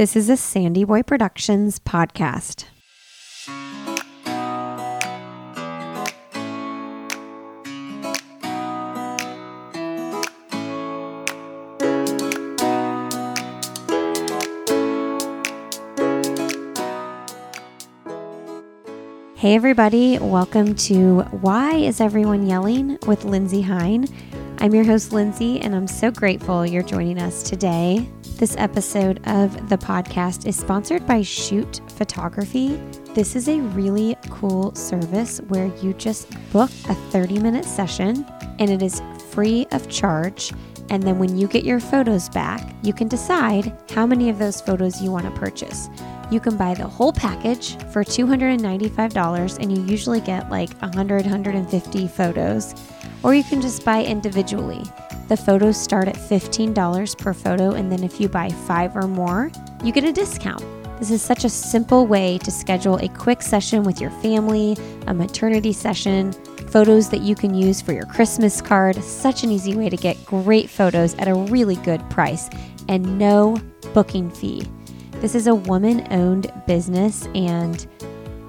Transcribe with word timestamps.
This 0.00 0.16
is 0.16 0.30
a 0.30 0.32
SandyBoy 0.32 1.04
Productions 1.04 1.78
podcast. 1.78 2.64
Hey, 19.36 19.54
everybody, 19.54 20.18
welcome 20.18 20.74
to 20.76 21.20
Why 21.42 21.74
is 21.74 22.00
Everyone 22.00 22.46
Yelling 22.46 22.96
with 23.06 23.26
Lindsey 23.26 23.60
Hein. 23.60 24.06
I'm 24.60 24.74
your 24.74 24.84
host, 24.84 25.12
Lindsey, 25.12 25.60
and 25.60 25.76
I'm 25.76 25.86
so 25.86 26.10
grateful 26.10 26.64
you're 26.64 26.82
joining 26.82 27.18
us 27.18 27.42
today. 27.42 28.08
This 28.40 28.56
episode 28.56 29.20
of 29.26 29.68
the 29.68 29.76
podcast 29.76 30.46
is 30.46 30.56
sponsored 30.56 31.06
by 31.06 31.20
Shoott 31.20 31.86
Photography. 31.90 32.80
This 33.14 33.36
is 33.36 33.50
a 33.50 33.60
really 33.60 34.16
cool 34.30 34.74
service 34.74 35.42
where 35.48 35.66
you 35.82 35.92
just 35.92 36.26
book 36.50 36.70
a 36.88 36.94
30 36.94 37.38
minute 37.38 37.66
session 37.66 38.24
and 38.58 38.70
it 38.70 38.80
is 38.80 39.02
free 39.30 39.66
of 39.72 39.90
charge. 39.90 40.54
And 40.88 41.02
then 41.02 41.18
when 41.18 41.36
you 41.36 41.48
get 41.48 41.64
your 41.64 41.80
photos 41.80 42.30
back, 42.30 42.74
you 42.82 42.94
can 42.94 43.08
decide 43.08 43.76
how 43.90 44.06
many 44.06 44.30
of 44.30 44.38
those 44.38 44.62
photos 44.62 45.02
you 45.02 45.12
want 45.12 45.26
to 45.26 45.38
purchase. 45.38 45.90
You 46.30 46.40
can 46.40 46.56
buy 46.56 46.72
the 46.72 46.88
whole 46.88 47.12
package 47.12 47.76
for 47.92 48.04
$295 48.04 49.58
and 49.58 49.76
you 49.76 49.84
usually 49.84 50.22
get 50.22 50.48
like 50.48 50.72
100, 50.80 51.26
150 51.26 52.08
photos, 52.08 52.74
or 53.22 53.34
you 53.34 53.44
can 53.44 53.60
just 53.60 53.84
buy 53.84 54.04
individually. 54.04 54.84
The 55.28 55.36
photos 55.36 55.76
start 55.76 56.08
at 56.08 56.16
$15 56.16 57.18
per 57.18 57.32
photo, 57.32 57.72
and 57.72 57.90
then 57.90 58.02
if 58.02 58.20
you 58.20 58.28
buy 58.28 58.48
five 58.50 58.96
or 58.96 59.06
more, 59.06 59.50
you 59.84 59.92
get 59.92 60.04
a 60.04 60.12
discount. 60.12 60.64
This 60.98 61.10
is 61.10 61.22
such 61.22 61.44
a 61.44 61.48
simple 61.48 62.06
way 62.06 62.36
to 62.38 62.50
schedule 62.50 62.96
a 62.96 63.08
quick 63.08 63.40
session 63.40 63.84
with 63.84 64.00
your 64.00 64.10
family, 64.10 64.76
a 65.06 65.14
maternity 65.14 65.72
session, 65.72 66.32
photos 66.68 67.08
that 67.08 67.22
you 67.22 67.34
can 67.34 67.54
use 67.54 67.80
for 67.80 67.92
your 67.92 68.04
Christmas 68.04 68.60
card. 68.60 69.02
Such 69.02 69.42
an 69.42 69.50
easy 69.50 69.74
way 69.74 69.88
to 69.88 69.96
get 69.96 70.22
great 70.26 70.68
photos 70.68 71.14
at 71.14 71.26
a 71.26 71.34
really 71.34 71.76
good 71.76 72.00
price 72.10 72.50
and 72.88 73.18
no 73.18 73.56
booking 73.94 74.30
fee. 74.30 74.62
This 75.20 75.34
is 75.34 75.46
a 75.46 75.54
woman 75.54 76.06
owned 76.10 76.52
business, 76.66 77.26
and 77.34 77.86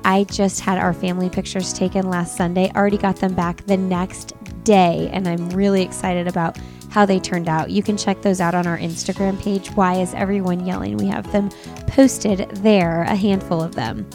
I 0.04 0.26
just 0.26 0.60
had 0.60 0.78
our 0.78 0.94
family 0.94 1.30
pictures 1.30 1.74
taken 1.74 2.10
last 2.10 2.36
Sunday, 2.36 2.72
already 2.76 2.98
got 2.98 3.18
them 3.18 3.34
back 3.34 3.66
the 3.66 3.78
next 3.78 4.34
day, 4.64 5.10
and 5.12 5.28
I'm 5.28 5.50
really 5.50 5.82
excited 5.82 6.28
about 6.28 6.58
how 6.90 7.06
they 7.06 7.20
turned 7.20 7.48
out. 7.48 7.72
You 7.72 7.82
can 7.82 7.98
check 7.98 8.22
those 8.22 8.42
out 8.42 8.54
on 8.54 8.68
our 8.68 8.78
Instagram 8.78 9.42
page. 9.42 9.70
Why 9.72 9.96
is 9.96 10.14
everyone 10.14 10.66
yelling? 10.66 10.98
We 10.98 11.08
have 11.08 11.32
them 11.32 11.50
posted 11.88 12.50
there, 12.58 13.04
a 13.04 13.16
handful 13.16 13.62
of 13.62 13.76
them. 13.76 14.08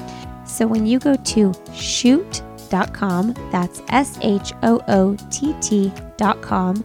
So 0.46 0.66
when 0.66 0.86
you 0.86 0.98
go 0.98 1.16
to 1.16 1.50
shoott.com, 1.72 3.34
that's 3.50 3.82
S 3.88 4.18
H 4.22 4.52
O 4.62 4.80
O 4.88 5.16
T 5.30 5.54
T.com, 5.60 6.84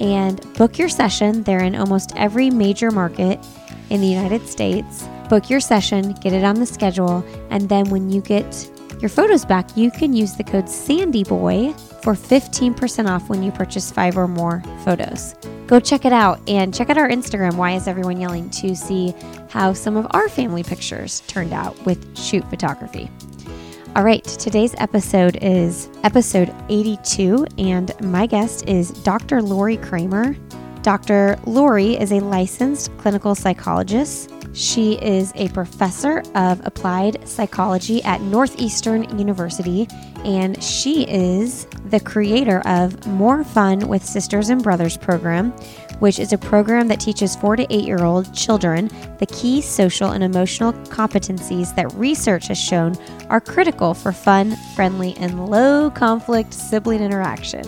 and 0.00 0.54
book 0.54 0.78
your 0.78 0.88
session. 0.88 1.42
They're 1.42 1.64
in 1.64 1.74
almost 1.74 2.12
every 2.16 2.50
major 2.50 2.90
market 2.90 3.44
in 3.90 4.00
the 4.00 4.06
United 4.06 4.46
States. 4.46 5.08
Book 5.28 5.50
your 5.50 5.60
session, 5.60 6.12
get 6.14 6.32
it 6.32 6.44
on 6.44 6.54
the 6.56 6.66
schedule, 6.66 7.24
and 7.50 7.68
then 7.68 7.90
when 7.90 8.10
you 8.10 8.20
get 8.20 8.70
your 9.00 9.08
photos 9.08 9.44
back, 9.44 9.76
you 9.76 9.90
can 9.90 10.12
use 10.12 10.36
the 10.36 10.44
code 10.44 10.66
SANDYBOY 10.66 11.85
for 12.06 12.12
15% 12.12 13.10
off 13.10 13.28
when 13.28 13.42
you 13.42 13.50
purchase 13.50 13.90
five 13.90 14.16
or 14.16 14.28
more 14.28 14.62
photos. 14.84 15.34
Go 15.66 15.80
check 15.80 16.04
it 16.04 16.12
out 16.12 16.38
and 16.48 16.72
check 16.72 16.88
out 16.88 16.96
our 16.96 17.08
Instagram, 17.08 17.56
Why 17.56 17.72
Is 17.72 17.88
Everyone 17.88 18.20
Yelling, 18.20 18.48
to 18.50 18.76
see 18.76 19.12
how 19.50 19.72
some 19.72 19.96
of 19.96 20.06
our 20.12 20.28
family 20.28 20.62
pictures 20.62 21.22
turned 21.26 21.52
out 21.52 21.76
with 21.84 22.14
Shoott 22.14 22.48
photography. 22.48 23.10
All 23.96 24.04
right, 24.04 24.22
today's 24.22 24.72
episode 24.78 25.36
is 25.42 25.88
episode 26.04 26.54
82, 26.68 27.44
and 27.58 27.90
my 28.00 28.26
guest 28.26 28.68
is 28.68 28.92
Dr. 29.02 29.42
Laurie 29.42 29.78
Kramer. 29.78 30.36
Dr. 30.82 31.36
Laurie 31.44 31.94
is 31.94 32.12
a 32.12 32.20
licensed 32.20 32.96
clinical 32.98 33.34
psychologist. 33.34 34.30
She 34.56 34.94
is 34.94 35.32
a 35.34 35.48
professor 35.50 36.22
of 36.34 36.64
applied 36.64 37.28
psychology 37.28 38.02
at 38.04 38.22
Northeastern 38.22 39.18
University, 39.18 39.86
and 40.24 40.62
she 40.62 41.06
is 41.10 41.66
the 41.90 42.00
creator 42.00 42.62
of 42.66 43.06
More 43.06 43.44
Fun 43.44 43.86
with 43.86 44.02
Sisters 44.02 44.48
and 44.48 44.62
Brothers 44.62 44.96
program, 44.96 45.50
which 45.98 46.18
is 46.18 46.32
a 46.32 46.38
program 46.38 46.88
that 46.88 47.00
teaches 47.00 47.36
four 47.36 47.54
to 47.56 47.66
eight 47.68 47.84
year 47.84 48.02
old 48.02 48.32
children 48.34 48.88
the 49.18 49.26
key 49.26 49.60
social 49.60 50.12
and 50.12 50.24
emotional 50.24 50.72
competencies 50.84 51.74
that 51.74 51.92
research 51.92 52.48
has 52.48 52.58
shown 52.58 52.96
are 53.28 53.42
critical 53.42 53.92
for 53.92 54.10
fun, 54.10 54.56
friendly, 54.74 55.14
and 55.18 55.50
low 55.50 55.90
conflict 55.90 56.54
sibling 56.54 57.02
interaction. 57.02 57.62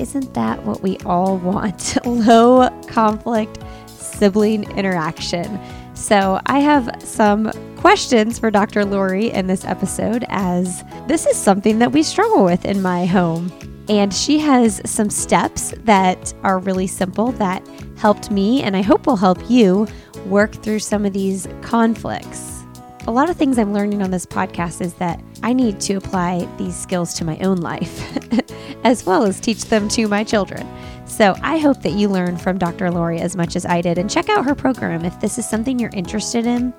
Isn't 0.00 0.34
that 0.34 0.64
what 0.64 0.82
we 0.82 0.98
all 1.04 1.36
want? 1.36 2.04
Low 2.06 2.68
conflict 2.88 3.58
sibling 3.86 4.64
interaction. 4.76 5.60
So, 6.00 6.40
I 6.46 6.60
have 6.60 6.90
some 7.00 7.52
questions 7.76 8.38
for 8.38 8.50
Dr. 8.50 8.86
Laurie 8.86 9.30
in 9.30 9.46
this 9.46 9.66
episode, 9.66 10.24
as 10.30 10.82
this 11.08 11.26
is 11.26 11.36
something 11.36 11.78
that 11.78 11.92
we 11.92 12.02
struggle 12.02 12.42
with 12.42 12.64
in 12.64 12.80
my 12.80 13.04
home. 13.04 13.52
And 13.86 14.12
she 14.12 14.38
has 14.38 14.80
some 14.90 15.10
steps 15.10 15.74
that 15.80 16.32
are 16.42 16.58
really 16.58 16.86
simple 16.86 17.32
that 17.32 17.62
helped 17.98 18.30
me, 18.30 18.62
and 18.62 18.78
I 18.78 18.80
hope 18.80 19.06
will 19.06 19.16
help 19.16 19.38
you 19.50 19.86
work 20.24 20.54
through 20.62 20.78
some 20.78 21.04
of 21.04 21.12
these 21.12 21.46
conflicts 21.60 22.59
a 23.06 23.10
lot 23.10 23.30
of 23.30 23.36
things 23.36 23.58
I'm 23.58 23.72
learning 23.72 24.02
on 24.02 24.10
this 24.10 24.26
podcast 24.26 24.80
is 24.80 24.94
that 24.94 25.22
I 25.42 25.52
need 25.52 25.80
to 25.80 25.94
apply 25.94 26.46
these 26.58 26.76
skills 26.76 27.14
to 27.14 27.24
my 27.24 27.38
own 27.38 27.58
life 27.58 28.18
as 28.84 29.06
well 29.06 29.24
as 29.24 29.40
teach 29.40 29.64
them 29.64 29.88
to 29.90 30.06
my 30.06 30.22
children. 30.22 30.66
So 31.06 31.34
I 31.42 31.58
hope 31.58 31.82
that 31.82 31.92
you 31.92 32.08
learn 32.08 32.36
from 32.36 32.58
Dr. 32.58 32.90
Laurie 32.90 33.20
as 33.20 33.36
much 33.36 33.56
as 33.56 33.66
I 33.66 33.80
did 33.80 33.98
and 33.98 34.08
check 34.08 34.28
out 34.28 34.44
her 34.44 34.54
program 34.54 35.04
if 35.04 35.18
this 35.20 35.38
is 35.38 35.48
something 35.48 35.78
you're 35.78 35.90
interested 35.94 36.46
in, 36.46 36.72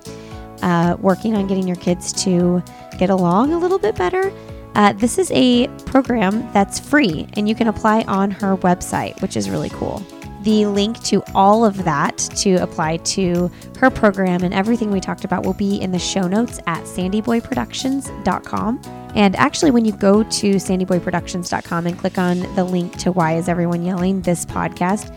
uh, 0.62 0.96
working 1.00 1.34
on 1.34 1.46
getting 1.46 1.66
your 1.66 1.76
kids 1.76 2.12
to 2.24 2.62
get 2.98 3.10
along 3.10 3.52
a 3.52 3.58
little 3.58 3.78
bit 3.78 3.96
better. 3.96 4.32
Uh, 4.74 4.92
this 4.94 5.18
is 5.18 5.30
a 5.32 5.68
program 5.84 6.50
that's 6.52 6.78
free 6.78 7.26
and 7.34 7.48
you 7.48 7.54
can 7.54 7.68
apply 7.68 8.02
on 8.02 8.30
her 8.30 8.56
website, 8.58 9.20
which 9.20 9.36
is 9.36 9.50
really 9.50 9.70
cool. 9.70 10.02
The 10.42 10.66
link 10.66 11.00
to 11.04 11.22
all 11.34 11.64
of 11.64 11.84
that 11.84 12.18
to 12.38 12.54
apply 12.56 12.96
to 12.96 13.48
her 13.78 13.90
program 13.90 14.42
and 14.42 14.52
everything 14.52 14.90
we 14.90 14.98
talked 14.98 15.24
about 15.24 15.44
will 15.44 15.52
be 15.52 15.80
in 15.80 15.92
the 15.92 16.00
show 16.00 16.26
notes 16.26 16.58
at 16.66 16.82
sandyboyproductions.com. 16.82 18.80
And 19.14 19.36
actually, 19.36 19.70
when 19.70 19.84
you 19.84 19.92
go 19.92 20.24
to 20.24 20.54
sandyboyproductions.com 20.54 21.86
and 21.86 21.96
click 21.96 22.18
on 22.18 22.40
the 22.56 22.64
link 22.64 22.96
to 22.98 23.12
Why 23.12 23.36
Is 23.36 23.48
Everyone 23.48 23.84
Yelling 23.84 24.22
this 24.22 24.44
podcast, 24.44 25.16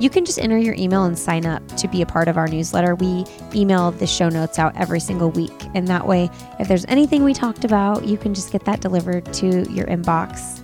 you 0.00 0.10
can 0.10 0.24
just 0.24 0.40
enter 0.40 0.58
your 0.58 0.74
email 0.74 1.04
and 1.04 1.16
sign 1.16 1.46
up 1.46 1.64
to 1.76 1.86
be 1.86 2.02
a 2.02 2.06
part 2.06 2.26
of 2.26 2.36
our 2.36 2.48
newsletter. 2.48 2.96
We 2.96 3.24
email 3.54 3.92
the 3.92 4.08
show 4.08 4.28
notes 4.28 4.58
out 4.58 4.74
every 4.76 4.98
single 4.98 5.30
week. 5.30 5.54
And 5.74 5.86
that 5.86 6.04
way, 6.08 6.30
if 6.58 6.66
there's 6.66 6.84
anything 6.86 7.22
we 7.22 7.32
talked 7.32 7.64
about, 7.64 8.04
you 8.04 8.16
can 8.16 8.34
just 8.34 8.50
get 8.50 8.64
that 8.64 8.80
delivered 8.80 9.32
to 9.34 9.70
your 9.70 9.86
inbox 9.86 10.63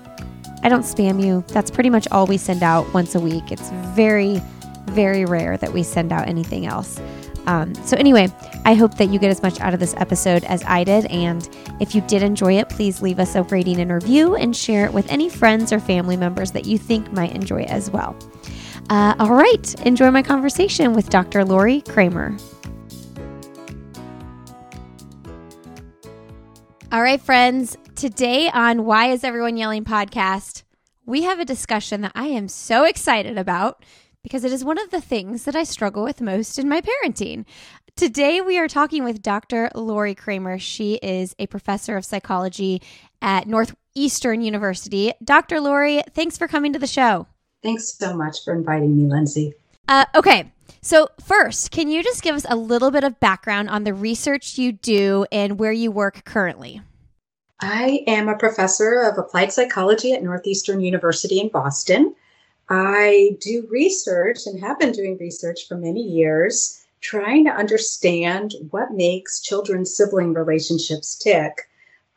I 0.62 0.68
don't 0.68 0.82
spam 0.82 1.24
you. 1.24 1.44
That's 1.48 1.70
pretty 1.70 1.90
much 1.90 2.06
all 2.10 2.26
we 2.26 2.36
send 2.36 2.62
out 2.62 2.92
once 2.92 3.14
a 3.14 3.20
week. 3.20 3.50
It's 3.50 3.70
very, 3.94 4.40
very 4.86 5.24
rare 5.24 5.56
that 5.56 5.72
we 5.72 5.82
send 5.82 6.12
out 6.12 6.28
anything 6.28 6.66
else. 6.66 7.00
Um, 7.46 7.74
so, 7.86 7.96
anyway, 7.96 8.28
I 8.64 8.74
hope 8.74 8.96
that 8.98 9.06
you 9.06 9.18
get 9.18 9.30
as 9.30 9.42
much 9.42 9.60
out 9.60 9.72
of 9.72 9.80
this 9.80 9.94
episode 9.96 10.44
as 10.44 10.62
I 10.64 10.84
did. 10.84 11.06
And 11.06 11.48
if 11.80 11.94
you 11.94 12.02
did 12.02 12.22
enjoy 12.22 12.58
it, 12.58 12.68
please 12.68 13.00
leave 13.00 13.18
us 13.18 13.34
a 13.34 13.42
rating 13.44 13.80
and 13.80 13.90
review 13.90 14.36
and 14.36 14.54
share 14.54 14.84
it 14.84 14.92
with 14.92 15.10
any 15.10 15.28
friends 15.28 15.72
or 15.72 15.80
family 15.80 16.16
members 16.16 16.52
that 16.52 16.66
you 16.66 16.76
think 16.76 17.10
might 17.12 17.34
enjoy 17.34 17.62
it 17.62 17.70
as 17.70 17.90
well. 17.90 18.14
Uh, 18.90 19.14
all 19.18 19.32
right, 19.32 19.74
enjoy 19.86 20.10
my 20.10 20.22
conversation 20.22 20.92
with 20.92 21.08
Dr. 21.08 21.44
Laurie 21.44 21.80
Kramer. 21.82 22.36
All 26.92 27.02
right, 27.02 27.20
friends, 27.20 27.76
Today 28.00 28.48
on 28.48 28.86
Why 28.86 29.10
Is 29.10 29.24
Everyone 29.24 29.58
Yelling 29.58 29.84
podcast, 29.84 30.62
we 31.04 31.24
have 31.24 31.38
a 31.38 31.44
discussion 31.44 32.00
that 32.00 32.12
I 32.14 32.28
am 32.28 32.48
so 32.48 32.84
excited 32.84 33.36
about 33.36 33.84
because 34.22 34.42
it 34.42 34.54
is 34.54 34.64
one 34.64 34.78
of 34.78 34.88
the 34.88 35.02
things 35.02 35.44
that 35.44 35.54
I 35.54 35.64
struggle 35.64 36.02
with 36.02 36.22
most 36.22 36.58
in 36.58 36.66
my 36.66 36.80
parenting. 36.80 37.44
Today, 37.96 38.40
we 38.40 38.56
are 38.56 38.68
talking 38.68 39.04
with 39.04 39.20
Dr. 39.20 39.70
Laurie 39.74 40.14
Kramer. 40.14 40.58
She 40.58 40.94
is 41.02 41.36
a 41.38 41.46
professor 41.46 41.98
of 41.98 42.06
psychology 42.06 42.80
at 43.20 43.46
Northeastern 43.46 44.40
University. 44.40 45.12
Dr. 45.22 45.60
Laurie, 45.60 46.00
thanks 46.14 46.38
for 46.38 46.48
coming 46.48 46.72
to 46.72 46.78
the 46.78 46.86
show. 46.86 47.26
Thanks 47.62 47.98
so 47.98 48.16
much 48.16 48.42
for 48.42 48.54
inviting 48.54 48.96
me, 48.96 49.10
Lindsey. 49.10 49.52
Uh, 49.88 50.06
okay, 50.14 50.50
so 50.80 51.08
first, 51.22 51.70
can 51.70 51.90
you 51.90 52.02
just 52.02 52.22
give 52.22 52.34
us 52.34 52.46
a 52.48 52.56
little 52.56 52.90
bit 52.90 53.04
of 53.04 53.20
background 53.20 53.68
on 53.68 53.84
the 53.84 53.92
research 53.92 54.56
you 54.56 54.72
do 54.72 55.26
and 55.30 55.58
where 55.58 55.70
you 55.70 55.90
work 55.90 56.24
currently? 56.24 56.80
I 57.62 58.04
am 58.06 58.28
a 58.28 58.38
professor 58.38 59.00
of 59.00 59.18
applied 59.18 59.52
psychology 59.52 60.12
at 60.12 60.22
Northeastern 60.22 60.80
University 60.80 61.40
in 61.40 61.48
Boston. 61.48 62.14
I 62.68 63.36
do 63.40 63.66
research 63.70 64.46
and 64.46 64.60
have 64.60 64.78
been 64.78 64.92
doing 64.92 65.18
research 65.18 65.68
for 65.68 65.76
many 65.76 66.02
years 66.02 66.82
trying 67.00 67.44
to 67.44 67.50
understand 67.50 68.54
what 68.70 68.92
makes 68.92 69.40
children 69.40 69.84
sibling 69.84 70.34
relationships 70.34 71.16
tick. 71.16 71.68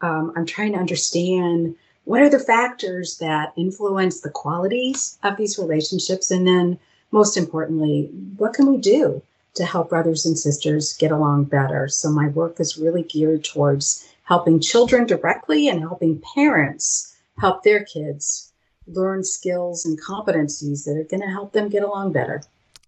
Um, 0.02 0.34
I'm 0.36 0.46
trying 0.46 0.74
to 0.74 0.80
understand 0.80 1.76
what 2.06 2.22
are 2.22 2.30
the 2.30 2.40
factors 2.40 3.18
that 3.18 3.54
influence 3.56 4.22
the 4.22 4.30
qualities 4.30 5.18
of 5.24 5.38
these 5.38 5.58
relationships, 5.58 6.32
and 6.32 6.46
then 6.46 6.78
most 7.12 7.38
importantly, 7.38 8.10
what 8.38 8.54
can 8.54 8.68
we 8.68 8.78
do 8.78 9.22
to 9.56 9.64
help 9.66 9.90
brothers 9.90 10.26
and 10.26 10.38
sisters 10.38 10.98
get 10.98 11.12
along 11.12 11.46
better? 11.46 11.88
So 11.88 12.10
my 12.10 12.28
work 12.28 12.60
is 12.60 12.78
really 12.78 13.04
geared 13.04 13.46
towards 13.46 14.08
helping 14.24 14.60
children 14.60 15.06
directly 15.06 15.68
and 15.68 15.82
helping 15.82 16.22
parents 16.36 17.16
help 17.38 17.64
their 17.64 17.84
kids 17.84 18.54
learn 18.88 19.24
skills 19.24 19.86
and 19.86 20.02
competencies 20.02 20.86
that 20.86 20.98
are 20.98 21.04
going 21.04 21.22
to 21.22 21.28
help 21.28 21.54
them 21.54 21.70
get 21.70 21.84
along 21.84 22.12
better. 22.12 22.42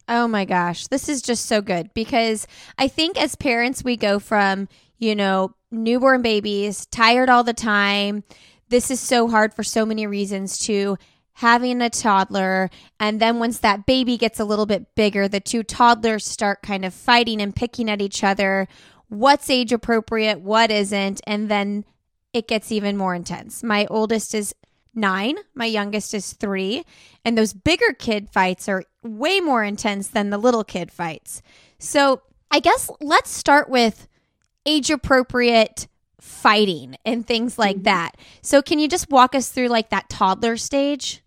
Oh 0.07 0.27
my 0.27 0.45
gosh, 0.45 0.87
this 0.87 1.09
is 1.09 1.21
just 1.21 1.45
so 1.45 1.61
good 1.61 1.93
because 1.93 2.45
I 2.77 2.87
think 2.87 3.19
as 3.19 3.35
parents, 3.35 3.83
we 3.83 3.97
go 3.97 4.19
from, 4.19 4.67
you 4.99 5.15
know, 5.15 5.55
newborn 5.71 6.21
babies, 6.21 6.85
tired 6.85 7.29
all 7.29 7.43
the 7.43 7.53
time. 7.53 8.23
This 8.69 8.91
is 8.91 8.99
so 8.99 9.27
hard 9.27 9.53
for 9.53 9.63
so 9.63 9.85
many 9.85 10.05
reasons 10.05 10.59
to 10.59 10.97
having 11.33 11.81
a 11.81 11.89
toddler. 11.89 12.69
And 12.99 13.19
then 13.19 13.39
once 13.39 13.59
that 13.59 13.85
baby 13.85 14.17
gets 14.17 14.39
a 14.39 14.45
little 14.45 14.65
bit 14.65 14.95
bigger, 14.95 15.27
the 15.27 15.39
two 15.39 15.63
toddlers 15.63 16.25
start 16.25 16.61
kind 16.61 16.85
of 16.85 16.93
fighting 16.93 17.41
and 17.41 17.55
picking 17.55 17.89
at 17.89 18.01
each 18.01 18.23
other. 18.23 18.67
What's 19.15 19.49
age 19.49 19.71
appropriate? 19.71 20.41
What 20.41 20.71
isn't? 20.71 21.21
And 21.25 21.49
then 21.49 21.85
it 22.33 22.47
gets 22.47 22.71
even 22.71 22.97
more 22.97 23.15
intense. 23.15 23.63
My 23.63 23.87
oldest 23.89 24.35
is 24.35 24.53
nine. 24.93 25.35
My 25.53 25.65
youngest 25.65 26.13
is 26.13 26.33
three. 26.33 26.85
And 27.23 27.37
those 27.37 27.53
bigger 27.53 27.93
kid 27.97 28.29
fights 28.29 28.67
are 28.67 28.83
way 29.03 29.39
more 29.39 29.63
intense 29.63 30.07
than 30.07 30.29
the 30.29 30.37
little 30.37 30.63
kid 30.63 30.91
fights. 30.91 31.41
So 31.79 32.21
I 32.51 32.59
guess 32.59 32.89
let's 33.01 33.29
start 33.29 33.69
with 33.69 34.07
age 34.65 34.89
appropriate 34.89 35.87
fighting 36.19 36.95
and 37.05 37.25
things 37.25 37.59
like 37.59 37.77
mm-hmm. 37.77 37.83
that. 37.83 38.17
So 38.41 38.61
can 38.61 38.79
you 38.79 38.87
just 38.87 39.09
walk 39.09 39.35
us 39.35 39.49
through 39.49 39.67
like 39.67 39.89
that 39.89 40.09
toddler 40.09 40.57
stage? 40.57 41.21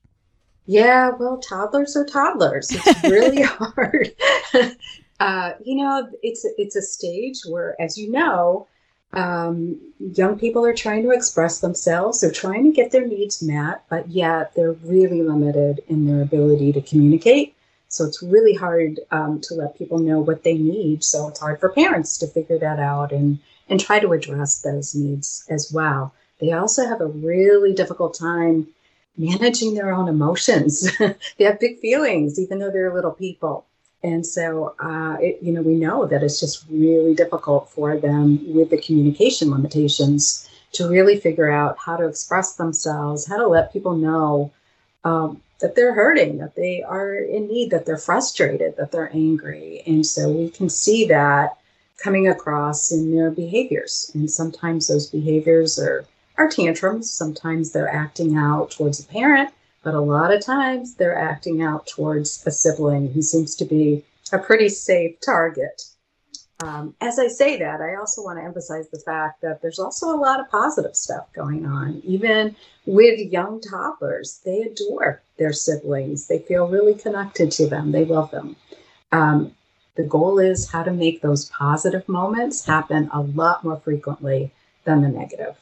Yeah, 0.67 1.13
well, 1.19 1.39
toddlers 1.39 1.97
are 1.97 2.05
toddlers. 2.05 2.69
It's 2.71 3.03
really 3.03 3.43
hard. 3.43 4.11
uh, 5.21 5.53
you 5.65 5.77
know, 5.77 6.09
it's 6.23 6.47
it's 6.57 6.77
a 6.77 6.83
stage 6.83 7.41
where, 7.49 7.81
as 7.81 7.99
you 7.99 8.11
know, 8.11 8.67
um, 9.13 9.81
young 9.99 10.39
people 10.39 10.65
are 10.65 10.75
trying 10.75 11.03
to 11.03 11.11
express 11.11 11.61
themselves. 11.61 12.21
They're 12.21 12.31
trying 12.31 12.65
to 12.65 12.73
get 12.73 12.93
their 12.93 13.07
needs 13.07 13.43
met, 13.43 13.83
but 13.89 14.09
yet 14.09 14.53
they're 14.55 14.73
really 14.73 15.23
limited 15.23 15.81
in 15.89 16.07
their 16.07 16.23
ability 16.23 16.73
to 16.73 16.83
communicate. 16.83 17.55
So 17.89 18.05
it's 18.05 18.23
really 18.23 18.55
hard 18.55 19.01
um, 19.11 19.41
to 19.45 19.55
let 19.55 19.79
people 19.79 19.99
know 19.99 20.21
what 20.21 20.45
they 20.45 20.55
need. 20.59 21.03
So 21.03 21.29
it's 21.29 21.41
hard 21.41 21.59
for 21.59 21.71
parents 21.71 22.19
to 22.19 22.27
figure 22.27 22.59
that 22.59 22.79
out 22.79 23.13
and 23.13 23.39
and 23.69 23.81
try 23.81 23.99
to 23.99 24.13
address 24.13 24.63
those 24.63 24.95
needs 24.95 25.45
as 25.51 25.71
well. 25.73 26.15
They 26.41 26.53
also 26.53 26.87
have 26.87 27.01
a 27.01 27.07
really 27.07 27.75
difficult 27.75 28.15
time 28.15 28.69
managing 29.17 29.75
their 29.75 29.93
own 29.93 30.09
emotions. 30.09 30.97
they 31.37 31.45
have 31.45 31.61
big 31.61 31.81
feelings, 31.81 32.39
even 32.39 32.61
though 32.61 32.71
they're 32.71 32.95
little 32.95 33.13
people. 33.13 33.67
And 34.03 34.25
so, 34.25 34.75
uh, 34.79 35.17
it, 35.21 35.39
you 35.43 35.53
know, 35.53 35.63
we 35.63 35.75
know 35.75 36.07
that 36.07 36.23
it's 36.23 36.39
just 36.39 36.65
really 36.71 37.15
difficult 37.15 37.71
for 37.71 37.97
them 37.97 38.55
with 38.55 38.71
the 38.71 38.81
communication 38.81 39.51
limitations 39.51 40.49
to 40.73 40.89
really 40.89 41.19
figure 41.19 41.51
out 41.51 41.77
how 41.79 41.97
to 41.97 42.07
express 42.07 42.55
themselves, 42.55 43.27
how 43.27 43.39
to 43.39 43.49
let 43.49 43.73
people 43.73 43.97
know 43.97 44.53
um, 45.05 45.41
that 45.61 45.75
they're 45.75 45.95
hurting, 45.95 46.39
that 46.39 46.55
they 46.55 46.83
are 46.83 47.15
in 47.15 47.49
need, 47.49 47.71
that 47.71 47.87
they're 47.87 47.99
frustrated, 47.99 48.77
that 48.77 48.93
they're 48.93 49.11
angry. 49.13 49.83
And 49.87 50.07
so 50.07 50.31
we 50.31 50.51
can 50.51 50.69
see 50.69 51.07
that 51.07 51.57
coming 51.97 52.29
across 52.29 52.93
in 52.93 53.15
their 53.15 53.31
behaviors. 53.31 54.13
And 54.15 54.31
sometimes 54.31 54.87
those 54.87 55.09
behaviors 55.09 55.79
are, 55.79 56.05
are 56.37 56.49
tantrums, 56.49 57.11
sometimes 57.11 57.73
they're 57.73 57.93
acting 57.93 58.37
out 58.37 58.71
towards 58.71 59.01
a 59.01 59.07
parent 59.07 59.51
but 59.83 59.95
a 59.95 60.01
lot 60.01 60.33
of 60.33 60.45
times 60.45 60.95
they're 60.95 61.19
acting 61.19 61.63
out 61.63 61.87
towards 61.87 62.45
a 62.47 62.51
sibling 62.51 63.13
who 63.13 63.23
seems 63.23 63.55
to 63.57 63.65
be 63.65 64.05
a 64.33 64.39
pretty 64.39 64.69
safe 64.69 65.19
target. 65.21 65.83
Um, 66.61 66.95
as 67.01 67.21
I 67.21 67.29
say 67.29 67.57
that, 67.59 67.81
I 67.81 67.95
also 67.95 68.23
want 68.23 68.39
to 68.39 68.45
emphasize 68.45 68.89
the 68.89 68.99
fact 68.99 69.43
that 69.43 69.63
there's 69.63 69.79
also 69.79 70.09
a 70.09 70.19
lot 70.19 70.41
of 70.41 70.51
positive 70.51 70.97
stuff 70.97 71.33
going 71.33 71.65
on. 71.65 72.03
Even 72.05 72.57
with 72.85 73.21
young 73.33 73.61
toddlers, 73.61 74.41
they 74.45 74.63
adore 74.63 75.23
their 75.39 75.53
siblings. 75.53 76.27
They 76.27 76.41
feel 76.41 76.67
really 76.67 76.95
connected 76.95 77.53
to 77.53 77.69
them. 77.69 77.93
They 77.93 78.05
love 78.05 78.33
them. 78.33 78.57
Um, 79.13 79.53
the 79.95 80.03
goal 80.03 80.41
is 80.41 80.71
how 80.71 80.83
to 80.83 80.93
make 80.93 81.23
those 81.23 81.49
positive 81.51 82.09
moments 82.09 82.65
happen 82.65 83.09
a 83.13 83.21
lot 83.21 83.63
more 83.63 83.77
frequently 83.77 84.51
than 84.85 85.03
the 85.03 85.09
negative. 85.09 85.57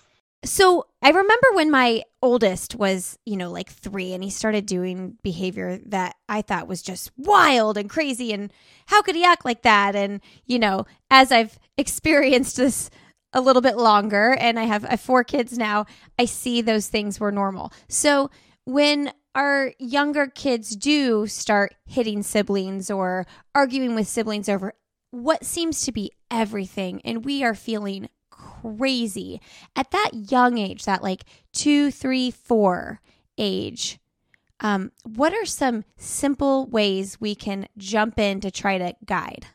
So 0.45 0.87
I 1.07 1.11
remember 1.11 1.47
when 1.53 1.71
my 1.71 2.03
oldest 2.21 2.75
was, 2.75 3.17
you 3.25 3.37
know, 3.37 3.53
like 3.53 3.71
three 3.71 4.13
and 4.13 4.25
he 4.25 4.31
started 4.31 4.67
doing 4.67 5.17
behavior 5.23 5.79
that 5.87 6.17
I 6.29 6.43
thought 6.43 6.67
was 6.67 6.83
just 6.83 7.13
wild 7.17 7.79
and 7.79 7.89
crazy. 7.89 8.33
And 8.33 8.53
how 8.87 9.03
could 9.03 9.15
he 9.15 9.23
act 9.23 9.45
like 9.45 9.63
that? 9.63 9.95
And, 9.95 10.21
you 10.47 10.59
know, 10.59 10.85
as 11.09 11.31
I've 11.31 11.61
experienced 11.79 12.57
this 12.57 12.91
a 13.33 13.41
little 13.41 13.63
bit 13.63 13.77
longer 13.77 14.37
and 14.41 14.59
I 14.59 14.65
have, 14.65 14.85
I 14.85 14.91
have 14.91 15.01
four 15.01 15.23
kids 15.23 15.57
now, 15.57 15.87
I 16.19 16.25
see 16.25 16.61
those 16.61 16.89
things 16.89 17.21
were 17.21 17.31
normal. 17.31 17.73
So 17.89 18.29
when 18.65 19.13
our 19.37 19.75
younger 19.79 20.27
kids 20.27 20.75
do 20.75 21.29
start 21.29 21.77
hitting 21.85 22.25
siblings 22.25 22.91
or 22.91 23.29
arguing 23.55 23.95
with 23.95 24.09
siblings 24.09 24.49
over 24.49 24.75
what 25.13 25.45
seems 25.45 25.83
to 25.83 25.93
be 25.93 26.11
everything, 26.33 27.01
and 27.05 27.25
we 27.25 27.45
are 27.45 27.55
feeling 27.55 28.09
crazy 28.37 29.41
at 29.75 29.91
that 29.91 30.11
young 30.31 30.59
age, 30.59 30.85
that 30.85 31.03
like 31.03 31.25
two, 31.53 31.91
three, 31.91 32.31
four 32.31 33.01
age. 33.39 33.99
Um, 34.61 34.93
what 35.05 35.35
are 35.35 35.45
some 35.45 35.85
simple 35.97 36.67
ways 36.67 37.21
we 37.21 37.35
can 37.35 37.69
jump 37.77 38.19
in 38.19 38.41
to 38.41 38.51
try 38.51 38.79
to 38.79 38.95
guide? 39.05 39.47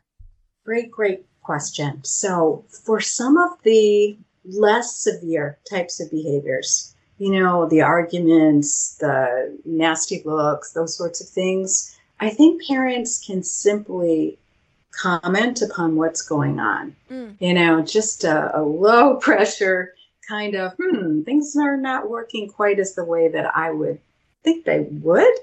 Great, 0.64 0.92
great 0.92 1.26
question. 1.42 2.04
So, 2.04 2.66
for 2.70 3.00
some 3.00 3.38
of 3.38 3.52
the 3.64 4.18
less 4.46 4.96
severe 4.96 5.58
types 5.70 6.00
of 6.00 6.12
behaviors, 6.12 6.96
you 7.18 7.32
know, 7.32 7.68
the 7.68 7.82
arguments, 7.82 8.96
the 9.00 9.58
nasty 9.66 10.22
looks, 10.24 10.74
those 10.74 10.96
sorts 10.96 11.22
of 11.22 11.28
things, 11.28 11.98
I 12.20 12.30
think 12.30 12.66
parents 12.68 13.26
can 13.26 13.44
simply 13.44 14.38
comment 14.92 15.62
upon 15.62 15.96
what's 15.96 16.22
going 16.22 16.60
on. 16.60 16.96
Mm. 17.10 17.36
You 17.40 17.54
know, 17.54 17.82
just 17.82 18.24
a, 18.24 18.58
a, 18.58 18.62
low 18.62 19.16
pressure 19.22 19.94
kind 20.28 20.56
of, 20.56 20.74
hmm, 20.80 21.24
things 21.24 21.56
are 21.56 21.78
not 21.78 22.10
working 22.10 22.48
quite 22.48 22.80
as 22.80 22.96
the 22.96 23.06
way 23.06 23.28
that 23.30 23.56
I 23.56 23.72
would 23.72 24.00
think 24.44 24.66
they 24.66 24.82
would. 24.82 25.34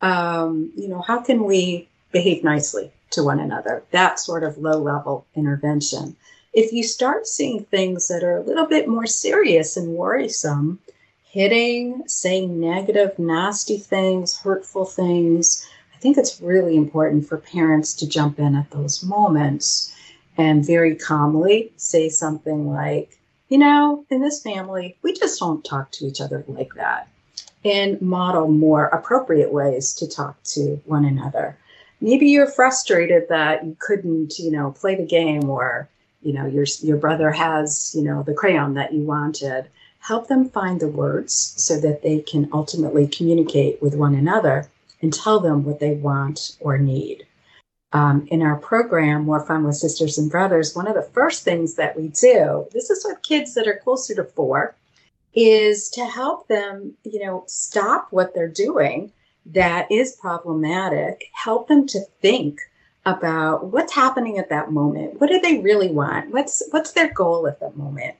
Um, 0.00 0.72
you 0.76 0.88
know, 0.88 1.00
how 1.00 1.20
can 1.20 1.44
we 1.44 1.88
behave 2.12 2.42
nicely 2.42 2.90
to 3.10 3.22
one 3.22 3.40
another? 3.40 3.82
That 3.90 4.18
sort 4.18 4.44
of 4.44 4.58
low 4.58 4.78
level 4.78 5.26
intervention. 5.34 6.16
If 6.52 6.72
you 6.72 6.82
start 6.82 7.26
seeing 7.26 7.64
things 7.64 8.08
that 8.08 8.24
are 8.24 8.38
a 8.38 8.42
little 8.42 8.66
bit 8.66 8.88
more 8.88 9.06
serious 9.06 9.76
and 9.76 9.94
worrisome, 9.94 10.80
hitting, 11.30 12.02
saying 12.08 12.58
negative, 12.58 13.18
nasty 13.18 13.78
things, 13.78 14.36
hurtful 14.36 14.84
things, 14.84 15.68
think 16.00 16.16
it's 16.16 16.40
really 16.40 16.76
important 16.76 17.26
for 17.26 17.36
parents 17.36 17.94
to 17.94 18.08
jump 18.08 18.38
in 18.38 18.54
at 18.54 18.70
those 18.70 19.02
moments 19.02 19.94
and 20.36 20.66
very 20.66 20.96
calmly 20.96 21.72
say 21.76 22.08
something 22.08 22.72
like, 22.72 23.18
you 23.48 23.58
know, 23.58 24.04
in 24.10 24.20
this 24.20 24.42
family, 24.42 24.96
we 25.02 25.12
just 25.12 25.38
don't 25.38 25.64
talk 25.64 25.90
to 25.92 26.06
each 26.06 26.20
other 26.20 26.44
like 26.48 26.74
that, 26.74 27.08
and 27.64 28.00
model 28.00 28.48
more 28.48 28.86
appropriate 28.86 29.52
ways 29.52 29.92
to 29.94 30.08
talk 30.08 30.42
to 30.44 30.80
one 30.86 31.04
another. 31.04 31.58
Maybe 32.00 32.28
you're 32.28 32.50
frustrated 32.50 33.28
that 33.28 33.64
you 33.64 33.76
couldn't, 33.78 34.38
you 34.38 34.50
know, 34.50 34.70
play 34.70 34.94
the 34.94 35.04
game 35.04 35.50
or, 35.50 35.88
you 36.22 36.32
know, 36.32 36.46
your, 36.46 36.64
your 36.80 36.96
brother 36.96 37.30
has, 37.32 37.92
you 37.94 38.02
know, 38.02 38.22
the 38.22 38.32
crayon 38.32 38.74
that 38.74 38.94
you 38.94 39.02
wanted. 39.02 39.66
Help 39.98 40.28
them 40.28 40.48
find 40.48 40.80
the 40.80 40.88
words 40.88 41.52
so 41.58 41.78
that 41.80 42.02
they 42.02 42.20
can 42.20 42.48
ultimately 42.54 43.06
communicate 43.06 43.82
with 43.82 43.94
one 43.94 44.14
another 44.14 44.66
and 45.02 45.12
tell 45.12 45.40
them 45.40 45.64
what 45.64 45.80
they 45.80 45.94
want 45.94 46.56
or 46.60 46.78
need. 46.78 47.26
Um, 47.92 48.26
in 48.30 48.42
our 48.42 48.56
program, 48.56 49.24
More 49.24 49.44
Fun 49.44 49.64
with 49.64 49.76
Sisters 49.76 50.16
and 50.18 50.30
Brothers, 50.30 50.76
one 50.76 50.86
of 50.86 50.94
the 50.94 51.10
first 51.12 51.42
things 51.42 51.74
that 51.74 51.96
we 51.96 52.08
do, 52.08 52.66
this 52.72 52.88
is 52.90 53.04
with 53.04 53.22
kids 53.22 53.54
that 53.54 53.66
are 53.66 53.80
closer 53.82 54.14
to 54.14 54.24
four, 54.24 54.76
is 55.34 55.88
to 55.90 56.04
help 56.04 56.46
them, 56.48 56.94
you 57.04 57.24
know, 57.24 57.44
stop 57.46 58.08
what 58.10 58.34
they're 58.34 58.48
doing 58.48 59.12
that 59.46 59.90
is 59.90 60.16
problematic, 60.16 61.24
help 61.32 61.68
them 61.68 61.86
to 61.88 62.00
think 62.20 62.60
about 63.06 63.66
what's 63.66 63.94
happening 63.94 64.38
at 64.38 64.50
that 64.50 64.70
moment. 64.70 65.20
What 65.20 65.30
do 65.30 65.40
they 65.40 65.58
really 65.58 65.90
want? 65.90 66.30
What's 66.30 66.62
what's 66.70 66.92
their 66.92 67.12
goal 67.12 67.46
at 67.46 67.60
that 67.60 67.76
moment? 67.76 68.16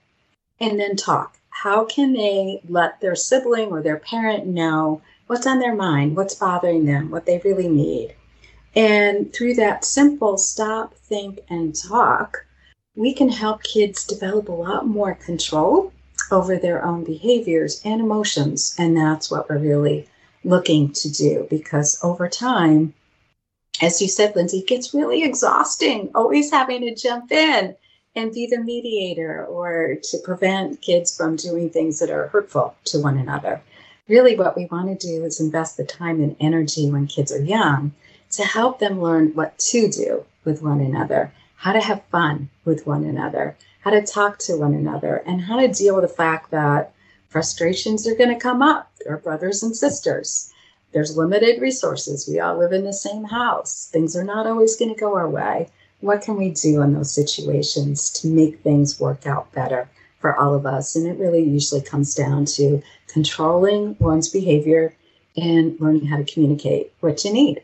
And 0.58 0.80
then 0.80 0.96
talk. 0.96 1.36
How 1.50 1.84
can 1.84 2.14
they 2.14 2.60
let 2.68 3.00
their 3.00 3.14
sibling 3.14 3.70
or 3.70 3.82
their 3.82 3.98
parent 3.98 4.46
know 4.46 5.02
what's 5.30 5.46
on 5.46 5.60
their 5.60 5.76
mind, 5.76 6.16
what's 6.16 6.34
bothering 6.34 6.86
them, 6.86 7.08
what 7.08 7.24
they 7.24 7.40
really 7.44 7.68
need. 7.68 8.12
And 8.74 9.32
through 9.32 9.54
that 9.54 9.84
simple 9.84 10.36
stop, 10.36 10.92
think, 10.94 11.38
and 11.48 11.72
talk, 11.72 12.44
we 12.96 13.14
can 13.14 13.28
help 13.28 13.62
kids 13.62 14.04
develop 14.04 14.48
a 14.48 14.52
lot 14.52 14.88
more 14.88 15.14
control 15.14 15.92
over 16.32 16.56
their 16.56 16.84
own 16.84 17.04
behaviors 17.04 17.80
and 17.84 18.00
emotions. 18.00 18.74
And 18.76 18.96
that's 18.96 19.30
what 19.30 19.48
we're 19.48 19.58
really 19.58 20.08
looking 20.42 20.92
to 20.94 21.08
do 21.08 21.46
because 21.48 22.00
over 22.02 22.28
time, 22.28 22.92
as 23.80 24.02
you 24.02 24.08
said, 24.08 24.34
Lindsey, 24.34 24.58
it 24.58 24.66
gets 24.66 24.92
really 24.92 25.22
exhausting 25.22 26.10
always 26.12 26.50
having 26.50 26.80
to 26.80 26.92
jump 26.92 27.30
in 27.30 27.76
and 28.16 28.32
be 28.32 28.48
the 28.48 28.58
mediator 28.58 29.46
or 29.46 29.94
to 30.02 30.18
prevent 30.24 30.82
kids 30.82 31.16
from 31.16 31.36
doing 31.36 31.70
things 31.70 32.00
that 32.00 32.10
are 32.10 32.26
hurtful 32.26 32.74
to 32.86 33.00
one 33.00 33.16
another. 33.16 33.62
Really, 34.10 34.34
what 34.34 34.56
we 34.56 34.66
want 34.66 34.88
to 34.88 35.06
do 35.06 35.24
is 35.24 35.38
invest 35.38 35.76
the 35.76 35.84
time 35.84 36.20
and 36.20 36.34
energy 36.40 36.90
when 36.90 37.06
kids 37.06 37.30
are 37.30 37.40
young 37.40 37.92
to 38.32 38.42
help 38.42 38.80
them 38.80 39.00
learn 39.00 39.28
what 39.34 39.56
to 39.70 39.88
do 39.88 40.24
with 40.44 40.62
one 40.62 40.80
another, 40.80 41.32
how 41.54 41.72
to 41.72 41.80
have 41.80 42.02
fun 42.10 42.48
with 42.64 42.88
one 42.88 43.04
another, 43.04 43.56
how 43.82 43.92
to 43.92 44.02
talk 44.02 44.40
to 44.40 44.56
one 44.56 44.74
another, 44.74 45.22
and 45.24 45.42
how 45.42 45.60
to 45.60 45.68
deal 45.68 45.94
with 45.94 46.02
the 46.02 46.12
fact 46.12 46.50
that 46.50 46.92
frustrations 47.28 48.04
are 48.08 48.16
going 48.16 48.30
to 48.30 48.34
come 48.34 48.62
up. 48.62 48.90
They're 49.04 49.16
brothers 49.16 49.62
and 49.62 49.76
sisters. 49.76 50.52
There's 50.90 51.16
limited 51.16 51.62
resources. 51.62 52.26
We 52.28 52.40
all 52.40 52.58
live 52.58 52.72
in 52.72 52.82
the 52.82 52.92
same 52.92 53.22
house. 53.22 53.88
Things 53.92 54.16
are 54.16 54.24
not 54.24 54.44
always 54.44 54.74
going 54.74 54.92
to 54.92 55.00
go 55.00 55.14
our 55.14 55.30
way. 55.30 55.68
What 56.00 56.22
can 56.22 56.36
we 56.36 56.50
do 56.50 56.82
in 56.82 56.94
those 56.94 57.14
situations 57.14 58.10
to 58.14 58.26
make 58.26 58.58
things 58.58 58.98
work 58.98 59.24
out 59.24 59.52
better 59.52 59.88
for 60.20 60.36
all 60.36 60.54
of 60.54 60.66
us? 60.66 60.96
And 60.96 61.06
it 61.06 61.18
really 61.18 61.42
usually 61.42 61.82
comes 61.82 62.14
down 62.14 62.44
to 62.56 62.82
controlling 63.08 63.96
one's 63.98 64.28
behavior 64.28 64.94
and 65.36 65.78
learning 65.80 66.06
how 66.06 66.16
to 66.16 66.24
communicate 66.24 66.92
what 67.00 67.24
you 67.24 67.32
need. 67.32 67.62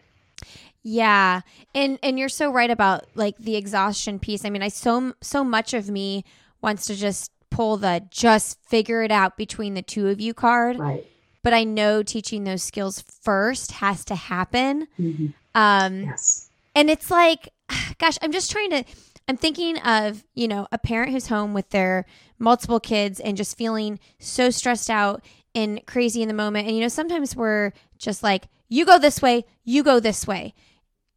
Yeah. 0.82 1.40
And 1.74 1.98
and 2.02 2.18
you're 2.18 2.28
so 2.28 2.52
right 2.52 2.70
about 2.70 3.06
like 3.14 3.36
the 3.38 3.56
exhaustion 3.56 4.18
piece. 4.18 4.44
I 4.44 4.50
mean, 4.50 4.62
I 4.62 4.68
so 4.68 5.14
so 5.20 5.42
much 5.42 5.74
of 5.74 5.90
me 5.90 6.24
wants 6.62 6.86
to 6.86 6.94
just 6.94 7.32
pull 7.50 7.76
the 7.76 8.04
just 8.10 8.58
figure 8.68 9.02
it 9.02 9.10
out 9.10 9.36
between 9.36 9.74
the 9.74 9.82
two 9.82 10.08
of 10.08 10.20
you 10.20 10.32
card. 10.32 10.78
Right. 10.78 11.04
But 11.42 11.54
I 11.54 11.64
know 11.64 12.02
teaching 12.02 12.44
those 12.44 12.62
skills 12.62 13.02
first 13.22 13.72
has 13.72 14.04
to 14.06 14.14
happen. 14.14 14.86
Mm-hmm. 14.98 15.26
Um 15.54 16.02
Yes. 16.04 16.48
and 16.74 16.88
it's 16.88 17.10
like 17.10 17.48
gosh, 17.98 18.16
I'm 18.22 18.32
just 18.32 18.50
trying 18.50 18.70
to 18.70 18.84
I'm 19.28 19.36
thinking 19.36 19.78
of, 19.78 20.24
you 20.34 20.46
know, 20.48 20.68
a 20.70 20.78
parent 20.78 21.12
who's 21.12 21.28
home 21.28 21.52
with 21.52 21.70
their 21.70 22.06
multiple 22.38 22.80
kids 22.80 23.18
and 23.18 23.36
just 23.36 23.58
feeling 23.58 23.98
so 24.18 24.50
stressed 24.50 24.88
out 24.88 25.24
and 25.54 25.84
crazy 25.86 26.22
in 26.22 26.28
the 26.28 26.34
moment. 26.34 26.66
And 26.66 26.76
you 26.76 26.82
know, 26.82 26.88
sometimes 26.88 27.34
we're 27.34 27.72
just 27.98 28.22
like, 28.22 28.44
you 28.68 28.84
go 28.84 28.98
this 28.98 29.20
way, 29.22 29.44
you 29.64 29.82
go 29.82 30.00
this 30.00 30.26
way 30.26 30.54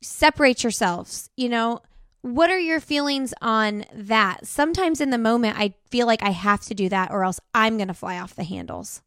separate 0.02 0.64
yourselves 0.64 1.30
you 1.36 1.50
know 1.50 1.82
what 2.22 2.50
are 2.50 2.60
your 2.60 2.80
feelings 2.80 3.34
on 3.42 3.86
that 3.94 4.46
sometimes 4.46 5.02
in 5.02 5.10
the 5.10 5.18
moment 5.18 5.58
i 5.58 5.74
feel 5.90 6.08
like 6.08 6.24
i 6.24 6.30
have 6.30 6.62
to 6.62 6.74
do 6.74 6.88
that 6.88 7.12
or 7.12 7.24
else 7.24 7.40
i'm 7.54 7.78
going 7.78 7.88
to 7.88 7.94
fly 7.94 8.18
off 8.18 8.36
the 8.36 8.44
handles 8.44 9.02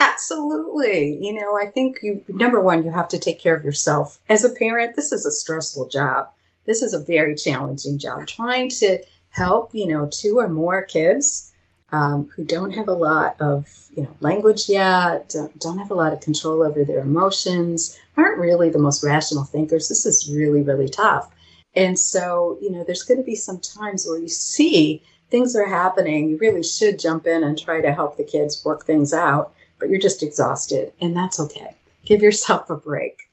Absolutely. 0.00 1.18
You 1.24 1.32
know, 1.32 1.56
I 1.56 1.66
think 1.66 1.98
you 2.02 2.22
number 2.28 2.60
one, 2.60 2.84
you 2.84 2.90
have 2.90 3.08
to 3.08 3.18
take 3.18 3.40
care 3.40 3.54
of 3.54 3.64
yourself. 3.64 4.18
As 4.28 4.44
a 4.44 4.50
parent, 4.50 4.96
this 4.96 5.12
is 5.12 5.24
a 5.24 5.30
stressful 5.30 5.88
job. 5.88 6.28
This 6.66 6.82
is 6.82 6.94
a 6.94 6.98
very 6.98 7.34
challenging 7.34 7.98
job. 7.98 8.26
Trying 8.26 8.70
to 8.70 8.98
help, 9.30 9.74
you 9.74 9.86
know, 9.86 10.08
two 10.10 10.38
or 10.38 10.48
more 10.48 10.82
kids 10.82 11.52
um, 11.92 12.28
who 12.34 12.44
don't 12.44 12.72
have 12.72 12.88
a 12.88 12.94
lot 12.94 13.36
of, 13.40 13.68
you 13.94 14.02
know, 14.02 14.16
language 14.20 14.68
yet, 14.68 15.28
don't, 15.28 15.58
don't 15.60 15.78
have 15.78 15.90
a 15.90 15.94
lot 15.94 16.12
of 16.12 16.20
control 16.20 16.62
over 16.62 16.84
their 16.84 17.00
emotions, 17.00 17.98
aren't 18.16 18.38
really 18.38 18.70
the 18.70 18.78
most 18.78 19.04
rational 19.04 19.44
thinkers. 19.44 19.88
This 19.88 20.06
is 20.06 20.32
really, 20.32 20.62
really 20.62 20.88
tough. 20.88 21.30
And 21.76 21.98
so, 21.98 22.58
you 22.62 22.70
know, 22.70 22.84
there's 22.84 23.02
going 23.02 23.18
to 23.18 23.24
be 23.24 23.34
some 23.34 23.60
times 23.60 24.06
where 24.06 24.18
you 24.18 24.28
see 24.28 25.02
things 25.30 25.56
are 25.56 25.66
happening. 25.66 26.28
You 26.28 26.38
really 26.38 26.62
should 26.62 26.98
jump 26.98 27.26
in 27.26 27.42
and 27.42 27.58
try 27.58 27.80
to 27.80 27.92
help 27.92 28.16
the 28.16 28.24
kids 28.24 28.64
work 28.64 28.86
things 28.86 29.12
out, 29.12 29.52
but 29.78 29.88
you're 29.88 30.00
just 30.00 30.22
exhausted, 30.22 30.92
and 31.00 31.16
that's 31.16 31.40
okay. 31.40 31.74
Give 32.04 32.22
yourself 32.22 32.70
a 32.70 32.76
break. 32.76 33.23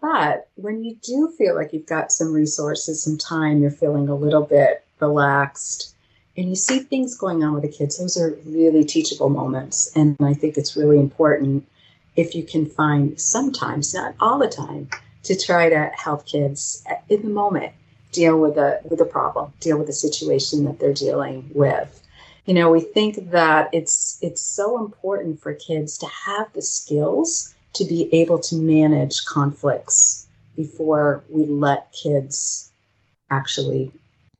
But 0.00 0.48
when 0.56 0.82
you 0.82 0.96
do 1.02 1.32
feel 1.36 1.54
like 1.54 1.72
you've 1.72 1.86
got 1.86 2.12
some 2.12 2.32
resources, 2.32 3.02
some 3.02 3.18
time, 3.18 3.60
you're 3.60 3.70
feeling 3.70 4.08
a 4.08 4.14
little 4.14 4.42
bit 4.42 4.84
relaxed, 4.98 5.94
and 6.36 6.48
you 6.48 6.56
see 6.56 6.78
things 6.78 7.16
going 7.16 7.44
on 7.44 7.52
with 7.52 7.62
the 7.62 7.68
kids, 7.68 7.98
those 7.98 8.16
are 8.16 8.38
really 8.46 8.84
teachable 8.84 9.28
moments. 9.28 9.92
And 9.94 10.16
I 10.20 10.32
think 10.32 10.56
it's 10.56 10.76
really 10.76 10.98
important 10.98 11.66
if 12.16 12.34
you 12.34 12.42
can 12.42 12.66
find 12.66 13.20
sometimes, 13.20 13.94
not 13.94 14.14
all 14.20 14.38
the 14.38 14.48
time, 14.48 14.88
to 15.24 15.36
try 15.36 15.68
to 15.68 15.90
help 15.94 16.26
kids 16.26 16.82
in 17.08 17.22
the 17.22 17.28
moment 17.28 17.72
deal 18.12 18.40
with 18.40 18.56
a 18.56 18.80
with 18.84 19.00
a 19.00 19.04
problem, 19.04 19.52
deal 19.60 19.78
with 19.78 19.88
a 19.88 19.92
situation 19.92 20.64
that 20.64 20.78
they're 20.78 20.92
dealing 20.92 21.50
with. 21.54 22.02
You 22.46 22.54
know, 22.54 22.70
we 22.70 22.80
think 22.80 23.30
that 23.30 23.68
it's 23.72 24.18
it's 24.22 24.40
so 24.40 24.78
important 24.78 25.40
for 25.40 25.54
kids 25.54 25.98
to 25.98 26.06
have 26.06 26.52
the 26.52 26.62
skills 26.62 27.54
to 27.74 27.84
be 27.84 28.12
able 28.14 28.38
to 28.38 28.56
manage 28.56 29.24
conflicts 29.24 30.26
before 30.56 31.22
we 31.28 31.46
let 31.46 31.92
kids 31.92 32.70
actually 33.30 33.92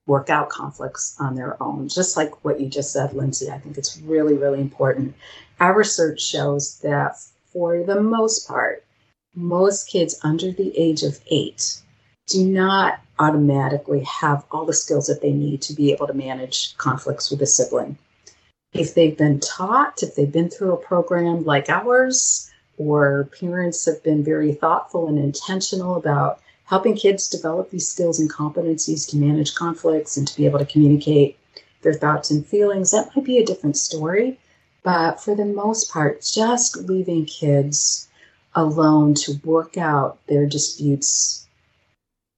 work 0.06 0.28
out 0.28 0.48
conflicts 0.48 1.16
on 1.20 1.36
their 1.36 1.62
own. 1.62 1.88
Just 1.88 2.16
like 2.16 2.44
what 2.44 2.60
you 2.60 2.68
just 2.68 2.92
said, 2.92 3.12
Lindsey, 3.12 3.50
I 3.50 3.58
think 3.58 3.78
it's 3.78 3.98
really, 3.98 4.34
really 4.34 4.60
important. 4.60 5.14
Our 5.60 5.76
research 5.76 6.20
shows 6.20 6.80
that 6.80 7.16
for 7.52 7.82
the 7.82 8.00
most 8.00 8.48
part, 8.48 8.84
most 9.34 9.88
kids 9.88 10.18
under 10.22 10.50
the 10.50 10.76
age 10.76 11.02
of 11.02 11.20
eight 11.28 11.80
do 12.26 12.44
not 12.44 13.00
automatically 13.18 14.00
have 14.00 14.44
all 14.50 14.64
the 14.64 14.72
skills 14.72 15.06
that 15.06 15.20
they 15.20 15.32
need 15.32 15.62
to 15.62 15.74
be 15.74 15.92
able 15.92 16.06
to 16.06 16.14
manage 16.14 16.76
conflicts 16.78 17.30
with 17.30 17.42
a 17.42 17.46
sibling. 17.46 17.96
If 18.72 18.94
they've 18.94 19.16
been 19.16 19.40
taught, 19.40 20.02
if 20.02 20.14
they've 20.14 20.30
been 20.30 20.48
through 20.48 20.72
a 20.72 20.76
program 20.76 21.44
like 21.44 21.68
ours, 21.68 22.50
or 22.80 23.28
parents 23.38 23.84
have 23.84 24.02
been 24.02 24.24
very 24.24 24.54
thoughtful 24.54 25.06
and 25.06 25.18
intentional 25.18 25.96
about 25.96 26.40
helping 26.64 26.96
kids 26.96 27.28
develop 27.28 27.68
these 27.70 27.86
skills 27.86 28.18
and 28.18 28.32
competencies 28.32 29.06
to 29.06 29.18
manage 29.18 29.54
conflicts 29.54 30.16
and 30.16 30.26
to 30.26 30.34
be 30.34 30.46
able 30.46 30.58
to 30.58 30.64
communicate 30.64 31.38
their 31.82 31.92
thoughts 31.92 32.30
and 32.30 32.46
feelings, 32.46 32.90
that 32.90 33.14
might 33.14 33.26
be 33.26 33.36
a 33.36 33.44
different 33.44 33.76
story. 33.76 34.38
But 34.82 35.20
for 35.20 35.34
the 35.34 35.44
most 35.44 35.92
part, 35.92 36.22
just 36.22 36.76
leaving 36.78 37.26
kids 37.26 38.08
alone 38.54 39.12
to 39.14 39.38
work 39.44 39.76
out 39.76 40.18
their 40.26 40.46
disputes 40.46 41.46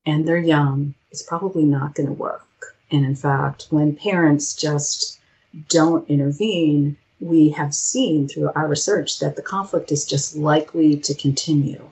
and 0.04 0.26
they're 0.26 0.38
young 0.38 0.94
is 1.12 1.22
probably 1.22 1.64
not 1.64 1.94
going 1.94 2.08
to 2.08 2.12
work. 2.12 2.42
And 2.90 3.06
in 3.06 3.14
fact, 3.14 3.68
when 3.70 3.94
parents 3.94 4.54
just 4.54 5.20
don't 5.68 6.08
intervene, 6.10 6.96
we 7.22 7.50
have 7.50 7.72
seen 7.72 8.26
through 8.26 8.50
our 8.54 8.66
research 8.66 9.20
that 9.20 9.36
the 9.36 9.42
conflict 9.42 9.92
is 9.92 10.04
just 10.04 10.36
likely 10.36 10.96
to 10.96 11.14
continue. 11.14 11.82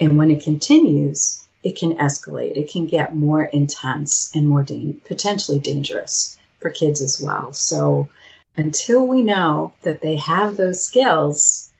And 0.00 0.16
when 0.16 0.30
it 0.30 0.42
continues, 0.42 1.46
it 1.62 1.76
can 1.76 1.96
escalate. 1.98 2.56
It 2.56 2.70
can 2.70 2.86
get 2.86 3.14
more 3.14 3.44
intense 3.44 4.34
and 4.34 4.48
more 4.48 4.62
da- 4.62 4.94
potentially 5.04 5.58
dangerous 5.58 6.38
for 6.60 6.70
kids 6.70 7.02
as 7.02 7.20
well. 7.20 7.52
So 7.52 8.08
until 8.56 9.06
we 9.06 9.22
know 9.22 9.72
that 9.82 10.00
they 10.00 10.16
have 10.16 10.56
those 10.56 10.82
skills, 10.82 11.70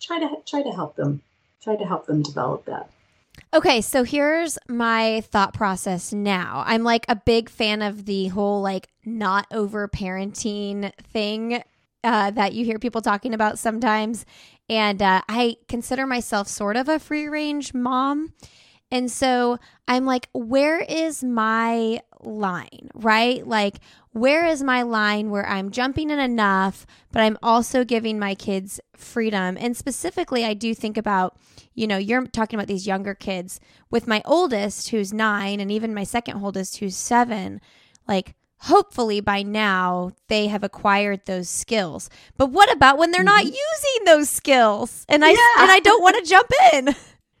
try 0.00 0.18
to 0.18 0.28
try 0.46 0.62
to 0.62 0.70
help 0.70 0.96
them. 0.96 1.20
Try 1.62 1.76
to 1.76 1.84
help 1.84 2.06
them 2.06 2.22
develop 2.22 2.64
that. 2.64 2.90
Okay, 3.52 3.80
so 3.80 4.04
here's 4.04 4.58
my 4.68 5.22
thought 5.22 5.54
process 5.54 6.12
now. 6.12 6.62
I'm 6.66 6.82
like 6.82 7.04
a 7.08 7.16
big 7.16 7.48
fan 7.48 7.82
of 7.82 8.04
the 8.06 8.28
whole 8.28 8.62
like 8.62 8.88
not 9.04 9.46
over 9.52 9.88
parenting 9.88 10.92
thing 10.98 11.62
uh, 12.04 12.30
that 12.30 12.52
you 12.52 12.64
hear 12.64 12.78
people 12.78 13.00
talking 13.00 13.34
about 13.34 13.58
sometimes. 13.58 14.24
And 14.68 15.02
uh, 15.02 15.22
I 15.28 15.56
consider 15.68 16.06
myself 16.06 16.46
sort 16.46 16.76
of 16.76 16.88
a 16.88 16.98
free 16.98 17.26
range 17.26 17.74
mom. 17.74 18.34
And 18.90 19.10
so 19.10 19.58
I'm 19.88 20.04
like, 20.04 20.28
where 20.32 20.78
is 20.78 21.24
my 21.24 22.00
line, 22.22 22.90
right? 22.94 23.46
Like, 23.46 23.80
where 24.12 24.46
is 24.46 24.62
my 24.62 24.82
line 24.82 25.30
where 25.30 25.46
I'm 25.48 25.70
jumping 25.70 26.10
in 26.10 26.20
enough, 26.20 26.86
but 27.10 27.20
I'm 27.20 27.36
also 27.42 27.84
giving 27.84 28.18
my 28.18 28.36
kids 28.36 28.80
freedom? 28.94 29.56
And 29.58 29.76
specifically, 29.76 30.44
I 30.44 30.54
do 30.54 30.74
think 30.74 30.96
about, 30.96 31.36
you 31.74 31.86
know, 31.86 31.96
you're 31.96 32.26
talking 32.26 32.56
about 32.56 32.68
these 32.68 32.86
younger 32.86 33.14
kids 33.14 33.58
with 33.90 34.06
my 34.06 34.22
oldest, 34.24 34.90
who's 34.90 35.12
nine, 35.12 35.58
and 35.58 35.72
even 35.72 35.92
my 35.92 36.04
second 36.04 36.42
oldest, 36.42 36.76
who's 36.76 36.96
seven. 36.96 37.60
Like, 38.06 38.36
hopefully 38.64 39.20
by 39.20 39.42
now 39.42 40.12
they 40.28 40.46
have 40.46 40.64
acquired 40.64 41.24
those 41.26 41.48
skills. 41.48 42.08
But 42.36 42.50
what 42.50 42.72
about 42.72 42.98
when 42.98 43.10
they're 43.10 43.24
mm-hmm. 43.24 43.26
not 43.26 43.44
using 43.44 44.04
those 44.04 44.30
skills? 44.30 45.04
And 45.08 45.24
I 45.24 45.30
yeah. 45.30 45.62
and 45.62 45.70
I 45.70 45.80
don't 45.80 46.02
want 46.02 46.16
to 46.16 46.30
jump 46.30 46.50
in. 46.72 46.94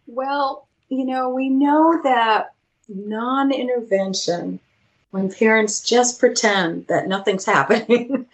Well, 0.06 0.68
you 0.88 1.04
know, 1.04 1.30
we 1.30 1.48
know 1.48 2.00
that 2.04 2.52
non-intervention 2.88 4.60
when 5.10 5.32
parents 5.32 5.80
just 5.80 6.20
pretend 6.20 6.86
that 6.88 7.08
nothing's 7.08 7.46
happening 7.56 8.26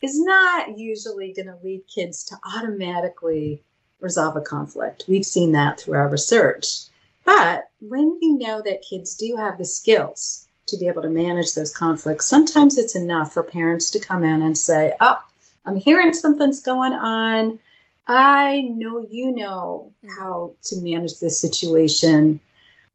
is 0.00 0.20
not 0.20 0.78
usually 0.78 1.32
going 1.32 1.48
to 1.48 1.58
lead 1.62 1.82
kids 1.94 2.24
to 2.24 2.36
automatically 2.56 3.62
resolve 4.00 4.36
a 4.36 4.40
conflict. 4.40 5.04
We've 5.08 5.26
seen 5.26 5.52
that 5.52 5.78
through 5.78 5.98
our 5.98 6.08
research. 6.08 6.84
But 7.26 7.68
when 7.80 8.18
we 8.20 8.32
know 8.32 8.62
that 8.62 8.82
kids 8.88 9.14
do 9.14 9.36
have 9.36 9.58
the 9.58 9.64
skills 9.66 10.48
to 10.70 10.78
be 10.78 10.88
able 10.88 11.02
to 11.02 11.10
manage 11.10 11.54
those 11.54 11.74
conflicts, 11.74 12.26
sometimes 12.26 12.78
it's 12.78 12.96
enough 12.96 13.32
for 13.32 13.42
parents 13.42 13.90
to 13.90 14.00
come 14.00 14.24
in 14.24 14.42
and 14.42 14.56
say, 14.56 14.94
Oh, 15.00 15.18
I'm 15.66 15.76
hearing 15.76 16.12
something's 16.12 16.60
going 16.60 16.92
on. 16.92 17.58
I 18.06 18.62
know 18.62 19.06
you 19.08 19.32
know 19.34 19.92
how 20.18 20.54
to 20.64 20.80
manage 20.80 21.20
this 21.20 21.40
situation. 21.40 22.40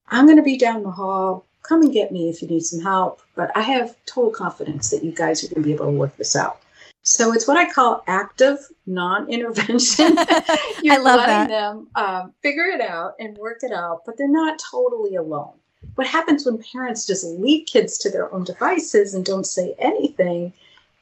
I'm 0.10 0.26
going 0.26 0.38
to 0.38 0.44
be 0.44 0.58
down 0.58 0.84
the 0.84 0.92
hall. 0.92 1.46
Come 1.64 1.82
and 1.82 1.94
get 1.94 2.12
me 2.12 2.30
if 2.30 2.42
you 2.42 2.48
need 2.48 2.66
some 2.66 2.82
help. 2.82 3.22
But 3.36 3.56
I 3.56 3.62
have 3.62 3.96
total 4.06 4.32
confidence 4.32 4.90
that 4.90 5.04
you 5.04 5.12
guys 5.12 5.44
are 5.44 5.48
going 5.48 5.64
to 5.64 5.68
be 5.68 5.74
able 5.74 5.86
to 5.86 5.92
work 5.92 6.16
this 6.18 6.36
out. 6.36 6.60
So 7.04 7.34
it's 7.34 7.48
what 7.48 7.56
I 7.56 7.72
call 7.72 8.04
active 8.08 8.58
non-intervention. 8.88 10.16
I 10.18 10.98
love 10.98 11.20
letting 11.20 11.28
that. 11.28 11.50
them 11.50 11.88
um, 11.96 12.34
figure 12.42 12.66
it 12.66 12.82
out 12.82 13.14
and 13.20 13.38
work 13.38 13.60
it 13.62 13.72
out, 13.72 14.02
but 14.06 14.18
they're 14.18 14.28
not 14.28 14.60
totally 14.72 15.16
alone. 15.16 15.54
What 15.96 16.08
happens 16.08 16.46
when 16.46 16.64
parents 16.74 17.06
just 17.06 17.24
leave 17.26 17.68
kids 17.68 17.98
to 18.00 18.10
their 18.10 18.34
own 18.34 18.44
devices 18.44 19.14
and 19.14 19.24
don't 19.24 19.46
say 19.46 19.76
anything? 19.78 20.52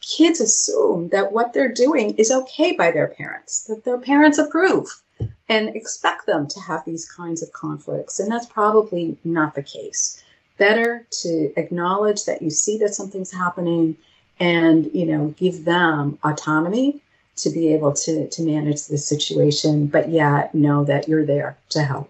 Kids 0.02 0.42
assume 0.42 1.10
that 1.10 1.32
what 1.32 1.54
they're 1.54 1.72
doing 1.72 2.13
is 2.16 2.32
okay 2.32 2.75
by 2.75 2.92
their 2.92 3.08
parents, 3.08 3.63
that 3.66 3.86
their 3.86 3.98
parents 3.98 4.38
approve 4.38 5.02
and 5.48 5.70
expect 5.75 6.25
them 6.25 6.48
to 6.48 6.60
have 6.60 6.84
these 6.86 7.10
kinds 7.10 7.42
of 7.42 7.54
conflicts. 7.54 8.20
And 8.20 8.32
that's 8.32 8.46
probably 8.46 9.18
not 9.24 9.56
the 9.56 9.63
case. 9.63 10.22
Better 10.58 11.06
to 11.22 11.54
acknowledge 11.58 12.25
that 12.25 12.42
you 12.42 12.50
see 12.50 12.78
that 12.80 12.94
something's 12.94 13.32
happening 13.32 13.98
and 14.40 14.90
you 14.94 15.06
know 15.06 15.34
give 15.38 15.66
them 15.66 16.18
autonomy 16.24 17.00
to 17.36 17.50
be 17.50 17.74
able 17.74 17.94
to 17.94 18.28
to 18.30 18.42
manage 18.42 18.88
the 18.88 18.98
situation 18.98 19.88
but 19.88 20.10
yet 20.10 20.54
know 20.54 20.84
that 20.84 21.08
you're 21.08 21.25
there 21.25 21.58
to 21.70 21.84
help 21.84 22.10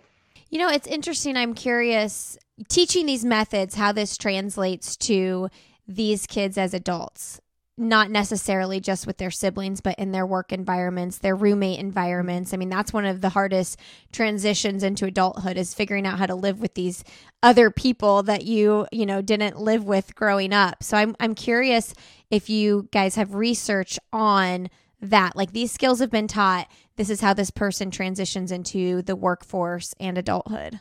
You 0.49 0.59
know, 0.59 0.69
it's 0.69 0.87
interesting. 0.87 1.35
I'm 1.35 1.53
curious 1.55 2.37
teaching 2.69 3.05
these 3.05 3.25
methods, 3.25 3.75
how 3.75 3.91
this 3.91 4.17
translates 4.17 4.95
to 4.97 5.49
these 5.87 6.25
kids 6.27 6.57
as 6.57 6.73
adults, 6.73 7.41
not 7.77 8.11
necessarily 8.11 8.79
just 8.79 9.07
with 9.07 9.17
their 9.17 9.31
siblings, 9.31 9.81
but 9.81 9.97
in 9.97 10.11
their 10.11 10.25
work 10.25 10.53
environments, 10.53 11.17
their 11.17 11.35
roommate 11.35 11.79
environments. 11.79 12.53
I 12.53 12.57
mean, 12.57 12.69
that's 12.69 12.93
one 12.93 13.05
of 13.05 13.21
the 13.21 13.29
hardest 13.29 13.79
transitions 14.11 14.83
into 14.83 15.05
adulthood 15.05 15.57
is 15.57 15.73
figuring 15.73 16.05
out 16.05 16.19
how 16.19 16.27
to 16.27 16.35
live 16.35 16.61
with 16.61 16.75
these 16.75 17.03
other 17.41 17.71
people 17.71 18.23
that 18.23 18.45
you, 18.45 18.87
you 18.91 19.05
know, 19.05 19.21
didn't 19.21 19.59
live 19.59 19.83
with 19.83 20.15
growing 20.15 20.53
up. 20.53 20.83
So 20.83 20.97
I'm 20.97 21.15
I'm 21.19 21.35
curious 21.35 21.93
if 22.29 22.49
you 22.49 22.87
guys 22.91 23.15
have 23.15 23.33
research 23.33 23.97
on 24.11 24.69
that. 25.01 25.35
Like 25.35 25.51
these 25.51 25.71
skills 25.71 25.99
have 25.99 26.11
been 26.11 26.27
taught. 26.27 26.67
This 26.95 27.09
is 27.09 27.21
how 27.21 27.33
this 27.33 27.49
person 27.49 27.89
transitions 27.89 28.51
into 28.51 29.01
the 29.01 29.15
workforce 29.15 29.95
and 29.99 30.17
adulthood. 30.17 30.79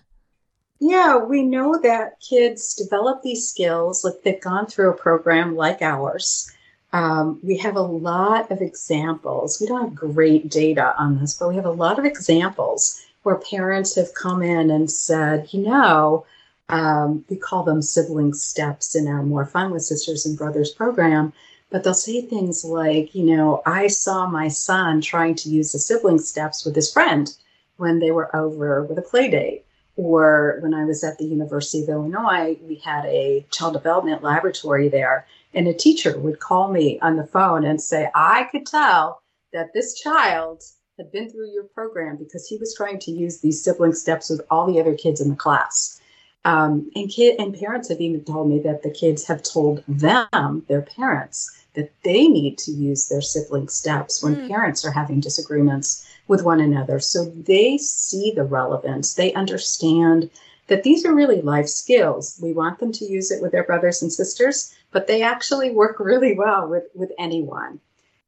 Yeah 0.83 1.17
we 1.17 1.43
know 1.43 1.79
that 1.83 2.21
kids 2.21 2.75
develop 2.75 3.23
these 3.23 3.49
skills. 3.49 4.05
Like 4.05 4.23
they've 4.23 4.41
gone 4.41 4.67
through 4.67 4.91
a 4.91 4.97
program 4.97 5.57
like 5.57 5.81
ours. 5.81 6.51
Um, 6.93 7.41
we 7.43 7.57
have 7.59 7.77
a 7.77 7.81
lot 7.81 8.51
of 8.51 8.61
examples. 8.61 9.59
We 9.61 9.67
don't 9.67 9.83
have 9.83 9.95
great 9.95 10.51
data 10.51 10.95
on 10.99 11.19
this 11.19 11.35
but 11.39 11.49
we 11.49 11.57
have 11.57 11.65
a 11.65 11.71
lot 11.71 11.99
of 11.99 12.05
examples 12.05 13.01
where 13.23 13.37
parents 13.37 13.95
have 13.95 14.15
come 14.15 14.43
in 14.43 14.71
and 14.71 14.91
said 14.91 15.49
you 15.53 15.63
know 15.63 16.27
um, 16.69 17.25
we 17.29 17.37
call 17.37 17.63
them 17.63 17.83
sibling 17.83 18.35
steps 18.35 18.95
in 18.95 19.07
our 19.07 19.23
more 19.23 19.47
fun 19.47 19.71
with 19.71 19.83
sisters 19.83 20.27
and 20.27 20.37
brothers 20.37 20.71
program 20.71 21.33
but 21.73 21.85
they'll 21.85 21.95
say 21.95 22.21
things 22.21 22.65
like, 22.67 23.15
you 23.15 23.25
know, 23.25 23.63
I 23.65 23.87
saw 23.87 24.27
my 24.27 24.49
son 24.49 25.01
trying 25.01 25.35
to 25.37 25.49
use 25.49 25.73
the 25.73 25.79
sibling 25.79 26.19
steps 26.19 26.67
with 26.67 26.77
his 26.77 26.93
friend 26.93 27.35
when 27.79 27.99
they 27.99 28.11
were 28.11 28.35
over 28.37 28.85
with 28.85 28.99
a 28.99 29.03
play 29.03 29.31
date. 29.31 29.65
Or 29.97 30.59
when 30.63 30.73
I 30.73 30.85
was 30.85 31.05
at 31.05 31.19
the 31.19 31.25
University 31.27 31.83
of 31.83 31.89
Illinois, 31.91 32.59
we 32.63 32.77
had 32.77 33.05
a 33.05 33.47
child 33.51 33.75
development 33.75 34.23
laboratory 34.23 34.89
there, 34.89 35.27
and 35.53 35.69
a 35.69 35.75
teacher 35.75 36.19
would 36.19 36.41
call 36.41 36.73
me 36.73 36.99
on 37.01 37.17
the 37.17 37.27
phone 37.27 37.65
and 37.65 37.81
say, 37.81 38.11
I 38.15 38.45
could 38.51 38.65
tell 38.67 39.21
that 39.53 39.75
this 39.75 40.01
child 40.01 40.63
had 40.99 41.13
been 41.13 41.29
through 41.31 41.53
your 41.53 41.65
program 41.65 42.17
because 42.17 42.47
he 42.47 42.57
was 42.57 42.75
trying 42.75 42.99
to 43.01 43.11
use 43.11 43.41
these 43.41 43.63
sibling 43.63 43.93
steps 43.93 44.31
with 44.31 44.41
all 44.51 44.71
the 44.71 44.81
other 44.81 44.95
kids 44.95 45.21
in 45.21 45.29
the 45.29 45.37
class. 45.37 46.01
Um, 46.45 46.91
and 46.97 47.09
kid 47.09 47.39
and 47.39 47.55
parents 47.55 47.89
have 47.89 48.01
even 48.01 48.25
told 48.25 48.49
me 48.49 48.59
that 48.61 48.83
the 48.83 48.91
kids 48.91 49.25
have 49.27 49.43
told 49.43 49.85
them, 49.87 50.65
their 50.69 50.83
parents, 50.83 51.51
that 51.75 51.93
they 52.03 52.27
need 52.27 52.59
to 52.59 52.73
use 52.73 53.09
their 53.09 53.21
sibling 53.23 53.69
steps 53.69 54.23
when 54.23 54.37
Mm. 54.37 54.49
parents 54.49 54.85
are 54.85 54.91
having 54.91 55.21
disagreements 55.21 56.05
with 56.33 56.43
one 56.43 56.61
another. 56.61 56.99
So 56.99 57.27
they 57.27 57.77
see 57.77 58.33
the 58.35 58.43
relevance. 58.45 59.13
They 59.13 59.35
understand 59.35 60.31
that 60.69 60.83
these 60.83 61.05
are 61.05 61.15
really 61.15 61.43
life 61.43 61.69
skills. 61.69 62.39
We 62.43 62.55
want 62.55 62.79
them 62.79 62.91
to 62.93 63.05
use 63.05 63.31
it 63.31 63.43
with 63.43 63.53
their 63.53 63.65
brothers 63.65 64.01
and 64.01 64.11
sisters, 64.11 64.75
but 64.93 65.07
they 65.07 65.21
actually 65.21 65.73
work 65.73 66.01
really 66.01 66.33
well 66.33 66.67
with, 66.67 66.85
with 66.95 67.13
anyone. 67.19 67.81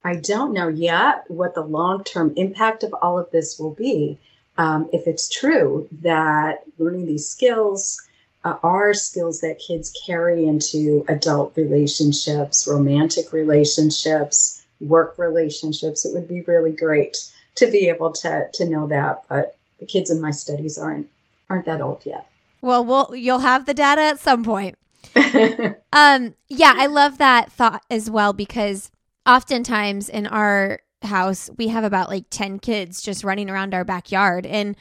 I 0.04 0.16
don't 0.16 0.52
know 0.52 0.68
yet 0.68 1.24
what 1.28 1.54
the 1.54 1.62
long 1.62 2.04
term 2.04 2.34
impact 2.36 2.82
of 2.82 2.94
all 3.00 3.18
of 3.18 3.30
this 3.30 3.58
will 3.58 3.72
be. 3.72 4.18
Um, 4.58 4.90
if 4.92 5.06
it's 5.06 5.30
true 5.30 5.88
that 6.02 6.64
learning 6.76 7.06
these 7.06 7.26
skills 7.26 8.06
uh, 8.44 8.56
are 8.62 8.92
skills 8.92 9.40
that 9.40 9.64
kids 9.66 9.90
carry 10.06 10.46
into 10.46 11.06
adult 11.08 11.56
relationships, 11.56 12.68
romantic 12.68 13.32
relationships, 13.32 14.62
work 14.78 15.16
relationships. 15.16 16.04
It 16.04 16.12
would 16.12 16.28
be 16.28 16.42
really 16.42 16.72
great 16.72 17.16
to 17.56 17.70
be 17.70 17.88
able 17.88 18.12
to 18.12 18.48
to 18.52 18.64
know 18.64 18.86
that. 18.88 19.24
But 19.28 19.56
the 19.80 19.86
kids 19.86 20.10
in 20.10 20.20
my 20.20 20.30
studies 20.30 20.78
aren't 20.78 21.08
aren't 21.50 21.66
that 21.66 21.80
old 21.80 22.02
yet. 22.04 22.28
Well, 22.60 22.84
we'll 22.84 23.14
you'll 23.14 23.40
have 23.40 23.66
the 23.66 23.74
data 23.74 24.00
at 24.02 24.20
some 24.20 24.44
point. 24.44 24.76
Um, 25.94 26.34
yeah, 26.48 26.74
I 26.76 26.86
love 26.86 27.18
that 27.18 27.52
thought 27.52 27.84
as 27.88 28.10
well 28.10 28.32
because 28.32 28.90
oftentimes 29.24 30.08
in 30.08 30.26
our 30.26 30.80
house 31.02 31.48
we 31.56 31.68
have 31.68 31.84
about 31.84 32.08
like 32.08 32.24
10 32.30 32.58
kids 32.58 33.00
just 33.00 33.22
running 33.22 33.48
around 33.48 33.74
our 33.74 33.84
backyard 33.84 34.44
and 34.44 34.76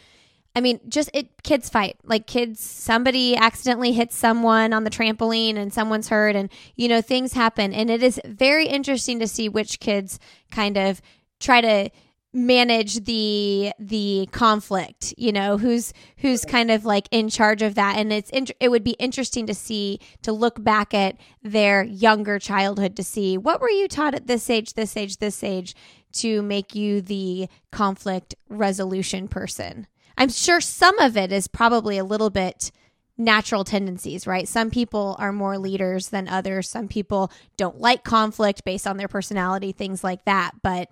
I 0.56 0.62
mean, 0.62 0.80
just 0.88 1.10
it 1.14 1.42
kids 1.44 1.70
fight. 1.70 1.98
Like 2.04 2.26
kids 2.26 2.60
somebody 2.60 3.36
accidentally 3.36 3.92
hits 3.92 4.16
someone 4.16 4.74
on 4.74 4.84
the 4.84 4.90
trampoline 4.90 5.56
and 5.56 5.72
someone's 5.72 6.10
hurt 6.10 6.36
and 6.36 6.50
you 6.76 6.88
know, 6.88 7.02
things 7.02 7.34
happen 7.34 7.74
and 7.74 7.92
it 7.92 8.02
is 8.02 8.20
very 8.26 8.66
interesting 8.66 9.20
to 9.20 9.28
see 9.28 9.48
which 9.50 9.80
kids 9.80 10.20
kind 10.50 10.78
of 10.78 11.00
try 11.40 11.62
to 11.62 11.92
manage 12.34 13.04
the 13.06 13.72
the 13.78 14.28
conflict 14.32 15.14
you 15.18 15.32
know 15.32 15.58
who's 15.58 15.94
who's 16.18 16.44
kind 16.46 16.72
of 16.72 16.84
like 16.84 17.08
in 17.12 17.30
charge 17.30 17.62
of 17.62 17.76
that 17.76 17.96
and 17.98 18.12
it's 18.12 18.32
int- 18.32 18.52
it 18.60 18.70
would 18.70 18.84
be 18.84 18.96
interesting 19.00 19.46
to 19.46 19.54
see 19.54 20.00
to 20.24 20.32
look 20.32 20.64
back 20.64 20.96
at 20.96 21.16
their 21.44 21.84
younger 21.84 22.40
childhood 22.40 22.96
to 22.96 23.04
see 23.04 23.38
what 23.38 23.62
were 23.62 23.70
you 23.70 23.88
taught 23.88 24.16
at 24.16 24.26
this 24.26 24.50
age 24.50 24.74
this 24.74 24.98
age 24.98 25.18
this 25.18 25.44
age 25.44 25.76
to 26.12 26.42
make 26.42 26.74
you 26.74 27.02
the 27.02 27.48
conflict 27.72 28.34
resolution 28.50 29.28
person 29.28 29.86
i'm 30.18 30.30
sure 30.30 30.60
some 30.60 30.98
of 30.98 31.16
it 31.16 31.32
is 31.32 31.48
probably 31.48 32.00
a 32.00 32.04
little 32.04 32.32
bit 32.32 32.72
natural 33.18 33.64
tendencies, 33.64 34.26
right? 34.26 34.48
Some 34.48 34.72
people 34.72 35.16
are 35.20 35.32
more 35.32 35.58
leaders 35.58 36.10
than 36.10 36.28
others. 36.28 36.70
Some 36.70 36.88
people 36.88 37.32
don't 37.58 37.80
like 37.80 38.04
conflict 38.04 38.66
based 38.66 38.88
on 38.88 38.98
their 38.98 39.08
personality, 39.08 39.72
things 39.72 40.04
like 40.04 40.26
that. 40.26 40.54
But 40.64 40.90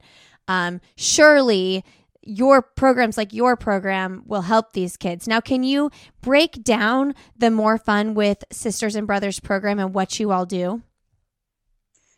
um, 0.47 0.81
surely 0.95 1.83
your 2.23 2.61
programs 2.61 3.17
like 3.17 3.33
your 3.33 3.55
program 3.55 4.23
will 4.27 4.41
help 4.41 4.73
these 4.73 4.95
kids. 4.95 5.27
Now, 5.27 5.41
can 5.41 5.63
you 5.63 5.89
break 6.21 6.63
down 6.63 7.15
the 7.35 7.49
More 7.49 7.77
Fun 7.77 8.13
with 8.13 8.43
Sisters 8.51 8.95
and 8.95 9.07
Brothers 9.07 9.39
program 9.39 9.79
and 9.79 9.93
what 9.93 10.19
you 10.19 10.31
all 10.31 10.45
do? 10.45 10.83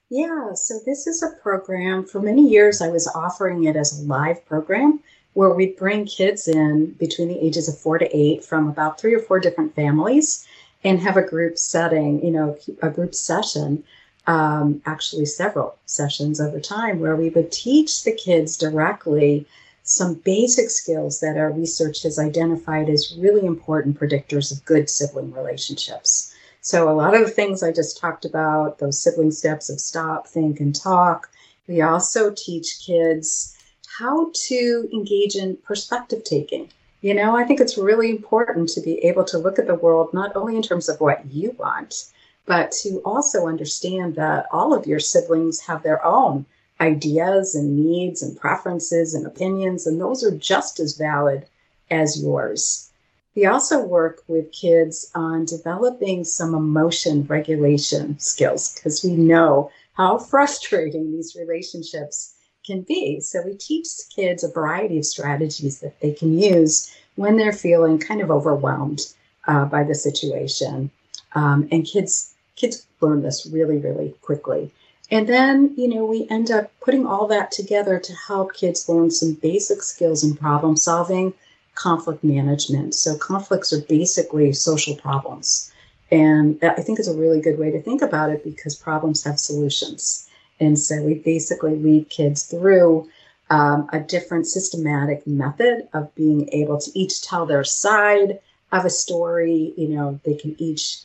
Yeah, 0.09 0.53
so 0.53 0.79
this 0.85 1.07
is 1.07 1.23
a 1.23 1.41
program. 1.41 2.05
For 2.05 2.21
many 2.21 2.47
years, 2.47 2.81
I 2.81 2.89
was 2.89 3.07
offering 3.15 3.63
it 3.63 3.75
as 3.75 3.99
a 3.99 4.03
live 4.03 4.45
program 4.45 4.99
where 5.33 5.49
we'd 5.49 5.75
bring 5.77 6.05
kids 6.05 6.47
in 6.47 6.91
between 6.99 7.29
the 7.29 7.43
ages 7.43 7.67
of 7.67 7.77
four 7.77 7.97
to 7.97 8.15
eight 8.15 8.43
from 8.43 8.67
about 8.67 8.99
three 8.99 9.15
or 9.15 9.19
four 9.19 9.39
different 9.39 9.73
families 9.75 10.47
and 10.83 10.99
have 10.99 11.17
a 11.17 11.27
group 11.27 11.57
setting, 11.57 12.23
you 12.23 12.31
know, 12.31 12.57
a 12.81 12.89
group 12.89 13.15
session, 13.15 13.83
um, 14.27 14.81
actually 14.85 15.25
several 15.25 15.75
sessions 15.85 16.39
over 16.39 16.59
time, 16.59 16.99
where 16.99 17.15
we 17.15 17.29
would 17.29 17.51
teach 17.51 18.03
the 18.03 18.13
kids 18.13 18.57
directly 18.57 19.45
some 19.83 20.13
basic 20.15 20.69
skills 20.69 21.19
that 21.19 21.37
our 21.37 21.51
research 21.51 22.03
has 22.03 22.17
identified 22.17 22.89
as 22.89 23.15
really 23.17 23.45
important 23.45 23.99
predictors 23.99 24.51
of 24.51 24.63
good 24.65 24.89
sibling 24.89 25.33
relationships. 25.33 26.33
So, 26.61 26.89
a 26.89 26.95
lot 26.95 27.13
of 27.13 27.21
the 27.21 27.31
things 27.31 27.61
I 27.61 27.73
just 27.73 27.97
talked 27.97 28.23
about, 28.23 28.79
those 28.79 28.97
sibling 28.97 29.31
steps 29.31 29.69
of 29.69 29.81
stop, 29.81 30.27
think, 30.27 30.61
and 30.61 30.73
talk, 30.73 31.29
we 31.67 31.81
also 31.81 32.33
teach 32.35 32.81
kids 32.85 33.57
how 33.97 34.31
to 34.33 34.89
engage 34.93 35.35
in 35.35 35.57
perspective 35.57 36.23
taking. 36.23 36.69
You 37.01 37.13
know, 37.13 37.35
I 37.35 37.43
think 37.43 37.59
it's 37.59 37.77
really 37.77 38.09
important 38.09 38.69
to 38.69 38.81
be 38.81 38.99
able 38.99 39.25
to 39.25 39.37
look 39.37 39.59
at 39.59 39.67
the 39.67 39.75
world 39.75 40.13
not 40.13 40.35
only 40.37 40.55
in 40.55 40.61
terms 40.61 40.87
of 40.87 41.01
what 41.01 41.25
you 41.29 41.53
want, 41.59 42.05
but 42.45 42.71
to 42.71 43.01
also 43.05 43.47
understand 43.47 44.15
that 44.15 44.45
all 44.51 44.73
of 44.73 44.85
your 44.85 44.99
siblings 44.99 45.61
have 45.61 45.83
their 45.83 46.03
own 46.05 46.45
ideas 46.81 47.55
and 47.55 47.77
needs 47.77 48.21
and 48.21 48.37
preferences 48.37 49.13
and 49.13 49.25
opinions, 49.25 49.87
and 49.87 50.01
those 50.01 50.23
are 50.23 50.37
just 50.37 50.79
as 50.79 50.97
valid 50.97 51.45
as 51.89 52.21
yours. 52.21 52.89
We 53.35 53.45
also 53.45 53.83
work 53.83 54.23
with 54.27 54.51
kids 54.51 55.09
on 55.15 55.45
developing 55.45 56.23
some 56.23 56.53
emotion 56.53 57.25
regulation 57.25 58.19
skills 58.19 58.73
because 58.73 59.03
we 59.03 59.15
know 59.15 59.71
how 59.93 60.17
frustrating 60.31 61.11
these 61.11 61.35
relationships 61.35 62.35
can 62.65 62.81
be. 62.81 63.19
So 63.19 63.41
we 63.43 63.55
teach 63.55 63.87
kids 64.15 64.43
a 64.43 64.51
variety 64.51 64.97
of 64.97 65.05
strategies 65.05 65.79
that 65.79 65.99
they 65.99 66.11
can 66.11 66.37
use 66.37 66.95
when 67.15 67.37
they're 67.37 67.53
feeling 67.53 67.99
kind 67.99 68.21
of 68.21 68.31
overwhelmed 68.31 69.01
uh, 69.47 69.65
by 69.65 69.83
the 69.83 69.95
situation. 69.95 70.91
Um, 71.35 71.67
and 71.71 71.85
kids 71.85 72.32
kids 72.55 72.85
learn 73.01 73.21
this 73.21 73.47
really, 73.51 73.77
really 73.77 74.15
quickly. 74.21 74.71
And 75.11 75.27
then, 75.27 75.73
you 75.77 75.87
know, 75.87 76.05
we 76.05 76.27
end 76.29 76.49
up 76.49 76.71
putting 76.79 77.05
all 77.05 77.27
that 77.27 77.51
together 77.51 77.99
to 77.99 78.13
help 78.27 78.53
kids 78.53 78.87
learn 78.89 79.11
some 79.11 79.33
basic 79.33 79.83
skills 79.83 80.23
in 80.23 80.35
problem 80.35 80.77
solving, 80.77 81.33
conflict 81.75 82.23
management. 82.23 82.95
So 82.95 83.17
conflicts 83.17 83.73
are 83.73 83.81
basically 83.81 84.53
social 84.53 84.95
problems. 84.95 85.71
And 86.11 86.59
I 86.63 86.81
think 86.81 86.99
is 86.99 87.07
a 87.07 87.17
really 87.17 87.41
good 87.41 87.59
way 87.59 87.71
to 87.71 87.81
think 87.81 88.01
about 88.01 88.29
it 88.29 88.43
because 88.43 88.75
problems 88.75 89.23
have 89.23 89.39
solutions. 89.39 90.29
And 90.59 90.77
so 90.77 91.01
we 91.01 91.15
basically 91.15 91.75
lead 91.75 92.09
kids 92.09 92.43
through 92.43 93.09
um, 93.49 93.89
a 93.91 93.99
different 93.99 94.47
systematic 94.47 95.25
method 95.27 95.87
of 95.93 96.13
being 96.15 96.49
able 96.51 96.79
to 96.79 96.91
each 96.97 97.21
tell 97.21 97.45
their 97.45 97.63
side 97.63 98.39
of 98.71 98.85
a 98.85 98.89
story. 98.89 99.73
You 99.75 99.89
know, 99.89 100.19
they 100.23 100.35
can 100.35 100.55
each 100.59 101.03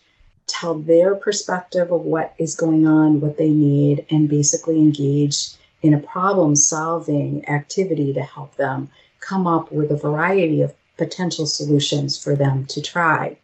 tell 0.48 0.74
their 0.74 1.14
perspective 1.14 1.92
of 1.92 2.00
what 2.00 2.34
is 2.38 2.56
going 2.56 2.86
on, 2.86 3.20
what 3.20 3.38
they 3.38 3.50
need, 3.50 4.04
and 4.10 4.28
basically 4.28 4.78
engage 4.78 5.50
in 5.82 5.94
a 5.94 6.00
problem 6.00 6.56
solving 6.56 7.48
activity 7.48 8.12
to 8.12 8.22
help 8.22 8.56
them 8.56 8.90
come 9.20 9.46
up 9.46 9.70
with 9.70 9.90
a 9.90 9.96
variety 9.96 10.62
of 10.62 10.74
potential 10.96 11.46
solutions 11.46 12.22
for 12.22 12.34
them 12.34 12.66
to 12.66 12.82
try. 12.82 13.36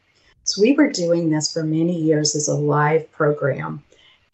So 0.44 0.60
we 0.60 0.72
were 0.72 0.90
doing 0.90 1.30
this 1.30 1.52
for 1.52 1.62
many 1.62 1.96
years 1.96 2.34
as 2.34 2.48
a 2.48 2.54
live 2.54 3.10
program. 3.12 3.82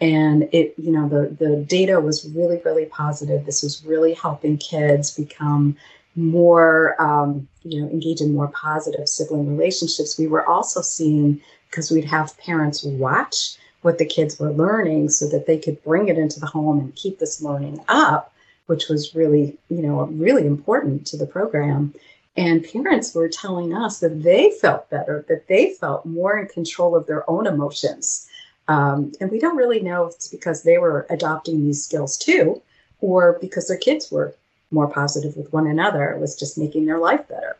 And 0.00 0.48
it, 0.52 0.74
you 0.78 0.90
know, 0.90 1.08
the, 1.08 1.28
the 1.44 1.56
data 1.56 2.00
was 2.00 2.28
really, 2.30 2.60
really 2.64 2.86
positive. 2.86 3.44
This 3.44 3.62
was 3.62 3.84
really 3.84 4.14
helping 4.14 4.56
kids 4.56 5.14
become 5.14 5.76
more, 6.16 7.00
um, 7.00 7.48
you 7.62 7.80
know, 7.80 7.88
engage 7.88 8.20
in 8.20 8.34
more 8.34 8.48
positive 8.48 9.08
sibling 9.08 9.56
relationships. 9.56 10.18
We 10.18 10.26
were 10.26 10.46
also 10.46 10.80
seeing, 10.80 11.40
because 11.68 11.90
we'd 11.90 12.04
have 12.04 12.36
parents 12.38 12.82
watch 12.82 13.56
what 13.82 13.98
the 13.98 14.04
kids 14.04 14.38
were 14.38 14.52
learning 14.52 15.08
so 15.08 15.28
that 15.28 15.46
they 15.46 15.58
could 15.58 15.82
bring 15.82 16.08
it 16.08 16.18
into 16.18 16.40
the 16.40 16.46
home 16.46 16.78
and 16.78 16.94
keep 16.94 17.18
this 17.18 17.40
learning 17.40 17.80
up, 17.88 18.32
which 18.66 18.88
was 18.88 19.14
really, 19.14 19.56
you 19.68 19.82
know, 19.82 20.04
really 20.06 20.46
important 20.46 21.06
to 21.06 21.16
the 21.16 21.26
program. 21.26 21.94
And 22.36 22.64
parents 22.64 23.14
were 23.14 23.28
telling 23.28 23.74
us 23.74 24.00
that 24.00 24.22
they 24.22 24.50
felt 24.60 24.88
better, 24.90 25.24
that 25.28 25.48
they 25.48 25.74
felt 25.74 26.06
more 26.06 26.38
in 26.38 26.46
control 26.46 26.94
of 26.94 27.06
their 27.06 27.28
own 27.28 27.46
emotions. 27.46 28.28
Um, 28.68 29.12
and 29.20 29.30
we 29.30 29.40
don't 29.40 29.56
really 29.56 29.80
know 29.80 30.06
if 30.06 30.14
it's 30.14 30.28
because 30.28 30.62
they 30.62 30.78
were 30.78 31.06
adopting 31.10 31.64
these 31.64 31.82
skills 31.82 32.16
too, 32.16 32.62
or 33.00 33.38
because 33.40 33.66
their 33.66 33.78
kids 33.78 34.10
were 34.10 34.34
more 34.70 34.88
positive 34.88 35.36
with 35.36 35.52
one 35.52 35.66
another. 35.66 36.10
It 36.10 36.20
was 36.20 36.36
just 36.36 36.58
making 36.58 36.86
their 36.86 36.98
life 36.98 37.26
better. 37.28 37.56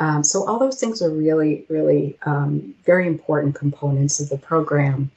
Um, 0.00 0.24
so, 0.24 0.46
all 0.46 0.58
those 0.58 0.80
things 0.80 1.02
are 1.02 1.10
really, 1.10 1.64
really 1.68 2.18
um, 2.26 2.74
very 2.84 3.06
important 3.06 3.54
components 3.54 4.20
of 4.20 4.28
the 4.28 4.38
program. 4.38 5.10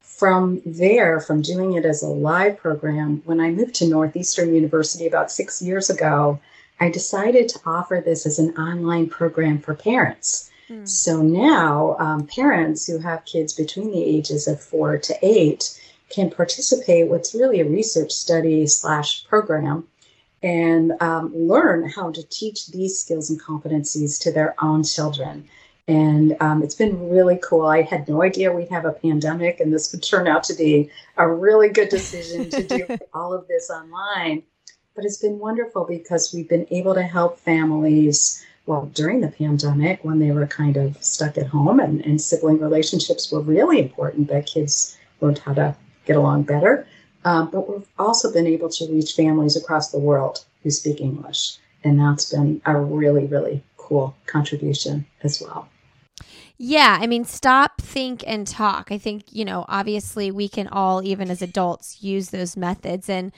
From 0.00 0.60
there, 0.66 1.20
from 1.20 1.42
doing 1.42 1.74
it 1.74 1.84
as 1.84 2.02
a 2.02 2.08
live 2.08 2.58
program, 2.58 3.22
when 3.24 3.40
I 3.40 3.50
moved 3.50 3.74
to 3.76 3.88
Northeastern 3.88 4.54
University 4.54 5.06
about 5.06 5.30
six 5.30 5.62
years 5.62 5.88
ago, 5.88 6.40
I 6.80 6.90
decided 6.90 7.48
to 7.50 7.60
offer 7.64 8.02
this 8.04 8.26
as 8.26 8.38
an 8.38 8.56
online 8.56 9.08
program 9.08 9.60
for 9.60 9.74
parents. 9.74 10.50
Mm. 10.68 10.86
So 10.88 11.22
now, 11.22 11.96
um, 11.98 12.26
parents 12.26 12.86
who 12.86 12.98
have 12.98 13.24
kids 13.24 13.52
between 13.52 13.90
the 13.90 14.02
ages 14.02 14.46
of 14.46 14.60
four 14.60 14.98
to 14.98 15.14
eight 15.22 15.78
can 16.10 16.30
participate. 16.30 17.08
What's 17.08 17.34
really 17.34 17.60
a 17.60 17.68
research 17.68 18.12
study 18.12 18.66
slash 18.66 19.26
program 19.26 19.86
and 20.42 20.92
um, 21.00 21.32
learn 21.34 21.88
how 21.88 22.12
to 22.12 22.22
teach 22.28 22.68
these 22.68 22.98
skills 22.98 23.30
and 23.30 23.40
competencies 23.40 24.20
to 24.22 24.32
their 24.32 24.54
own 24.62 24.84
children. 24.84 25.48
And 25.88 26.36
um, 26.40 26.62
it's 26.62 26.74
been 26.74 27.08
really 27.08 27.40
cool. 27.42 27.66
I 27.66 27.82
had 27.82 28.08
no 28.08 28.22
idea 28.22 28.52
we'd 28.52 28.68
have 28.68 28.84
a 28.84 28.92
pandemic, 28.92 29.58
and 29.58 29.72
this 29.72 29.90
would 29.90 30.02
turn 30.02 30.28
out 30.28 30.44
to 30.44 30.54
be 30.54 30.90
a 31.16 31.26
really 31.26 31.70
good 31.70 31.88
decision 31.88 32.50
to 32.50 32.62
do 32.62 32.86
all 33.14 33.32
of 33.32 33.48
this 33.48 33.70
online. 33.70 34.42
But 34.94 35.06
it's 35.06 35.16
been 35.16 35.38
wonderful 35.38 35.86
because 35.86 36.34
we've 36.34 36.48
been 36.48 36.66
able 36.70 36.94
to 36.94 37.02
help 37.02 37.38
families, 37.38 38.44
well, 38.66 38.90
during 38.92 39.22
the 39.22 39.28
pandemic 39.28 40.04
when 40.04 40.18
they 40.18 40.30
were 40.30 40.46
kind 40.46 40.76
of 40.76 41.02
stuck 41.02 41.38
at 41.38 41.46
home 41.46 41.80
and, 41.80 42.04
and 42.04 42.20
sibling 42.20 42.60
relationships 42.60 43.32
were 43.32 43.40
really 43.40 43.78
important 43.78 44.28
that 44.28 44.46
kids 44.46 44.98
learned 45.22 45.38
how 45.38 45.54
to 45.54 45.74
get 46.04 46.16
along 46.16 46.42
better. 46.42 46.86
Um, 47.24 47.50
but 47.50 47.68
we've 47.68 47.86
also 47.98 48.32
been 48.32 48.46
able 48.46 48.68
to 48.70 48.86
reach 48.92 49.14
families 49.14 49.56
across 49.56 49.90
the 49.90 49.98
world 49.98 50.44
who 50.62 50.70
speak 50.70 51.00
English. 51.00 51.58
And 51.84 51.98
that's 51.98 52.32
been 52.32 52.60
a 52.64 52.76
really, 52.76 53.26
really 53.26 53.62
cool 53.76 54.14
contribution 54.26 55.06
as 55.22 55.40
well. 55.40 55.68
Yeah, 56.60 56.98
I 57.00 57.06
mean, 57.06 57.24
stop, 57.24 57.80
think, 57.80 58.24
and 58.26 58.44
talk. 58.44 58.90
I 58.90 58.98
think, 58.98 59.24
you 59.30 59.44
know, 59.44 59.64
obviously 59.68 60.32
we 60.32 60.48
can 60.48 60.66
all, 60.66 61.02
even 61.04 61.30
as 61.30 61.40
adults, 61.40 62.02
use 62.02 62.30
those 62.30 62.56
methods. 62.56 63.08
And 63.08 63.32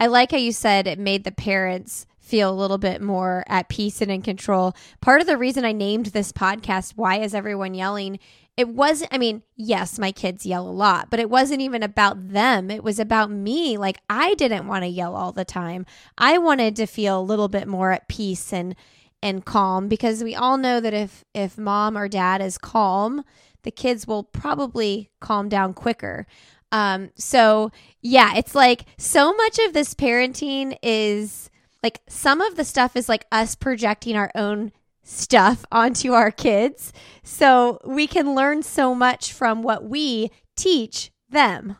I 0.00 0.06
like 0.06 0.30
how 0.30 0.38
you 0.38 0.52
said 0.52 0.86
it 0.86 0.98
made 0.98 1.24
the 1.24 1.32
parents 1.32 2.06
feel 2.18 2.50
a 2.50 2.56
little 2.56 2.78
bit 2.78 3.02
more 3.02 3.44
at 3.46 3.68
peace 3.68 4.00
and 4.00 4.10
in 4.10 4.22
control. 4.22 4.74
Part 5.02 5.20
of 5.20 5.26
the 5.26 5.36
reason 5.36 5.66
I 5.66 5.72
named 5.72 6.06
this 6.06 6.32
podcast, 6.32 6.92
Why 6.96 7.20
is 7.20 7.34
Everyone 7.34 7.74
Yelling? 7.74 8.18
It 8.56 8.68
wasn't, 8.68 9.12
I 9.14 9.18
mean, 9.18 9.42
yes, 9.56 9.98
my 9.98 10.12
kids 10.12 10.44
yell 10.44 10.68
a 10.68 10.70
lot, 10.70 11.08
but 11.10 11.20
it 11.20 11.30
wasn't 11.30 11.62
even 11.62 11.82
about 11.82 12.32
them. 12.32 12.70
It 12.70 12.84
was 12.84 12.98
about 12.98 13.30
me. 13.30 13.78
Like, 13.78 13.98
I 14.10 14.34
didn't 14.34 14.66
want 14.66 14.84
to 14.84 14.88
yell 14.88 15.16
all 15.16 15.32
the 15.32 15.44
time. 15.44 15.86
I 16.18 16.36
wanted 16.38 16.76
to 16.76 16.86
feel 16.86 17.18
a 17.18 17.22
little 17.22 17.48
bit 17.48 17.66
more 17.66 17.92
at 17.92 18.08
peace 18.08 18.52
and, 18.52 18.76
and 19.22 19.44
calm 19.44 19.88
because 19.88 20.22
we 20.22 20.34
all 20.34 20.58
know 20.58 20.80
that 20.80 20.92
if 20.92 21.24
if 21.32 21.56
mom 21.56 21.96
or 21.96 22.08
dad 22.08 22.42
is 22.42 22.58
calm 22.58 23.22
the 23.62 23.70
kids 23.70 24.04
will 24.04 24.24
probably 24.24 25.10
calm 25.20 25.48
down 25.48 25.72
quicker 25.72 26.26
um, 26.72 27.10
so 27.16 27.70
yeah, 28.00 28.34
it's 28.34 28.54
like 28.54 28.86
so 28.96 29.32
much 29.34 29.58
of 29.60 29.74
this 29.74 29.94
parenting 29.94 30.76
is 30.82 31.50
like 31.82 32.00
some 32.08 32.40
of 32.40 32.56
the 32.56 32.64
stuff 32.64 32.96
is 32.96 33.08
like 33.08 33.26
us 33.30 33.54
projecting 33.54 34.16
our 34.16 34.32
own 34.34 34.72
stuff 35.02 35.64
onto 35.72 36.12
our 36.12 36.30
kids. 36.30 36.92
So 37.22 37.78
we 37.84 38.06
can 38.06 38.34
learn 38.34 38.62
so 38.62 38.94
much 38.94 39.32
from 39.32 39.62
what 39.62 39.84
we 39.84 40.30
teach 40.56 41.10
them. 41.28 41.76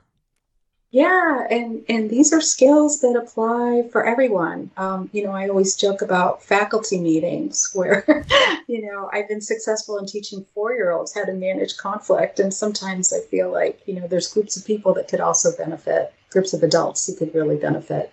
Yeah, 0.92 1.46
and 1.50 1.82
and 1.88 2.10
these 2.10 2.34
are 2.34 2.42
skills 2.42 3.00
that 3.00 3.16
apply 3.16 3.88
for 3.90 4.04
everyone. 4.04 4.70
Um, 4.76 5.08
you 5.14 5.24
know, 5.24 5.30
I 5.30 5.48
always 5.48 5.74
joke 5.74 6.02
about 6.02 6.42
faculty 6.42 7.00
meetings 7.00 7.70
where, 7.74 8.26
you 8.68 8.82
know, 8.82 9.08
I've 9.10 9.26
been 9.26 9.40
successful 9.40 9.96
in 9.96 10.04
teaching 10.04 10.44
four-year-olds 10.52 11.14
how 11.14 11.24
to 11.24 11.32
manage 11.32 11.78
conflict, 11.78 12.40
and 12.40 12.52
sometimes 12.52 13.10
I 13.10 13.20
feel 13.20 13.50
like 13.50 13.80
you 13.86 13.98
know 13.98 14.06
there's 14.06 14.30
groups 14.30 14.58
of 14.58 14.66
people 14.66 14.92
that 14.94 15.08
could 15.08 15.20
also 15.20 15.56
benefit, 15.56 16.12
groups 16.28 16.52
of 16.52 16.62
adults 16.62 17.06
who 17.06 17.16
could 17.16 17.34
really 17.34 17.56
benefit 17.56 18.12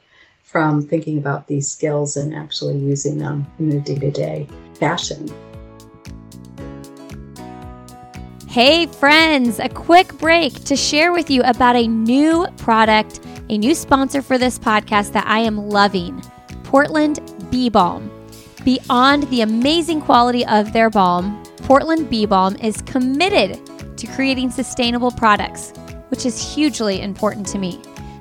from 0.50 0.82
thinking 0.82 1.20
about 1.20 1.46
these 1.46 1.70
skills 1.70 2.18
and 2.18 2.34
actually 2.34 2.76
using 2.76 3.20
them 3.20 3.46
in 3.60 3.72
a 3.72 3.80
day-to-day 3.82 4.48
fashion. 4.74 5.30
Hey, 8.48 8.88
friends, 8.88 9.60
a 9.60 9.70
quick 9.70 10.12
break 10.18 10.64
to 10.64 10.76
share 10.76 11.14
with 11.14 11.30
you 11.30 11.44
about 11.44 11.76
a 11.76 11.88
new 11.88 12.48
product, 12.58 13.20
a 13.50 13.60
new 13.60 13.76
sponsor 13.76 14.24
for 14.24 14.40
this 14.40 14.58
podcast 14.58 15.12
that 15.12 15.28
I 15.28 15.38
am 15.42 15.70
loving 15.70 16.20
Portland 16.64 17.20
Bee 17.52 17.70
Balm. 17.70 18.10
Beyond 18.66 19.30
the 19.30 19.42
amazing 19.42 20.02
quality 20.02 20.44
of 20.48 20.74
their 20.74 20.90
balm, 20.90 21.44
Portland 21.58 22.10
Bee 22.10 22.26
Balm 22.26 22.56
is 22.56 22.82
committed 22.82 23.60
to 23.98 24.08
creating 24.08 24.50
sustainable 24.50 25.12
products, 25.12 25.74
which 26.08 26.26
is 26.26 26.56
hugely 26.56 27.02
important 27.02 27.46
to 27.50 27.60
me. 27.60 27.80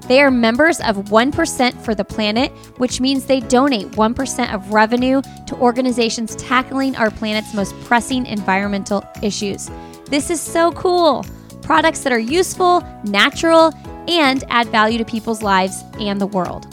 They 0.09 0.23
are 0.23 0.31
members 0.31 0.81
of 0.81 0.97
1% 0.97 1.85
for 1.85 1.95
the 1.95 2.05
Planet, 2.05 2.51
which 2.79 2.99
means 2.99 3.27
they 3.27 3.41
donate 3.41 3.89
1% 3.89 4.55
of 4.55 4.73
revenue 4.73 5.21
to 5.47 5.55
organizations 5.57 6.35
tackling 6.37 6.97
our 6.97 7.11
planet's 7.11 7.53
most 7.53 7.79
pressing 7.83 8.25
environmental 8.25 9.05
issues. 9.23 9.71
This 10.07 10.31
is 10.31 10.41
so 10.41 10.73
cool. 10.73 11.27
Products 11.61 12.01
that 12.01 12.13
are 12.13 12.19
useful, 12.19 12.83
natural, 13.05 13.75
and 14.09 14.45
add 14.49 14.69
value 14.69 14.97
to 14.97 15.05
people's 15.05 15.43
lives 15.43 15.85
and 16.01 16.19
the 16.19 16.27
world. 16.27 16.67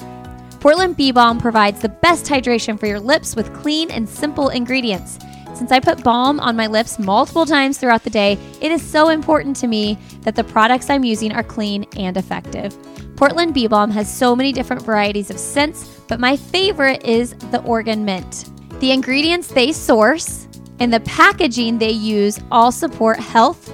Portland 0.62 0.96
Bee 0.96 1.12
Balm 1.12 1.38
provides 1.38 1.82
the 1.82 1.90
best 1.90 2.26
hydration 2.28 2.80
for 2.80 2.88
your 2.88 3.02
lips 3.02 3.36
with 3.36 3.54
clean 3.54 3.92
and 3.92 4.08
simple 4.08 4.48
ingredients. 4.48 5.20
Since 5.54 5.74
I 5.74 5.82
put 5.82 6.04
balm 6.04 6.40
on 6.40 6.56
my 6.56 6.68
lips 6.68 7.00
multiple 7.00 7.46
times 7.46 7.78
throughout 7.78 8.04
the 8.04 8.10
day, 8.10 8.38
it 8.62 8.72
is 8.72 8.82
so 8.82 9.10
important 9.10 9.58
to 9.58 9.68
me 9.68 9.98
that 10.22 10.36
the 10.36 10.44
products 10.44 10.90
I'm 10.90 11.04
using 11.04 11.34
are 11.34 11.44
clean 11.44 11.86
and 11.98 12.16
effective. 12.16 12.78
Portland 13.16 13.54
Bee 13.54 13.68
Balm 13.68 13.92
has 13.92 14.14
so 14.14 14.36
many 14.36 14.52
different 14.52 14.82
varieties 14.82 15.30
of 15.30 15.40
scents, 15.40 16.02
but 16.08 16.20
my 16.20 16.36
favorite 16.36 17.06
is 17.06 17.34
the 17.52 17.62
Oregon 17.64 18.04
Mint. 18.04 18.50
The 18.82 18.92
ingredients 18.92 19.48
they 19.48 19.72
source 19.72 20.48
and 20.80 20.94
the 20.94 21.00
packaging 21.02 21.78
they 21.78 21.92
use 21.92 22.40
all 22.52 22.72
support 22.72 23.18
health 23.18 23.72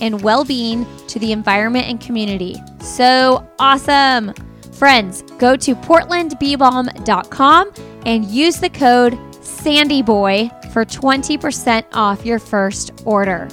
and 0.00 0.20
well 0.22 0.44
being 0.44 0.86
to 1.06 1.18
the 1.18 1.30
environment 1.32 1.86
and 1.86 2.00
community. 2.00 2.56
So 2.80 3.48
awesome! 3.58 4.34
Friends, 4.72 5.22
go 5.38 5.56
to 5.56 5.74
portlandbeebalm.com 5.76 7.72
and 8.06 8.24
use 8.24 8.58
the 8.58 8.70
code 8.70 9.12
SANDYBOY 9.42 10.72
for 10.72 10.84
20% 10.84 11.84
off 11.92 12.24
your 12.24 12.38
first 12.38 12.92
order. 13.04 13.48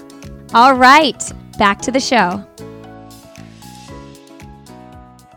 All 0.53 0.73
right, 0.73 1.21
back 1.57 1.81
to 1.81 1.91
the 1.91 1.99
show. 1.99 2.47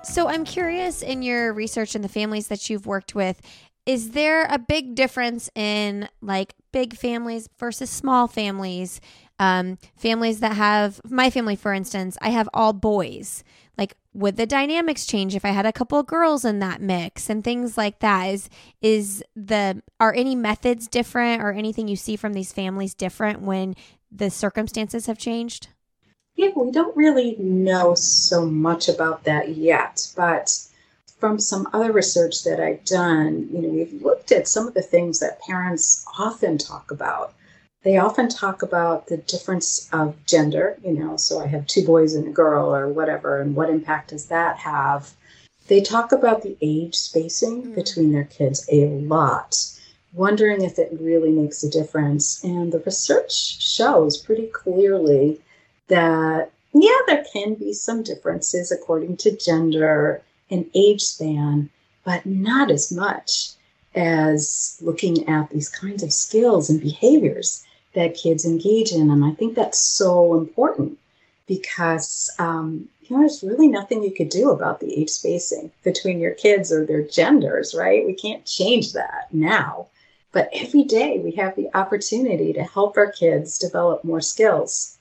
So, 0.03 0.29
I'm 0.29 0.45
curious 0.45 1.03
in 1.03 1.23
your 1.23 1.53
research 1.53 1.95
and 1.95 2.03
the 2.03 2.09
families 2.09 2.49
that 2.49 2.71
you've 2.71 2.87
worked 2.87 3.15
with, 3.15 3.41
is 3.85 4.11
there 4.11 4.45
a 4.45 4.59
big 4.59 4.95
difference 4.95 5.51
in 5.55 6.09
like 6.23 6.55
big 6.73 6.97
families 6.97 7.49
versus 7.59 7.91
small 7.91 8.27
families? 8.27 9.01
Um, 9.39 9.79
families 9.97 10.41
that 10.41 10.53
have 10.57 11.01
my 11.09 11.31
family, 11.31 11.57
for 11.57 11.73
instance, 11.73 12.17
I 12.21 12.31
have 12.31 12.49
all 12.55 12.73
boys. 12.73 13.43
Like, 13.77 13.95
would 14.13 14.37
the 14.37 14.47
dynamics 14.47 15.07
change 15.07 15.35
if 15.35 15.45
I 15.45 15.51
had 15.51 15.65
a 15.67 15.73
couple 15.73 16.03
girls 16.03 16.45
in 16.45 16.59
that 16.59 16.83
mix 16.83 17.31
and 17.31 17.43
things 17.43 17.77
like 17.79 18.01
that? 18.01 18.25
Is 18.27 18.49
is 18.83 19.25
the 19.35 19.83
are 19.99 20.15
any 20.15 20.35
methods 20.35 20.89
different 20.89 21.43
or 21.43 21.53
anything 21.53 21.89
you 21.89 21.97
see 21.97 22.17
from 22.17 22.33
these 22.33 22.53
families 22.53 22.95
different 22.95 23.43
when 23.43 23.75
the 24.11 24.31
circumstances 24.31 25.07
have 25.07 25.19
changed? 25.19 25.69
Yeah, 26.41 26.53
we 26.57 26.71
don't 26.71 26.97
really 26.97 27.37
know 27.39 27.95
so 27.95 28.47
much 28.47 28.89
about 28.89 29.25
that 29.25 29.51
yet, 29.57 30.11
but 30.17 30.59
from 31.19 31.39
some 31.39 31.69
other 31.73 31.93
research 31.93 32.45
that 32.45 32.59
I've 32.59 32.85
done, 32.85 33.49
you 33.53 33.61
know, 33.61 33.69
we've 33.69 34.03
looked 34.03 34.33
at 34.33 34.49
some 34.49 34.67
of 34.67 34.73
the 34.73 34.83
things 34.83 35.21
that 35.21 35.43
parents 35.43 36.05
often 36.19 36.57
talk 36.57 36.91
about 36.91 37.35
they 37.83 37.97
often 37.97 38.29
talk 38.29 38.63
about 38.63 39.07
the 39.07 39.17
difference 39.17 39.89
of 39.93 40.15
gender, 40.27 40.79
you 40.85 40.93
know, 40.93 41.17
so 41.17 41.41
I 41.41 41.47
have 41.47 41.67
two 41.67 41.85
boys 41.85 42.15
and 42.15 42.29
a 42.29 42.31
girl 42.31 42.75
or 42.75 42.89
whatever, 42.89 43.41
and 43.41 43.57
what 43.57 43.71
impact 43.71 44.11
does 44.11 44.27
that 44.27 44.59
have? 44.59 45.15
They 45.69 45.81
talk 45.81 46.13
about 46.13 46.43
the 46.43 46.59
age 46.61 46.95
spacing 46.95 47.63
mm-hmm. 47.63 47.75
between 47.75 48.13
their 48.13 48.25
kids 48.25 48.67
a 48.71 48.87
lot, 48.87 49.57
wondering 50.13 50.63
if 50.63 50.79
it 50.79 50.91
really 51.01 51.31
makes 51.31 51.63
a 51.63 51.71
difference. 51.71 52.45
And 52.45 52.71
the 52.71 52.81
research 52.81 53.63
shows 53.63 54.19
pretty 54.19 54.49
clearly 54.49 55.41
that, 55.91 56.51
yeah, 56.73 56.99
there 57.07 57.25
can 57.33 57.55
be 57.55 57.73
some 57.73 58.03
differences 58.03 58.73
according 58.73 59.19
to 59.19 59.37
gender 59.37 60.23
and 60.51 60.69
age 60.75 61.03
span, 61.03 61.71
but 62.05 62.25
not 62.27 62.71
as 62.71 62.91
much 62.91 63.51
as 63.95 64.79
looking 64.81 65.29
at 65.29 65.51
these 65.51 65.69
kinds 65.69 66.03
of 66.03 66.13
skills 66.13 66.71
and 66.71 66.81
behaviors 66.81 67.65
that 67.95 68.15
kids 68.15 68.45
engage 68.45 68.93
in. 68.93 69.11
And 69.11 69.25
I 69.25 69.33
think 69.33 69.55
that's 69.55 69.79
so 69.79 70.39
important 70.39 70.99
because, 71.47 72.31
um, 72.39 72.89
you 73.03 73.17
know, 73.17 73.23
there's 73.23 73.43
really 73.43 73.67
nothing 73.67 74.05
you 74.05 74.13
could 74.13 74.29
do 74.29 74.51
about 74.51 74.79
the 74.79 74.95
age 74.95 75.11
spacing 75.11 75.73
between 75.83 76.21
your 76.21 76.35
kids 76.35 76.71
or 76.73 76.87
their 76.87 77.03
genders, 77.03 77.75
right? 77.75 78.07
We 78.07 78.15
can't 78.15 78.47
change 78.47 78.93
that 78.93 79.27
now. 79.33 79.89
But 80.33 80.49
every 80.53 80.85
day 80.85 81.19
we 81.19 81.33
have 81.33 81.57
the 81.57 81.69
opportunity 81.77 82.53
to 82.53 82.63
help 82.63 82.97
our 82.97 83.11
kids 83.11 83.59
develop 83.59 84.05
more 84.05 84.21
skills, 84.21 84.97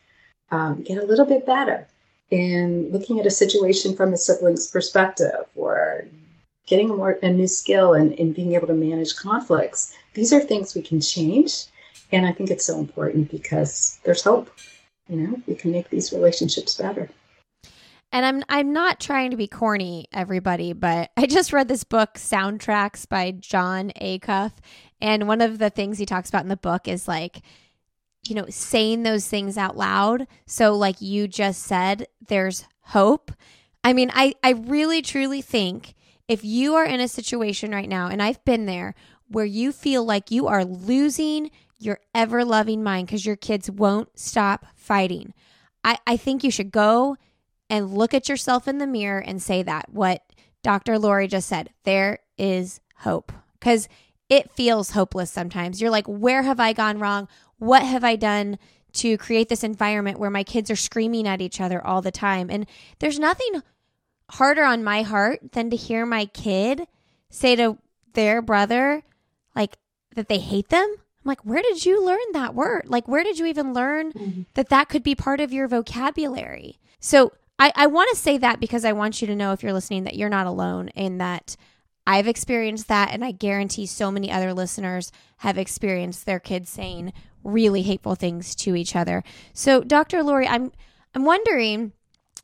um, 0.52 0.84
get 0.84 0.98
a 0.98 1.06
little 1.06 1.26
bit 1.26 1.46
better 1.46 1.88
in 2.32 2.92
looking 2.92 3.20
at 3.20 3.26
a 3.26 3.32
situation 3.32 3.96
from 3.96 4.14
a 4.14 4.18
sibling's 4.18 4.68
perspective 4.68 5.46
or 5.56 6.06
getting 6.68 6.90
a 6.90 6.96
more 6.96 7.18
a 7.24 7.30
new 7.30 7.48
skill 7.48 7.94
and, 7.94 8.18
and 8.20 8.36
being 8.36 8.54
able 8.54 8.68
to 8.68 8.74
manage 8.74 9.16
conflicts. 9.16 9.96
These 10.14 10.32
are 10.34 10.40
things 10.40 10.76
we 10.76 10.82
can 10.82 11.02
change 11.02 11.66
and 12.12 12.26
I 12.26 12.32
think 12.32 12.50
it's 12.50 12.66
so 12.66 12.80
important 12.80 13.30
because 13.30 14.00
there's 14.04 14.24
hope. 14.24 14.50
You 15.08 15.18
know, 15.18 15.42
we 15.48 15.56
can 15.56 15.72
make 15.72 15.90
these 15.90 16.12
relationships 16.12 16.76
better. 16.76 17.10
And 18.12 18.26
I'm 18.26 18.44
I'm 18.50 18.74
not 18.74 19.00
trying 19.00 19.32
to 19.32 19.38
be 19.38 19.48
corny, 19.48 20.08
everybody, 20.12 20.74
but 20.74 21.12
I 21.18 21.26
just 21.26 21.54
read 21.54 21.68
this 21.68 21.84
book, 21.84 22.16
Soundtracks 22.16 23.08
by 23.08 23.32
Jon 23.32 23.92
Acuff, 24.02 24.54
and 25.02 25.28
one 25.28 25.42
of 25.42 25.60
the 25.60 25.70
things 25.70 25.98
he 25.98 26.06
talks 26.06 26.30
about 26.30 26.44
in 26.44 26.50
the 26.50 26.58
book 26.58 26.88
is 26.88 27.08
like, 27.08 27.42
you 28.30 28.36
know, 28.36 28.46
saying 28.50 29.04
those 29.04 29.28
things 29.28 29.58
out 29.58 29.78
loud. 29.78 30.28
So, 30.46 30.76
like 30.76 31.02
you 31.02 31.28
just 31.28 31.64
said, 31.64 32.08
there's 32.28 32.66
hope. 32.82 33.32
I 33.84 33.94
mean, 33.94 34.12
I 34.14 34.36
I 34.44 34.52
really 34.52 35.02
truly 35.02 35.42
think 35.42 35.96
if 36.28 36.44
you 36.44 36.76
are 36.76 36.86
in 36.86 37.00
a 37.00 37.08
situation 37.08 37.72
right 37.72 37.90
now, 37.90 38.08
and 38.08 38.22
I've 38.22 38.44
been 38.46 38.66
there, 38.66 38.94
where 39.28 39.46
you 39.46 39.72
feel 39.72 40.04
like 40.06 40.32
you 40.32 40.48
are 40.48 40.66
losing 40.66 41.52
your 41.80 42.00
ever 42.14 42.44
loving 42.44 42.84
mind 42.84 43.08
because 43.08 43.26
your 43.26 43.36
kids 43.36 43.70
won't 43.70 44.18
stop 44.18 44.66
fighting. 44.76 45.34
I, 45.84 45.98
I 46.06 46.18
think 46.18 46.44
you 46.44 46.52
should 46.52 46.72
go 46.72 47.16
and 47.70 47.94
look 47.94 48.14
at 48.14 48.28
yourself 48.28 48.68
in 48.68 48.80
the 48.80 48.88
mirror 48.88 49.20
and 49.20 49.42
say 49.42 49.64
that 49.64 49.90
what 49.90 50.24
Dr. 50.62 51.00
Laurie 51.00 51.28
just 51.28 51.48
said. 51.48 51.70
There 51.84 52.20
is 52.38 52.82
hope 52.98 53.32
because 53.54 53.88
it 54.28 54.52
feels 54.52 54.92
hopeless 54.92 55.32
sometimes. 55.32 55.82
You're 55.82 55.90
like, 55.90 56.06
where 56.08 56.44
have 56.44 56.60
I 56.60 56.74
gone 56.74 57.00
wrong? 57.00 57.28
What 57.60 57.84
have 57.84 58.04
I 58.04 58.16
done 58.16 58.58
to 58.94 59.18
create 59.18 59.50
this 59.50 59.64
environment 59.64 60.20
where 60.20 60.30
my 60.30 60.44
kids 60.44 60.72
are 60.72 60.76
screaming 60.76 61.28
at 61.28 61.42
each 61.42 61.62
other 61.62 61.86
all 61.86 62.02
the 62.02 62.12
time? 62.12 62.50
And 62.50 62.66
there's 63.00 63.20
nothing 63.20 63.62
harder 64.32 64.64
on 64.64 64.84
my 64.84 65.04
heart 65.04 65.52
than 65.52 65.70
to 65.70 65.76
hear 65.76 66.06
my 66.06 66.26
kid 66.26 66.88
say 67.30 67.56
to 67.56 67.78
their 68.14 68.42
brother, 68.42 69.04
like, 69.56 69.78
that 70.16 70.28
they 70.28 70.40
hate 70.40 70.70
them 70.70 70.96
I'm 71.24 71.30
like, 71.30 71.42
where 71.42 71.62
did 71.62 71.86
you 71.86 72.04
learn 72.06 72.20
that 72.32 72.56
word? 72.56 72.84
Like, 72.88 73.08
where 73.08 73.24
did 73.24 73.40
you 73.40 73.46
even 73.48 73.74
learn 73.74 74.14
mm-hmm. 74.14 74.42
that 74.54 74.70
that 74.70 74.88
could 74.88 75.04
be 75.04 75.16
part 75.16 75.42
of 75.42 75.52
your 75.52 75.68
vocabulary? 75.68 76.80
So 77.02 77.34
I, 77.58 77.74
I 77.76 77.88
want 77.88 78.10
to 78.12 78.16
say 78.16 78.38
that 78.38 78.62
because 78.62 78.86
I 78.86 78.94
want 78.94 79.22
you 79.22 79.28
to 79.28 79.36
know 79.36 79.52
if 79.52 79.62
you're 79.62 79.74
listening 79.74 80.06
that 80.06 80.16
you're 80.16 80.30
not 80.30 80.48
alone 80.48 80.88
in 80.90 81.18
that 81.18 81.58
I've 82.08 82.28
experienced 82.28 82.88
that. 82.88 83.12
And 83.12 83.24
I 83.26 83.32
guarantee 83.32 83.86
so 83.86 84.10
many 84.10 84.32
other 84.32 84.54
listeners 84.54 85.12
have 85.38 85.58
experienced 85.58 86.26
their 86.26 86.40
kids 86.40 86.70
saying 86.70 87.12
really 87.44 87.82
hateful 87.82 88.16
things 88.16 88.56
to 88.56 88.76
each 88.76 88.96
other. 88.96 89.24
So, 89.54 89.82
Dr. 89.82 90.24
Laurie, 90.24 90.48
I'm, 90.48 90.72
I'm 91.16 91.26
wondering, 91.26 91.94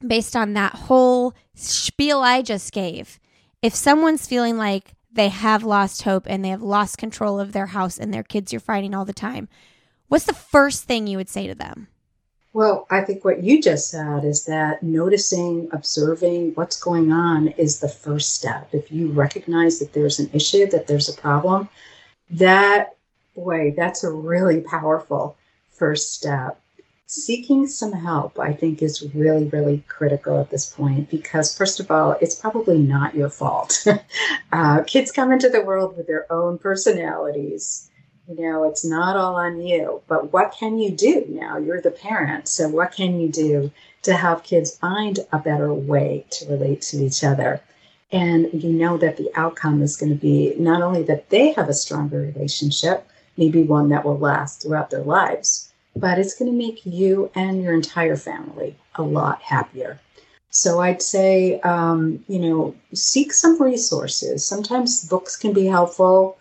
based 0.06 0.36
on 0.36 0.54
that 0.54 0.74
whole 0.74 1.34
spiel 1.54 2.20
I 2.20 2.42
just 2.42 2.72
gave, 2.72 3.20
if 3.62 3.74
someone's 3.74 4.28
feeling 4.28 4.58
like 4.58 4.94
they 5.12 5.30
have 5.30 5.64
lost 5.64 6.04
hope 6.04 6.26
and 6.28 6.44
they 6.44 6.50
have 6.50 6.62
lost 6.62 6.98
control 6.98 7.40
of 7.40 7.54
their 7.54 7.68
house 7.68 7.98
and 7.98 8.14
their 8.14 8.24
kids 8.24 8.52
you're 8.52 8.60
fighting 8.60 8.94
all 8.94 9.06
the 9.06 9.14
time, 9.14 9.48
what's 10.08 10.26
the 10.26 10.34
first 10.34 10.84
thing 10.84 11.08
you 11.08 11.18
would 11.18 11.30
say 11.30 11.48
to 11.48 11.56
them? 11.56 11.88
Well, 12.56 12.88
I 12.90 13.02
think 13.02 13.26
what 13.26 13.44
you 13.44 13.62
just 13.62 13.90
said 13.90 14.24
is 14.24 14.46
that 14.46 14.82
noticing, 14.82 15.68
observing 15.74 16.54
what's 16.54 16.80
going 16.80 17.12
on 17.12 17.50
is 17.50 17.80
the 17.80 17.90
first 17.90 18.34
step. 18.34 18.70
If 18.72 18.90
you 18.94 19.12
recognize 19.12 19.80
that 19.80 19.92
there's 19.92 20.20
an 20.20 20.30
issue, 20.32 20.66
that 20.68 20.88
there's 20.88 21.10
a 21.10 21.20
problem, 21.20 21.68
that, 22.30 22.95
boy, 23.36 23.74
that's 23.76 24.04
a 24.04 24.12
really 24.12 24.62
powerful 24.62 25.38
first 25.72 26.14
step 26.14 26.60
seeking 27.08 27.68
some 27.68 27.92
help, 27.92 28.40
I 28.40 28.54
think, 28.54 28.82
is 28.82 29.14
really, 29.14 29.48
really 29.50 29.84
critical 29.88 30.40
at 30.40 30.50
this 30.50 30.70
point 30.70 31.10
because, 31.10 31.56
first 31.56 31.80
of 31.80 31.92
all, 31.92 32.18
it's 32.22 32.36
probably 32.36 32.78
not 32.78 33.16
your 33.16 33.30
fault. 33.30 33.86
uh, 34.52 34.84
kids 34.84 35.12
come 35.12 35.32
into 35.32 35.50
the 35.50 35.64
world 35.64 35.98
with 35.98 36.08
their 36.08 36.32
own 36.32 36.58
personalities. 36.58 37.90
You 38.28 38.42
know, 38.42 38.64
it's 38.64 38.84
not 38.84 39.16
all 39.16 39.36
on 39.36 39.62
you. 39.62 40.02
But 40.08 40.34
what 40.34 40.56
can 40.58 40.80
you 40.80 40.92
do 40.92 41.26
now? 41.30 41.58
You're 41.58 41.82
the 41.82 41.92
parent. 41.92 42.48
So, 42.48 42.68
what 42.68 42.92
can 42.92 43.20
you 43.20 43.30
do 43.30 43.72
to 44.02 44.14
help 44.14 44.44
kids 44.44 44.76
find 44.76 45.20
a 45.32 45.38
better 45.38 45.74
way 45.74 46.26
to 46.32 46.48
relate 46.48 46.82
to 46.84 46.98
each 46.98 47.24
other? 47.24 47.62
And 48.12 48.50
you 48.52 48.72
know 48.72 48.98
that 48.98 49.18
the 49.18 49.30
outcome 49.36 49.82
is 49.82 49.98
going 49.98 50.12
to 50.12 50.20
be 50.20 50.56
not 50.58 50.82
only 50.82 51.04
that 51.04 51.30
they 51.30 51.54
have 51.54 51.70
a 51.70 51.74
stronger 51.74 52.20
relationship, 52.20 53.08
maybe 53.38 53.64
one 53.64 53.90
that 53.90 54.06
will 54.06 54.18
last 54.18 54.62
throughout 54.62 54.90
their 54.90 55.04
lives, 55.04 55.74
but 55.96 56.20
it's 56.20 56.36
going 56.36 56.52
to 56.52 56.58
make 56.58 56.86
you 56.86 57.32
and 57.36 57.62
your 57.62 57.74
entire 57.74 58.16
family 58.16 58.76
a 58.96 59.04
lot 59.04 59.42
happier. 59.42 60.00
So 60.50 60.80
I'd 60.80 61.02
say, 61.02 61.60
um, 61.62 62.24
you 62.28 62.40
know, 62.40 62.76
seek 62.94 63.34
some 63.34 63.62
resources. 63.62 64.46
Sometimes 64.46 65.06
books 65.08 65.36
can 65.36 65.52
be 65.52 65.66
helpful. 65.66 66.38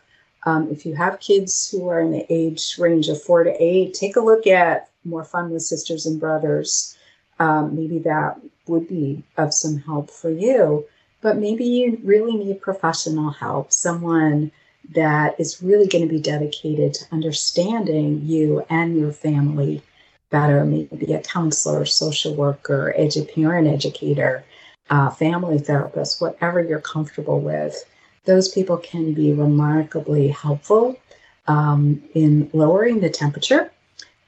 Um, 0.46 0.68
if 0.70 0.86
you 0.86 0.94
have 0.94 1.18
kids 1.20 1.68
who 1.70 1.88
are 1.88 2.00
in 2.00 2.12
the 2.12 2.26
age 2.32 2.76
range 2.78 3.08
of 3.08 3.20
four 3.20 3.42
to 3.42 3.62
eight, 3.62 3.94
take 3.94 4.14
a 4.14 4.20
look 4.20 4.46
at 4.46 4.88
More 5.04 5.24
Fun 5.24 5.50
with 5.50 5.62
Sisters 5.62 6.06
and 6.06 6.20
Brothers. 6.20 6.96
Um, 7.40 7.74
maybe 7.74 7.98
that 8.00 8.40
would 8.68 8.86
be 8.86 9.24
of 9.36 9.52
some 9.52 9.78
help 9.78 10.10
for 10.10 10.30
you. 10.30 10.86
But 11.20 11.38
maybe 11.38 11.64
you 11.64 11.98
really 12.04 12.36
need 12.36 12.60
professional 12.60 13.30
help, 13.30 13.72
someone 13.72 14.52
that 14.92 15.38
is 15.38 15.62
really 15.62 15.86
going 15.86 16.06
to 16.06 16.12
be 16.12 16.20
dedicated 16.20 16.94
to 16.94 17.04
understanding 17.12 18.22
you 18.24 18.64
and 18.68 18.96
your 18.98 19.12
family 19.12 19.82
better, 20.30 20.64
maybe 20.64 21.12
a 21.12 21.20
counselor, 21.20 21.84
social 21.84 22.34
worker, 22.34 22.94
edu- 22.98 23.32
parent 23.34 23.68
educator, 23.68 24.44
uh, 24.90 25.10
family 25.10 25.58
therapist, 25.58 26.20
whatever 26.20 26.62
you're 26.62 26.80
comfortable 26.80 27.40
with. 27.40 27.84
Those 28.24 28.48
people 28.48 28.76
can 28.78 29.12
be 29.12 29.32
remarkably 29.32 30.28
helpful 30.28 30.98
um, 31.46 32.02
in 32.14 32.50
lowering 32.52 33.00
the 33.00 33.10
temperature 33.10 33.70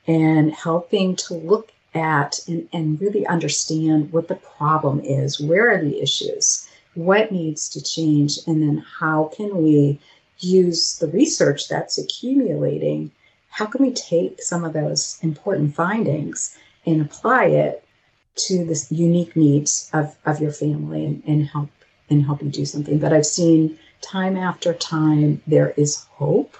and 0.06 0.52
helping 0.52 1.16
to 1.16 1.34
look 1.34 1.72
at 1.94 2.38
and, 2.46 2.68
and 2.72 3.00
really 3.00 3.26
understand 3.26 4.12
what 4.12 4.28
the 4.28 4.36
problem 4.36 5.00
is. 5.00 5.40
Where 5.40 5.70
are 5.70 5.82
the 5.82 6.00
issues? 6.00 6.68
What 6.94 7.32
needs 7.32 7.68
to 7.70 7.82
change? 7.82 8.38
And 8.46 8.62
then 8.62 8.84
how 8.98 9.30
can 9.34 9.62
we 9.62 9.98
use 10.38 10.98
the 10.98 11.08
research 11.08 11.68
that's 11.68 11.98
accumulating? 11.98 13.10
How 13.50 13.66
can 13.66 13.82
we 13.84 13.92
take 13.92 14.42
some 14.42 14.64
of 14.64 14.72
those 14.72 15.18
important 15.22 15.74
findings 15.74 16.56
and 16.84 17.02
apply 17.02 17.46
it 17.46 17.82
to 18.36 18.64
the 18.64 18.86
unique 18.90 19.34
needs 19.34 19.90
of, 19.92 20.14
of 20.26 20.40
your 20.40 20.52
family 20.52 21.04
and, 21.04 21.22
and 21.26 21.46
help 21.46 21.70
and 22.08 22.24
help 22.24 22.42
you 22.42 22.48
do 22.48 22.64
something. 22.64 22.98
But 22.98 23.12
I've 23.12 23.26
seen 23.26 23.78
time 24.00 24.36
after 24.36 24.72
time 24.74 25.42
there 25.46 25.70
is 25.76 26.04
hope. 26.10 26.56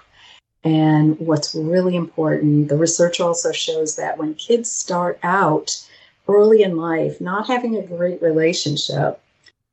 And 0.64 1.18
what's 1.20 1.54
really 1.54 1.94
important, 1.94 2.68
the 2.68 2.76
research 2.76 3.20
also 3.20 3.52
shows 3.52 3.94
that 3.96 4.18
when 4.18 4.34
kids 4.34 4.70
start 4.70 5.20
out 5.22 5.86
early 6.26 6.62
in 6.64 6.76
life 6.76 7.20
not 7.20 7.46
having 7.46 7.76
a 7.76 7.86
great 7.86 8.20
relationship, 8.20 9.20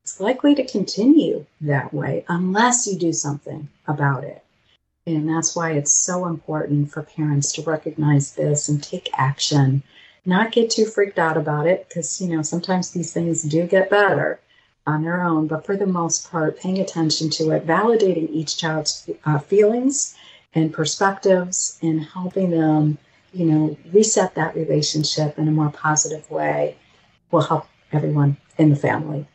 it's 0.03 0.19
likely 0.19 0.53
to 0.53 0.65
continue 0.65 1.45
that 1.61 1.93
way 1.93 2.25
unless 2.27 2.85
you 2.85 2.99
do 2.99 3.13
something 3.13 3.69
about 3.87 4.25
it. 4.25 4.43
And 5.07 5.29
that's 5.29 5.55
why 5.55 5.71
it's 5.71 5.93
so 5.93 6.25
important 6.25 6.91
for 6.91 7.03
parents 7.03 7.53
to 7.53 7.61
recognize 7.61 8.35
this 8.35 8.67
and 8.67 8.83
take 8.83 9.09
action, 9.13 9.81
not 10.25 10.51
get 10.51 10.69
too 10.69 10.85
freaked 10.85 11.19
out 11.19 11.37
about 11.37 11.67
it, 11.67 11.87
because, 11.87 12.21
you 12.21 12.35
know, 12.35 12.41
sometimes 12.41 12.91
these 12.91 13.13
things 13.13 13.43
do 13.43 13.65
get 13.65 13.89
better 13.89 14.39
on 14.85 15.03
their 15.03 15.23
own, 15.23 15.47
but 15.47 15.65
for 15.65 15.77
the 15.77 15.85
most 15.85 16.29
part, 16.29 16.59
paying 16.59 16.79
attention 16.79 17.29
to 17.29 17.51
it, 17.51 17.65
validating 17.65 18.29
each 18.29 18.57
child's 18.57 19.09
uh, 19.25 19.39
feelings 19.39 20.17
and 20.53 20.73
perspectives, 20.73 21.79
and 21.81 22.03
helping 22.03 22.49
them, 22.51 22.97
you 23.33 23.45
know, 23.45 23.77
reset 23.93 24.35
that 24.35 24.55
relationship 24.55 25.39
in 25.39 25.47
a 25.47 25.51
more 25.51 25.71
positive 25.71 26.29
way 26.29 26.77
will 27.31 27.41
help 27.41 27.67
everyone 27.93 28.35
in 28.57 28.69
the 28.69 28.75
family. 28.75 29.25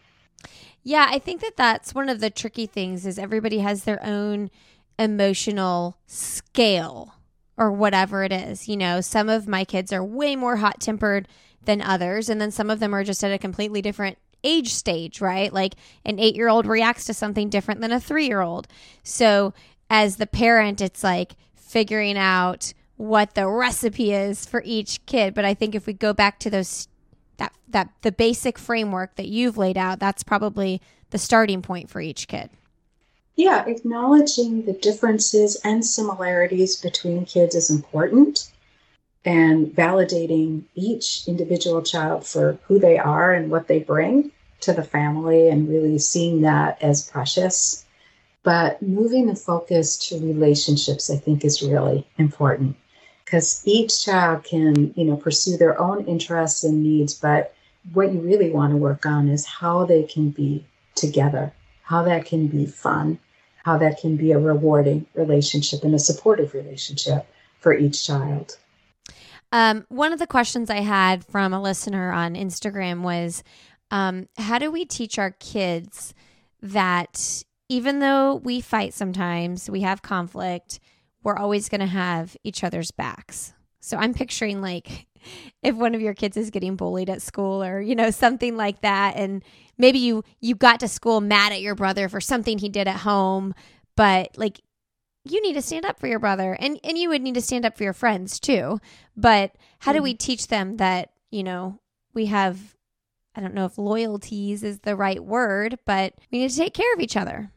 Yeah, 0.89 1.07
I 1.11 1.19
think 1.19 1.43
that 1.43 1.59
that's 1.59 1.95
one 1.95 2.09
of 2.09 2.21
the 2.21 2.31
tricky 2.31 2.65
things 2.65 3.05
is 3.05 3.19
everybody 3.19 3.59
has 3.59 3.85
their 3.85 4.03
own 4.03 4.51
emotional 4.99 5.99
scale 6.07 7.13
or 7.59 7.71
whatever 7.71 8.25
it 8.25 8.33
is. 8.33 8.69
You 8.69 8.79
know, 8.79 9.03
some 9.03 9.29
of 9.29 9.47
my 9.47 9.67
kids 9.67 9.93
are 9.93 10.03
way 10.03 10.35
more 10.35 10.57
hot 10.57 10.81
tempered 10.81 11.29
than 11.63 11.83
others, 11.83 12.31
and 12.31 12.41
then 12.41 12.51
some 12.51 12.71
of 12.71 12.81
them 12.81 12.95
are 12.95 13.05
just 13.05 13.23
at 13.23 13.31
a 13.31 13.37
completely 13.37 13.83
different 13.83 14.17
age 14.43 14.73
stage, 14.73 15.21
right? 15.21 15.53
Like 15.53 15.75
an 16.07 16.19
eight 16.19 16.35
year 16.35 16.49
old 16.49 16.65
reacts 16.65 17.05
to 17.05 17.13
something 17.13 17.51
different 17.51 17.83
than 17.83 17.93
a 17.93 18.01
three 18.01 18.27
year 18.27 18.41
old. 18.41 18.67
So, 19.03 19.53
as 19.91 20.17
the 20.17 20.27
parent, 20.27 20.81
it's 20.81 21.05
like 21.05 21.35
figuring 21.55 22.17
out 22.17 22.73
what 22.97 23.35
the 23.35 23.47
recipe 23.47 24.15
is 24.15 24.47
for 24.47 24.63
each 24.65 25.05
kid. 25.05 25.35
But 25.35 25.45
I 25.45 25.53
think 25.53 25.75
if 25.75 25.87
we 25.87 25.93
go 25.93 26.15
back 26.15 26.39
to 26.39 26.49
those, 26.49 26.89
that, 27.39 27.53
that 27.69 27.91
the 28.03 28.13
basic 28.13 28.59
framework 28.59 29.17
that 29.17 29.29
you've 29.29 29.59
laid 29.59 29.77
out, 29.77 29.99
that's 29.99 30.23
probably 30.23 30.81
the 31.11 31.19
starting 31.19 31.63
point 31.63 31.91
for 31.91 32.01
each 32.01 32.29
kid. 32.29 32.51
Yeah, 33.37 33.65
acknowledging 33.67 34.65
the 34.65 34.73
differences 34.73 35.61
and 35.65 35.85
similarities 35.85 36.77
between 36.77 37.25
kids 37.25 37.55
is 37.55 37.71
important 37.71 38.51
and 39.25 39.69
validating 39.69 40.65
each 40.75 41.27
individual 41.29 41.83
child 41.83 42.27
for 42.27 42.59
who 42.67 42.79
they 42.79 42.99
are 42.99 43.33
and 43.33 43.51
what 43.51 43.69
they 43.69 43.79
bring 43.79 44.33
to 44.61 44.73
the 44.73 44.83
family 44.83 45.49
and 45.49 45.69
really 45.69 45.99
seeing 45.99 46.43
that 46.43 46.83
as 46.83 47.09
precious. 47.09 47.85
But 48.43 48.83
moving 48.83 49.27
the 49.27 49.37
focus 49.37 49.97
to 50.09 50.19
relationships, 50.19 51.11
I 51.11 51.17
think, 51.17 51.45
is 51.45 51.63
really 51.63 52.07
important 52.17 52.77
because 53.29 53.63
each 53.67 54.07
child 54.07 54.43
can, 54.43 54.95
you 54.97 55.05
know, 55.05 55.17
pursue 55.17 55.59
their 55.59 55.79
own 55.79 56.07
interests 56.07 56.65
and 56.65 56.83
needs. 56.83 57.13
But 57.13 57.55
what 57.93 58.11
you 58.11 58.21
really 58.21 58.51
want 58.51 58.73
to 58.73 58.79
work 58.79 59.05
on 59.05 59.29
is 59.29 59.45
how 59.45 59.85
they 59.85 60.05
can 60.05 60.31
be 60.31 60.65
together, 60.95 61.53
how 61.83 62.03
that 62.05 62.25
can 62.25 62.47
be 62.47 62.65
fun, 62.65 63.19
how 63.65 63.77
that 63.79 64.01
can 64.01 64.17
be 64.17 64.33
a 64.33 64.39
rewarding 64.39 65.05
relationship 65.15 65.85
and 65.85 65.95
a 65.95 65.99
supportive 65.99 66.55
relationship 66.55 67.27
for 67.61 67.75
each 67.75 68.07
child. 68.07 68.57
Um, 69.53 69.85
one 69.91 70.15
of 70.15 70.19
the 70.19 70.27
questions 70.27 70.71
I 70.71 70.81
had 70.81 71.23
from 71.23 71.53
a 71.53 71.61
listener 71.61 72.11
on 72.13 72.35
Instagram 72.35 73.03
was 73.03 73.43
um, 73.91 74.29
how 74.39 74.59
do 74.59 74.71
we 74.71 74.87
teach 74.87 75.19
our 75.19 75.33
kids 75.33 76.15
that 76.63 77.45
even 77.69 77.99
though 77.99 78.37
we 78.37 78.63
fight 78.63 78.95
sometimes, 78.95 79.69
we 79.69 79.83
have 79.83 80.01
conflict, 80.01 80.81
we're 81.23 81.37
always 81.37 81.69
going 81.69 81.81
to 81.81 81.87
have 81.87 82.37
each 82.45 82.65
other's 82.65 82.91
backs? 82.91 83.53
So 83.81 83.97
I'm 83.97 84.15
picturing 84.15 84.61
like 84.61 85.07
if 85.63 85.75
one 85.75 85.95
of 85.95 86.01
your 86.01 86.15
kids 86.15 86.37
is 86.37 86.51
getting 86.51 86.77
bullied 86.77 87.11
at 87.11 87.23
school 87.23 87.63
or 87.63 87.81
you 87.81 87.95
know 87.95 88.11
something 88.11 88.57
like 88.57 88.81
that 88.83 89.17
and 89.17 89.43
maybe 89.77 89.99
you 89.99 90.23
you 90.41 90.55
got 90.55 90.81
to 90.81 90.89
school 90.89 91.21
mad 91.21 91.53
at 91.53 91.61
your 91.61 91.75
brother 91.75 92.09
for 92.09 92.21
something 92.21 92.59
he 92.59 92.69
did 92.69 92.89
at 92.89 92.97
home 92.97 93.55
but 93.97 94.37
like 94.37 94.61
you 95.25 95.43
need 95.43 95.55
to 95.55 95.63
stand 95.63 95.85
up 95.85 95.99
for 95.99 96.07
your 96.07 96.19
brother 96.19 96.57
and 96.61 96.79
and 96.85 96.97
you 96.97 97.09
would 97.09 97.23
need 97.23 97.35
to 97.35 97.41
stand 97.41 97.67
up 97.67 97.77
for 97.77 97.85
your 97.85 97.93
friends 97.93 98.39
too 98.39 98.79
but 99.17 99.53
how 99.81 99.93
do 99.93 100.03
we 100.03 100.13
mm-hmm. 100.13 100.19
teach 100.19 100.49
them 100.49 100.77
that 100.77 101.11
you 101.31 101.43
know 101.43 101.79
we 102.15 102.27
have 102.27 102.77
i 103.35 103.41
don't 103.41 103.55
know 103.55 103.65
if 103.65 103.79
loyalties 103.79 104.63
is 104.63 104.81
the 104.81 104.97
right 104.97 105.25
word 105.25 105.79
but 105.85 106.15
we 106.31 106.39
need 106.39 106.51
to 106.51 106.57
take 106.57 106.75
care 106.75 106.93
of 106.95 107.01
each 107.01 107.17
other 107.17 107.51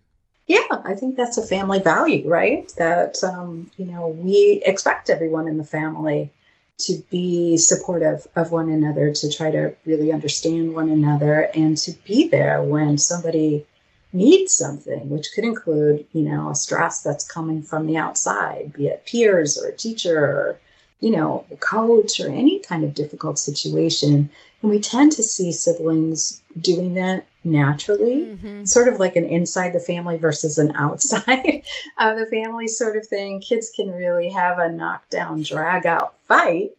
yeah 0.51 0.81
i 0.85 0.93
think 0.93 1.15
that's 1.15 1.37
a 1.37 1.47
family 1.55 1.79
value 1.79 2.27
right? 2.27 2.71
That 2.77 3.23
um, 3.23 3.71
you 3.77 3.85
know 3.85 4.07
we 4.07 4.61
expect 4.65 5.09
everyone 5.09 5.47
in 5.47 5.57
the 5.57 5.63
family 5.63 6.31
to 6.79 6.93
be 7.09 7.57
supportive 7.57 8.27
of 8.35 8.51
one 8.51 8.69
another 8.69 9.13
to 9.13 9.31
try 9.31 9.51
to 9.51 9.75
really 9.85 10.11
understand 10.11 10.73
one 10.73 10.89
another 10.89 11.49
and 11.53 11.77
to 11.77 11.91
be 12.07 12.27
there 12.27 12.61
when 12.63 12.97
somebody 12.97 13.65
needs 14.13 14.53
something, 14.53 15.09
which 15.09 15.31
could 15.33 15.43
include, 15.43 16.05
you 16.11 16.23
know, 16.23 16.49
a 16.49 16.55
stress 16.55 17.01
that's 17.01 17.31
coming 17.31 17.61
from 17.61 17.87
the 17.87 17.97
outside, 17.97 18.73
be 18.73 18.87
it 18.87 19.05
peers 19.05 19.57
or 19.57 19.69
a 19.69 19.77
teacher 19.77 20.17
or, 20.17 20.59
you 21.01 21.11
know, 21.11 21.45
a 21.51 21.55
coach 21.57 22.19
or 22.19 22.29
any 22.29 22.59
kind 22.59 22.83
of 22.83 22.93
difficult 22.93 23.37
situation. 23.37 24.29
And 24.61 24.71
we 24.71 24.79
tend 24.79 25.11
to 25.13 25.23
see 25.23 25.51
siblings 25.51 26.41
doing 26.59 26.93
that 26.93 27.25
naturally, 27.43 28.25
mm-hmm. 28.25 28.65
sort 28.65 28.87
of 28.87 28.99
like 28.99 29.15
an 29.15 29.25
inside 29.25 29.73
the 29.73 29.79
family 29.79 30.17
versus 30.17 30.57
an 30.57 30.71
outside 30.75 31.63
of 31.99 32.17
the 32.17 32.27
family 32.31 32.67
sort 32.67 32.95
of 32.95 33.07
thing. 33.07 33.41
Kids 33.41 33.71
can 33.75 33.91
really 33.91 34.29
have 34.29 34.59
a 34.59 34.71
knockdown, 34.71 35.41
drag 35.41 35.85
out 35.85 36.13
fight 36.27 36.71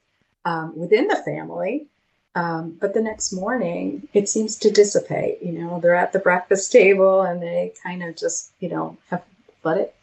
um, 0.44 0.76
within 0.76 1.08
the 1.08 1.22
family 1.24 1.86
um, 2.34 2.76
but 2.80 2.94
the 2.94 3.02
next 3.02 3.32
morning, 3.32 4.08
it 4.14 4.28
seems 4.28 4.56
to 4.58 4.70
dissipate. 4.70 5.42
You 5.42 5.52
know, 5.52 5.80
they're 5.80 5.94
at 5.94 6.12
the 6.12 6.18
breakfast 6.18 6.72
table 6.72 7.22
and 7.22 7.42
they 7.42 7.74
kind 7.82 8.02
of 8.02 8.16
just, 8.16 8.52
you 8.58 8.68
know, 8.68 8.96
have 9.10 9.22
let 9.64 9.78
it 9.78 9.94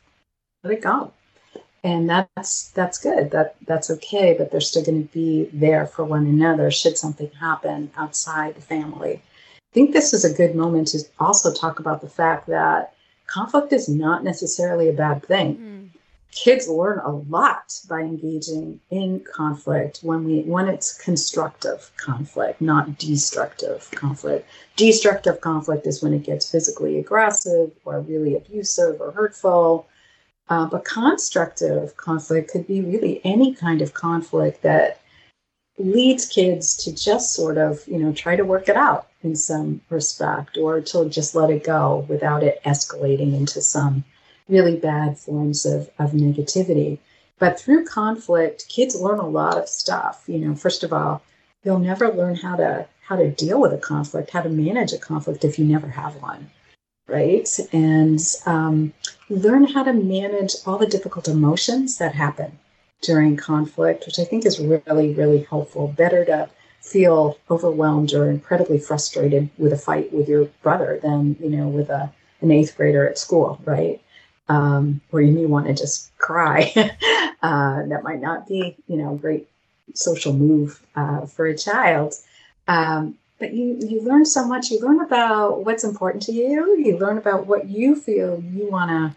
let 0.64 0.74
it 0.74 0.82
go, 0.82 1.12
and 1.84 2.10
that's 2.10 2.70
that's 2.72 2.98
good. 2.98 3.32
That 3.32 3.56
that's 3.66 3.90
okay. 3.90 4.36
But 4.38 4.52
they're 4.52 4.62
still 4.62 4.84
going 4.84 5.08
to 5.08 5.14
be 5.14 5.50
there 5.54 5.86
for 5.86 6.04
one 6.06 6.26
another 6.26 6.72
should 6.72 6.98
something 6.98 7.32
happen 7.40 7.92
outside 7.98 8.56
the 8.56 8.62
family. 8.62 9.22
I 9.58 9.74
think 9.74 9.94
this 9.94 10.14
is 10.14 10.26
a 10.26 10.34
good 10.34 10.56
moment 10.56 10.90
to 10.90 11.00
also 11.20 11.54
talk 11.54 11.80
about 11.80 12.02
the 12.02 12.10
fact 12.10 12.48
that 12.48 12.94
conflict 13.28 13.72
is 13.72 13.88
not 13.88 14.24
necessarily 14.24 14.90
a 14.90 14.94
bad 14.94 15.24
thing. 15.24 15.58
Mm 15.58 15.80
kids 16.32 16.68
learn 16.68 17.00
a 17.00 17.12
lot 17.12 17.80
by 17.90 18.02
engaging 18.02 18.80
in 18.92 19.24
conflict 19.34 20.00
when 20.04 20.24
we 20.24 20.42
when 20.42 20.68
it's 20.68 20.98
constructive 20.98 21.92
conflict 21.98 22.62
not 22.62 22.98
destructive 22.98 23.90
conflict 23.92 24.48
destructive 24.76 25.42
conflict 25.42 25.88
is 25.88 26.04
when 26.04 26.14
it 26.14 26.24
gets 26.24 26.50
physically 26.50 27.00
aggressive 27.00 27.72
or 27.84 28.00
really 28.02 28.36
abusive 28.36 29.02
or 29.02 29.12
hurtful 29.12 29.88
uh, 30.50 30.66
but 30.66 30.84
constructive 30.84 31.96
conflict 31.96 32.52
could 32.52 32.68
be 32.68 32.82
really 32.82 33.22
any 33.24 33.54
kind 33.54 33.82
of 33.82 33.94
conflict 33.94 34.62
that 34.64 35.00
leads 35.78 36.28
kids 36.28 36.76
to 36.76 36.94
just 36.94 37.34
sort 37.34 37.58
of 37.58 37.88
you 37.88 37.98
know 37.98 38.12
try 38.12 38.36
to 38.36 38.44
work 38.44 38.68
it 38.68 38.76
out 38.76 39.08
in 39.24 39.36
some 39.36 39.82
respect 39.90 40.58
or 40.58 40.82
to 40.82 41.08
just 41.10 41.36
let 41.36 41.50
it 41.50 41.64
go 41.64 42.06
without 42.10 42.44
it 42.44 42.62
escalating 42.66 43.34
into 43.34 43.62
some 43.62 44.04
really 44.48 44.76
bad 44.76 45.18
forms 45.18 45.66
of, 45.66 45.90
of 46.00 46.12
negativity. 46.12 46.98
But 47.38 47.60
through 47.60 47.86
conflict, 47.86 48.68
kids 48.68 49.00
learn 49.00 49.20
a 49.20 49.28
lot 49.28 49.58
of 49.58 49.70
stuff. 49.70 50.24
You 50.28 50.40
know, 50.40 50.56
first 50.56 50.84
of 50.84 50.92
all, 50.92 51.22
you'll 51.64 51.80
never 51.80 52.12
learn 52.12 52.36
how 52.36 52.56
to 52.56 52.88
how 53.02 53.16
to 53.16 53.32
deal 53.32 53.60
with 53.60 53.74
a 53.74 53.78
conflict, 53.78 54.30
how 54.32 54.42
to 54.42 54.50
manage 54.50 54.94
a 54.94 54.98
conflict 54.98 55.44
if 55.44 55.58
you 55.58 55.66
never 55.66 55.88
have 55.88 56.16
one, 56.22 56.52
right? 57.10 57.48
And 57.72 58.20
um, 58.46 58.94
learn 59.30 59.66
how 59.66 59.84
to 59.84 59.94
manage 59.94 60.56
all 60.66 60.78
the 60.78 60.88
difficult 60.88 61.28
emotions 61.28 61.98
that 61.98 62.16
happen 62.16 62.58
during 63.02 63.38
conflict, 63.38 64.06
which 64.06 64.20
I 64.20 64.24
think 64.24 64.46
is 64.46 64.60
really, 64.60 65.14
really 65.14 65.44
helpful. 65.44 65.88
Better 65.88 66.26
to 66.26 66.50
feel 66.82 67.38
overwhelmed 67.50 68.14
or 68.14 68.30
incredibly 68.30 68.80
frustrated 68.80 69.50
with 69.58 69.74
a 69.74 69.78
fight 69.78 70.12
with 70.14 70.28
your 70.28 70.46
brother 70.64 71.00
than 71.04 71.36
you 71.40 71.50
know 71.50 71.68
with 71.68 71.90
a 71.90 72.12
an 72.42 72.52
eighth 72.52 72.76
grader 72.78 73.08
at 73.08 73.18
school, 73.18 73.60
right? 73.66 74.02
um, 74.50 75.00
you 75.14 75.32
may 75.32 75.46
want 75.46 75.68
to 75.68 75.74
just 75.74 76.16
cry. 76.18 76.74
uh, 76.76 77.86
that 77.86 78.02
might 78.04 78.20
not 78.20 78.48
be, 78.48 78.76
you 78.88 78.98
know, 78.98 79.14
a 79.14 79.18
great 79.18 79.48
social 79.94 80.34
move 80.34 80.82
uh, 80.96 81.26
for 81.28 81.46
a 81.46 81.58
child. 81.58 82.16
Um, 82.68 83.16
but 83.40 83.54
you, 83.54 83.78
you 83.80 84.02
learn 84.02 84.26
so 84.26 84.46
much. 84.46 84.70
You 84.70 84.80
learn 84.80 85.02
about 85.02 85.66
what's 85.66 85.84
important 85.84 86.24
to 86.24 86.32
you. 86.32 86.78
You 86.78 86.98
learn 86.98 87.18
about 87.18 87.48
what 87.48 87.70
you 87.70 87.96
feel 87.96 88.44
you 88.44 88.70
want 88.70 88.90
to 88.92 89.16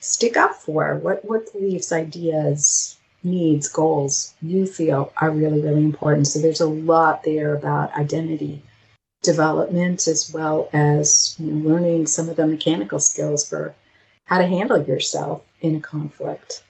stick 0.00 0.36
up 0.36 0.54
for. 0.54 0.96
What 0.96 1.24
what 1.24 1.52
beliefs, 1.52 1.92
ideas, 1.92 2.96
needs, 3.22 3.68
goals 3.68 4.34
you 4.40 4.66
feel 4.66 5.12
are 5.18 5.30
really 5.30 5.60
really 5.60 5.84
important. 5.84 6.26
So 6.26 6.40
there's 6.40 6.60
a 6.60 6.66
lot 6.66 7.22
there 7.22 7.54
about 7.54 7.94
identity 7.94 8.62
development 9.22 10.06
as 10.06 10.32
well 10.32 10.68
as 10.72 11.36
you 11.38 11.52
know, 11.52 11.68
learning 11.68 12.06
some 12.06 12.28
of 12.28 12.36
the 12.36 12.46
mechanical 12.46 12.98
skills 12.98 13.46
for 13.46 13.74
how 14.24 14.38
to 14.38 14.46
handle 14.46 14.82
yourself 14.82 15.42
in 15.60 15.76
a 15.76 15.80
conflict. 15.80 16.62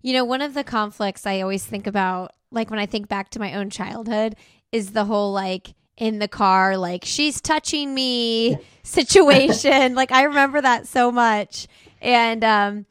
You 0.00 0.14
know, 0.14 0.24
one 0.24 0.40
of 0.40 0.54
the 0.54 0.64
conflicts 0.64 1.26
I 1.26 1.42
always 1.42 1.66
think 1.66 1.86
about, 1.86 2.32
like 2.50 2.70
when 2.70 2.78
I 2.78 2.86
think 2.86 3.08
back 3.08 3.28
to 3.30 3.38
my 3.38 3.54
own 3.54 3.68
childhood, 3.68 4.36
is 4.72 4.92
the 4.92 5.04
whole 5.04 5.32
like 5.32 5.74
in 6.00 6.18
the 6.18 6.26
car, 6.26 6.76
like 6.76 7.04
she's 7.04 7.40
touching 7.40 7.94
me 7.94 8.58
situation. 8.82 9.94
like 9.94 10.10
I 10.10 10.24
remember 10.24 10.60
that 10.60 10.88
so 10.88 11.12
much. 11.12 11.68
And 12.00 12.42
um, 12.42 12.86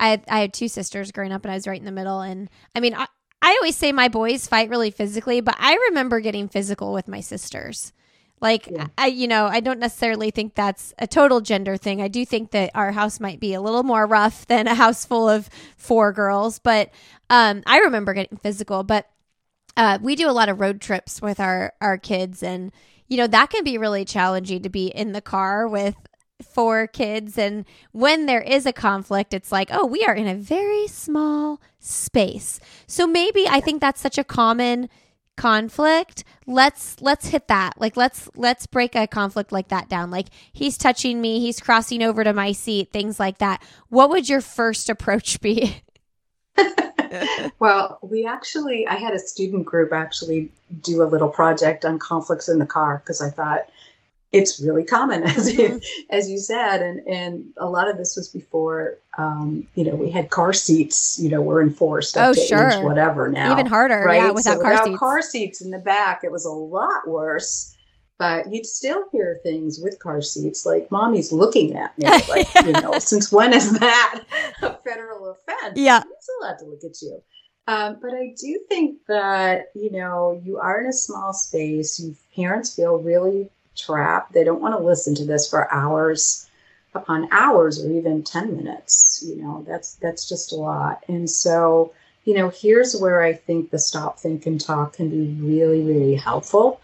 I, 0.00 0.20
I 0.28 0.40
had 0.40 0.54
two 0.54 0.66
sisters 0.66 1.12
growing 1.12 1.32
up 1.32 1.44
and 1.44 1.52
I 1.52 1.54
was 1.54 1.68
right 1.68 1.78
in 1.78 1.84
the 1.84 1.92
middle. 1.92 2.22
And 2.22 2.48
I 2.74 2.80
mean, 2.80 2.94
I, 2.94 3.06
I 3.42 3.52
always 3.60 3.76
say 3.76 3.92
my 3.92 4.08
boys 4.08 4.48
fight 4.48 4.70
really 4.70 4.90
physically, 4.90 5.42
but 5.42 5.54
I 5.58 5.74
remember 5.90 6.18
getting 6.20 6.48
physical 6.48 6.94
with 6.94 7.06
my 7.06 7.20
sisters. 7.20 7.92
Like 8.40 8.68
yeah. 8.70 8.86
I 8.96 9.06
you 9.06 9.28
know, 9.28 9.46
I 9.46 9.60
don't 9.60 9.78
necessarily 9.78 10.30
think 10.30 10.54
that's 10.54 10.94
a 10.98 11.06
total 11.06 11.42
gender 11.42 11.76
thing. 11.76 12.00
I 12.00 12.08
do 12.08 12.24
think 12.24 12.50
that 12.52 12.70
our 12.74 12.92
house 12.92 13.20
might 13.20 13.40
be 13.40 13.54
a 13.54 13.60
little 13.60 13.82
more 13.82 14.06
rough 14.06 14.46
than 14.46 14.66
a 14.66 14.74
house 14.74 15.04
full 15.04 15.28
of 15.28 15.48
four 15.76 16.12
girls, 16.12 16.58
but 16.58 16.90
um 17.30 17.62
I 17.66 17.78
remember 17.80 18.14
getting 18.14 18.38
physical, 18.38 18.82
but 18.82 19.10
uh 19.76 19.98
we 20.00 20.16
do 20.16 20.28
a 20.28 20.32
lot 20.32 20.48
of 20.48 20.60
road 20.60 20.80
trips 20.80 21.20
with 21.20 21.40
our 21.40 21.72
our 21.80 21.98
kids. 21.98 22.42
And 22.42 22.72
you 23.08 23.16
know, 23.16 23.26
that 23.26 23.50
can 23.50 23.64
be 23.64 23.78
really 23.78 24.04
challenging 24.04 24.62
to 24.62 24.68
be 24.68 24.88
in 24.88 25.12
the 25.12 25.20
car 25.20 25.68
with 25.68 25.96
four 26.42 26.86
kids. 26.86 27.38
And 27.38 27.64
when 27.92 28.26
there 28.26 28.42
is 28.42 28.66
a 28.66 28.72
conflict 28.72 29.32
it's 29.32 29.50
like 29.52 29.68
oh 29.72 29.86
we 29.86 30.04
are 30.04 30.14
in 30.14 30.28
a 30.28 30.34
very 30.34 30.86
small 30.86 31.60
space. 31.78 32.60
So 32.86 33.06
maybe 33.06 33.46
i 33.48 33.60
think 33.60 33.80
that's 33.80 34.00
such 34.00 34.18
a 34.18 34.24
common 34.24 34.88
conflict. 35.36 36.24
Let's 36.46 37.00
let's 37.00 37.28
hit 37.28 37.48
that. 37.48 37.74
Like 37.80 37.96
let's 37.96 38.28
let's 38.34 38.66
break 38.66 38.94
a 38.94 39.06
conflict 39.06 39.52
like 39.52 39.68
that 39.68 39.88
down. 39.88 40.10
Like 40.10 40.28
he's 40.52 40.76
touching 40.76 41.20
me. 41.20 41.40
He's 41.40 41.60
crossing 41.60 42.02
over 42.02 42.24
to 42.24 42.32
my 42.32 42.52
seat 42.52 42.92
things 42.92 43.20
like 43.20 43.38
that. 43.38 43.62
What 43.88 44.10
would 44.10 44.28
your 44.28 44.40
first 44.40 44.88
approach 44.90 45.40
be 45.40 45.82
well 47.58 47.98
we 48.02 48.26
actually 48.26 48.86
i 48.86 48.94
had 48.94 49.14
a 49.14 49.18
student 49.18 49.64
group 49.64 49.92
actually 49.92 50.50
do 50.82 51.02
a 51.02 51.04
little 51.04 51.28
project 51.28 51.84
on 51.84 51.98
conflicts 51.98 52.48
in 52.48 52.58
the 52.58 52.66
car 52.66 53.02
because 53.04 53.20
i 53.20 53.30
thought 53.30 53.66
it's 54.32 54.60
really 54.60 54.84
common 54.84 55.22
as 55.24 55.52
you, 55.52 55.68
mm-hmm. 55.68 55.78
as 56.10 56.28
you 56.28 56.38
said 56.38 56.82
and 56.82 57.00
and 57.06 57.44
a 57.58 57.68
lot 57.68 57.88
of 57.88 57.96
this 57.96 58.16
was 58.16 58.28
before 58.28 58.96
um, 59.18 59.66
you 59.74 59.84
know 59.84 59.94
we 59.94 60.10
had 60.10 60.30
car 60.30 60.52
seats 60.52 61.18
you 61.18 61.30
know 61.30 61.40
were 61.40 61.62
enforced 61.62 62.16
oh 62.16 62.32
sure 62.32 62.82
whatever 62.84 63.28
now 63.28 63.52
even 63.52 63.66
harder 63.66 64.02
right 64.04 64.22
yeah, 64.22 64.30
without, 64.30 64.54
so 64.54 64.62
car, 64.62 64.72
without 64.72 64.86
seats. 64.86 64.98
car 64.98 65.22
seats 65.22 65.60
in 65.60 65.70
the 65.70 65.78
back 65.78 66.22
it 66.22 66.30
was 66.30 66.44
a 66.44 66.50
lot 66.50 67.06
worse 67.06 67.75
but 68.18 68.50
you'd 68.52 68.66
still 68.66 69.04
hear 69.12 69.38
things 69.42 69.78
with 69.80 69.98
car 69.98 70.22
seats 70.22 70.64
like 70.64 70.90
mommy's 70.90 71.32
looking 71.32 71.76
at 71.76 71.96
me 71.98 72.06
like 72.28 72.48
you 72.64 72.72
know 72.72 72.98
since 72.98 73.30
when 73.30 73.52
is 73.52 73.78
that 73.78 74.24
a 74.62 74.74
federal 74.78 75.30
offense 75.30 75.76
yeah 75.76 76.02
it's 76.16 76.28
allowed 76.40 76.58
to 76.58 76.64
look 76.64 76.84
at 76.84 77.00
you 77.02 77.20
um, 77.68 77.98
but 78.00 78.14
I 78.14 78.32
do 78.40 78.60
think 78.68 78.98
that 79.08 79.72
you 79.74 79.90
know 79.90 80.40
you 80.44 80.58
are 80.58 80.80
in 80.80 80.86
a 80.86 80.92
small 80.92 81.32
space. 81.32 81.98
You 81.98 82.14
parents 82.36 82.74
feel 82.74 82.98
really 82.98 83.50
trapped 83.76 84.32
They 84.32 84.44
don't 84.44 84.60
want 84.60 84.78
to 84.78 84.84
listen 84.84 85.14
to 85.16 85.24
this 85.24 85.48
for 85.48 85.72
hours 85.72 86.48
upon 86.94 87.28
hours 87.30 87.84
or 87.84 87.90
even 87.90 88.22
10 88.22 88.56
minutes. 88.56 89.22
You 89.26 89.42
know, 89.42 89.64
that's 89.66 89.94
that's 89.96 90.28
just 90.28 90.52
a 90.52 90.56
lot. 90.56 91.04
And 91.08 91.28
so, 91.28 91.92
you 92.24 92.34
know, 92.34 92.50
here's 92.50 92.98
where 92.98 93.22
I 93.22 93.34
think 93.34 93.70
the 93.70 93.78
stop, 93.78 94.18
think, 94.18 94.46
and 94.46 94.60
talk 94.60 94.94
can 94.94 95.10
be 95.10 95.42
really, 95.42 95.82
really 95.82 96.14
helpful 96.14 96.80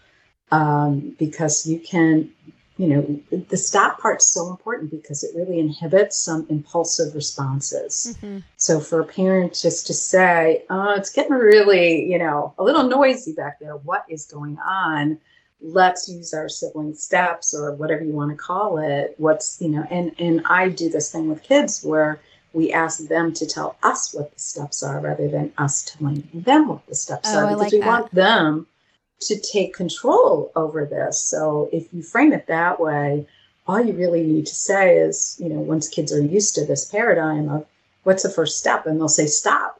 um, 0.53 1.15
because 1.17 1.65
you 1.65 1.79
can, 1.79 2.29
you 2.77 2.87
know, 2.87 3.19
the 3.49 3.57
stop 3.57 3.99
part's 3.99 4.27
so 4.27 4.51
important 4.51 4.91
because 4.91 5.23
it 5.23 5.35
really 5.35 5.59
inhibits 5.59 6.15
some 6.15 6.45
impulsive 6.47 7.15
responses. 7.15 8.15
Mm-hmm. 8.21 8.39
So 8.57 8.79
for 8.79 8.99
a 8.99 9.05
parent 9.05 9.59
just 9.59 9.87
to 9.87 9.93
say, 9.95 10.63
oh, 10.69 10.93
it's 10.93 11.09
getting 11.09 11.33
really, 11.33 12.05
you 12.05 12.19
know, 12.19 12.53
a 12.59 12.63
little 12.63 12.83
noisy 12.83 13.33
back 13.33 13.59
there. 13.59 13.75
What 13.75 14.05
is 14.07 14.25
going 14.25 14.57
on? 14.59 15.19
let's 15.65 16.09
use 16.09 16.33
our 16.33 16.49
sibling 16.49 16.93
steps 16.93 17.53
or 17.53 17.71
whatever 17.75 18.03
you 18.03 18.11
want 18.11 18.29
to 18.29 18.35
call 18.35 18.79
it 18.79 19.15
what's 19.17 19.61
you 19.61 19.69
know 19.69 19.87
and 19.89 20.13
and 20.19 20.41
i 20.45 20.67
do 20.67 20.89
this 20.89 21.09
thing 21.09 21.29
with 21.29 21.41
kids 21.41 21.81
where 21.85 22.19
we 22.51 22.73
ask 22.73 23.07
them 23.07 23.31
to 23.33 23.45
tell 23.45 23.77
us 23.81 24.13
what 24.13 24.33
the 24.33 24.39
steps 24.41 24.83
are 24.83 24.99
rather 24.99 25.29
than 25.29 25.53
us 25.57 25.83
telling 25.83 26.27
them 26.33 26.67
what 26.67 26.85
the 26.87 26.95
steps 26.95 27.29
oh, 27.31 27.37
are 27.37 27.47
because 27.47 27.59
like 27.61 27.71
we 27.71 27.79
that. 27.79 27.87
want 27.87 28.13
them 28.13 28.67
to 29.21 29.39
take 29.39 29.73
control 29.73 30.51
over 30.55 30.85
this. 30.85 31.21
So 31.21 31.69
if 31.71 31.93
you 31.93 32.01
frame 32.03 32.33
it 32.33 32.47
that 32.47 32.79
way 32.79 33.27
all 33.67 33.83
you 33.83 33.93
really 33.93 34.23
need 34.23 34.45
to 34.45 34.55
say 34.55 34.97
is 34.97 35.37
you 35.39 35.49
know 35.49 35.59
once 35.59 35.87
kids 35.87 36.11
are 36.11 36.21
used 36.21 36.55
to 36.55 36.65
this 36.65 36.85
paradigm 36.85 37.49
of 37.49 37.65
what's 38.03 38.23
the 38.23 38.29
first 38.29 38.57
step 38.57 38.85
and 38.85 38.99
they'll 38.99 39.07
say 39.07 39.27
stop. 39.27 39.79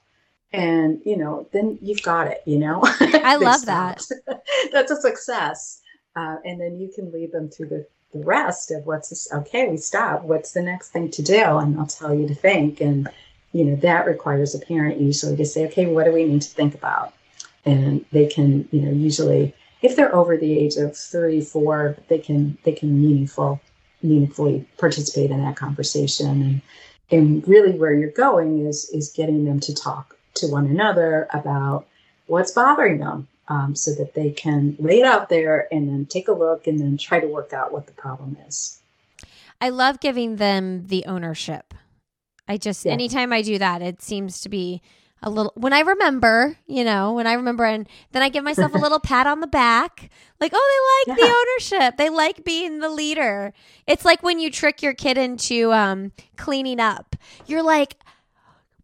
And 0.51 1.01
you 1.05 1.17
know 1.17 1.47
then 1.51 1.77
you've 1.81 2.03
got 2.03 2.27
it 2.27 2.41
you 2.45 2.59
know? 2.59 2.81
I 2.99 3.35
love 3.37 3.65
that. 3.65 4.03
That's 4.71 4.91
a 4.91 5.01
success. 5.01 5.81
Uh, 6.15 6.37
and 6.45 6.61
then 6.61 6.79
you 6.79 6.91
can 6.93 7.11
lead 7.11 7.31
them 7.31 7.49
through 7.49 7.69
the, 7.69 7.87
the 8.13 8.23
rest 8.23 8.69
of 8.69 8.85
what's 8.85 9.09
this 9.09 9.27
okay 9.33 9.67
we 9.69 9.77
stop. 9.77 10.23
What's 10.23 10.51
the 10.51 10.61
next 10.61 10.89
thing 10.89 11.09
to 11.11 11.21
do? 11.21 11.57
And 11.57 11.79
i'll 11.79 11.87
tell 11.87 12.13
you 12.13 12.27
to 12.27 12.35
think. 12.35 12.79
And 12.81 13.09
you 13.51 13.65
know 13.65 13.75
that 13.77 14.05
requires 14.05 14.55
a 14.55 14.59
parent 14.59 14.99
usually 14.99 15.35
to 15.35 15.45
say 15.45 15.65
okay 15.67 15.85
what 15.85 16.05
do 16.05 16.11
we 16.11 16.23
need 16.23 16.41
to 16.41 16.49
think 16.49 16.73
about 16.73 17.13
and 17.65 18.05
they 18.11 18.27
can 18.27 18.67
you 18.71 18.81
know 18.81 18.91
usually 18.91 19.53
if 19.81 19.95
they're 19.95 20.15
over 20.15 20.37
the 20.37 20.57
age 20.57 20.75
of 20.75 20.95
three 20.95 21.41
four 21.41 21.95
they 22.07 22.17
can 22.17 22.57
they 22.63 22.71
can 22.71 23.01
meaningful 23.01 23.59
meaningfully 24.01 24.67
participate 24.77 25.31
in 25.31 25.41
that 25.43 25.55
conversation 25.55 26.41
and 26.41 26.61
and 27.11 27.47
really 27.47 27.77
where 27.77 27.93
you're 27.93 28.11
going 28.11 28.65
is 28.65 28.89
is 28.89 29.11
getting 29.11 29.45
them 29.45 29.59
to 29.59 29.73
talk 29.73 30.17
to 30.33 30.47
one 30.47 30.65
another 30.65 31.27
about 31.33 31.85
what's 32.27 32.51
bothering 32.51 32.99
them 32.99 33.27
um, 33.47 33.75
so 33.75 33.93
that 33.95 34.13
they 34.13 34.31
can 34.31 34.75
lay 34.79 34.99
it 34.99 35.05
out 35.05 35.29
there 35.29 35.67
and 35.71 35.87
then 35.87 36.05
take 36.05 36.27
a 36.27 36.33
look 36.33 36.67
and 36.67 36.79
then 36.79 36.97
try 36.97 37.19
to 37.19 37.27
work 37.27 37.53
out 37.53 37.71
what 37.71 37.87
the 37.87 37.93
problem 37.93 38.37
is. 38.47 38.79
I 39.59 39.69
love 39.69 39.99
giving 39.99 40.37
them 40.37 40.87
the 40.87 41.05
ownership. 41.05 41.73
I 42.47 42.57
just, 42.57 42.85
yeah. 42.85 42.91
anytime 42.91 43.31
I 43.31 43.41
do 43.41 43.57
that, 43.57 43.81
it 43.81 44.01
seems 44.01 44.41
to 44.41 44.49
be 44.49 44.81
a 45.23 45.29
little, 45.29 45.53
when 45.55 45.73
I 45.73 45.79
remember, 45.79 46.57
you 46.67 46.83
know, 46.83 47.13
when 47.13 47.25
I 47.25 47.33
remember, 47.33 47.63
and 47.63 47.87
then 48.11 48.21
I 48.21 48.29
give 48.29 48.43
myself 48.43 48.75
a 48.75 48.77
little 48.77 48.99
pat 49.03 49.25
on 49.25 49.39
the 49.39 49.47
back, 49.47 50.09
like, 50.39 50.51
oh, 50.53 51.03
they 51.07 51.13
like 51.13 51.17
yeah. 51.17 51.25
the 51.25 51.33
ownership. 51.33 51.97
They 51.97 52.09
like 52.09 52.43
being 52.43 52.79
the 52.79 52.89
leader. 52.89 53.53
It's 53.87 54.05
like 54.05 54.21
when 54.21 54.39
you 54.39 54.51
trick 54.51 54.83
your 54.83 54.93
kid 54.93 55.17
into 55.17 55.71
um, 55.71 56.11
cleaning 56.35 56.79
up. 56.79 57.15
You're 57.47 57.63
like, 57.63 57.95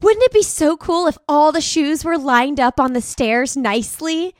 wouldn't 0.01 0.23
it 0.23 0.31
be 0.31 0.43
so 0.43 0.77
cool 0.77 1.07
if 1.07 1.17
all 1.27 1.51
the 1.51 1.61
shoes 1.61 2.05
were 2.05 2.17
lined 2.17 2.59
up 2.59 2.79
on 2.79 2.93
the 2.93 3.01
stairs 3.01 3.57
nicely? 3.57 4.33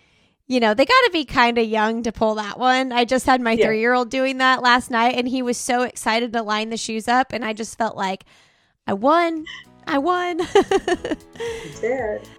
You 0.48 0.60
know, 0.60 0.74
they 0.74 0.86
got 0.86 1.02
to 1.06 1.12
be 1.12 1.26
kind 1.26 1.58
of 1.58 1.68
young 1.68 2.02
to 2.04 2.12
pull 2.12 2.36
that 2.36 2.58
one. 2.58 2.92
I 2.92 3.06
just 3.06 3.26
had 3.26 3.42
my 3.42 3.52
yeah. 3.52 3.66
three 3.66 3.82
year 3.82 3.94
old 3.94 4.10
doing 4.10 4.38
that 4.38 4.64
last 4.64 4.90
night, 4.90 5.16
and 5.16 5.28
he 5.28 5.42
was 5.42 5.58
so 5.58 5.84
excited 5.84 6.34
to 6.34 6.42
line 6.42 6.70
the 6.70 6.78
shoes 6.78 7.08
up. 7.08 7.34
And 7.34 7.46
I 7.46 7.54
just 7.54 7.78
felt 7.78 7.96
like 7.96 8.24
I 8.88 8.94
won. 8.94 9.46
I 9.90 9.98
won. 9.98 10.38
you 10.56 11.82
did. 11.82 12.30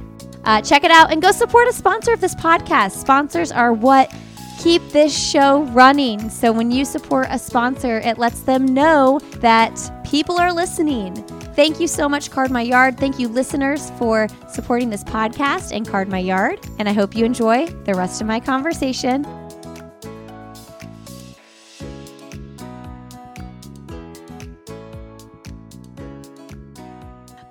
Uh, 0.44 0.62
check 0.62 0.84
it 0.84 0.92
out 0.92 1.12
and 1.12 1.22
go 1.22 1.32
support 1.32 1.68
a 1.68 1.74
sponsor 1.74 2.14
of 2.14 2.22
this 2.22 2.36
podcast. 2.36 2.92
Sponsors 2.92 3.52
are 3.52 3.74
what 3.74 4.14
keep 4.58 4.82
this 4.90 5.18
show 5.18 5.64
running. 5.66 6.30
So 6.30 6.52
when 6.52 6.72
you 6.72 6.84
support 6.84 7.28
a 7.30 7.40
sponsor, 7.40 8.00
it 8.00 8.18
lets 8.18 8.42
them 8.42 8.66
know 8.66 9.20
that 9.38 9.80
people 10.04 10.38
are 10.38 10.52
listening. 10.52 11.16
Thank 11.56 11.80
you 11.80 11.88
so 11.88 12.08
much, 12.08 12.32
Card 12.32 12.52
My 12.52 12.62
Yard. 12.62 12.98
Thank 12.98 13.20
you, 13.20 13.28
listeners, 13.28 13.92
for 13.92 14.28
supporting 14.50 14.90
this 14.90 15.04
podcast 15.04 15.76
and 15.76 15.88
Card 15.88 16.08
My 16.08 16.20
Yard. 16.20 16.60
And 16.80 16.88
I 16.88 16.94
hope 16.94 17.16
you 17.16 17.26
enjoy 17.26 17.68
the 17.86 17.94
rest 17.94 18.22
of 18.22 18.28
my 18.28 18.40
conversation. 18.40 19.26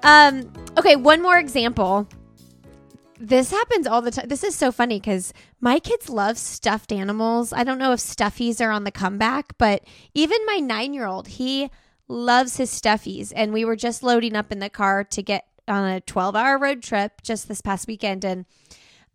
Um, 0.06 0.52
okay, 0.78 0.96
one 0.96 1.20
more 1.20 1.36
example 1.38 2.08
this 3.18 3.50
happens 3.50 3.86
all 3.86 4.02
the 4.02 4.10
time. 4.10 4.28
This 4.28 4.44
is 4.44 4.54
so 4.54 4.70
funny 4.70 5.00
because 5.00 5.32
my 5.60 5.78
kids 5.78 6.08
love 6.08 6.38
stuffed 6.38 6.92
animals. 6.92 7.52
I 7.52 7.64
don't 7.64 7.78
know 7.78 7.92
if 7.92 8.00
stuffies 8.00 8.64
are 8.64 8.70
on 8.70 8.84
the 8.84 8.90
comeback, 8.90 9.56
but 9.58 9.82
even 10.14 10.38
my 10.46 10.58
nine 10.58 10.92
year 10.92 11.06
old, 11.06 11.28
he 11.28 11.70
loves 12.08 12.56
his 12.56 12.70
stuffies. 12.70 13.32
And 13.34 13.52
we 13.52 13.64
were 13.64 13.76
just 13.76 14.02
loading 14.02 14.36
up 14.36 14.52
in 14.52 14.58
the 14.58 14.70
car 14.70 15.02
to 15.04 15.22
get 15.22 15.46
on 15.66 15.84
a 15.88 16.00
12 16.00 16.36
hour 16.36 16.58
road 16.58 16.82
trip 16.82 17.22
just 17.22 17.48
this 17.48 17.60
past 17.60 17.88
weekend. 17.88 18.24
And 18.24 18.44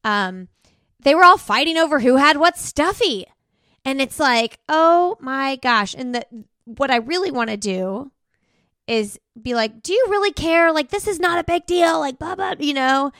um, 0.04 0.48
they 1.00 1.16
were 1.16 1.24
all 1.24 1.38
fighting 1.38 1.78
over 1.78 2.00
who 2.00 2.18
had 2.18 2.38
what 2.38 2.58
stuffy. 2.58 3.26
And 3.86 4.02
it's 4.02 4.20
like, 4.20 4.60
oh 4.68 5.18
my 5.20 5.58
gosh. 5.58 5.94
And 5.94 6.16
the, 6.16 6.26
what 6.66 6.92
I 6.92 6.98
really 6.98 7.32
want 7.32 7.50
to 7.50 7.58
do 7.58 8.12
is 8.88 9.20
be 9.40 9.54
like, 9.54 9.84
do 9.84 9.94
you 9.94 10.08
really 10.10 10.32
care? 10.32 10.72
Like, 10.72 10.90
this 10.90 11.08
is 11.08 11.20
not 11.20 11.40
a 11.40 11.44
big 11.44 11.66
deal. 11.66 12.00
Like, 12.00 12.18
blah, 12.20 12.36
blah, 12.36 12.56
you 12.60 12.74
know? 12.74 13.12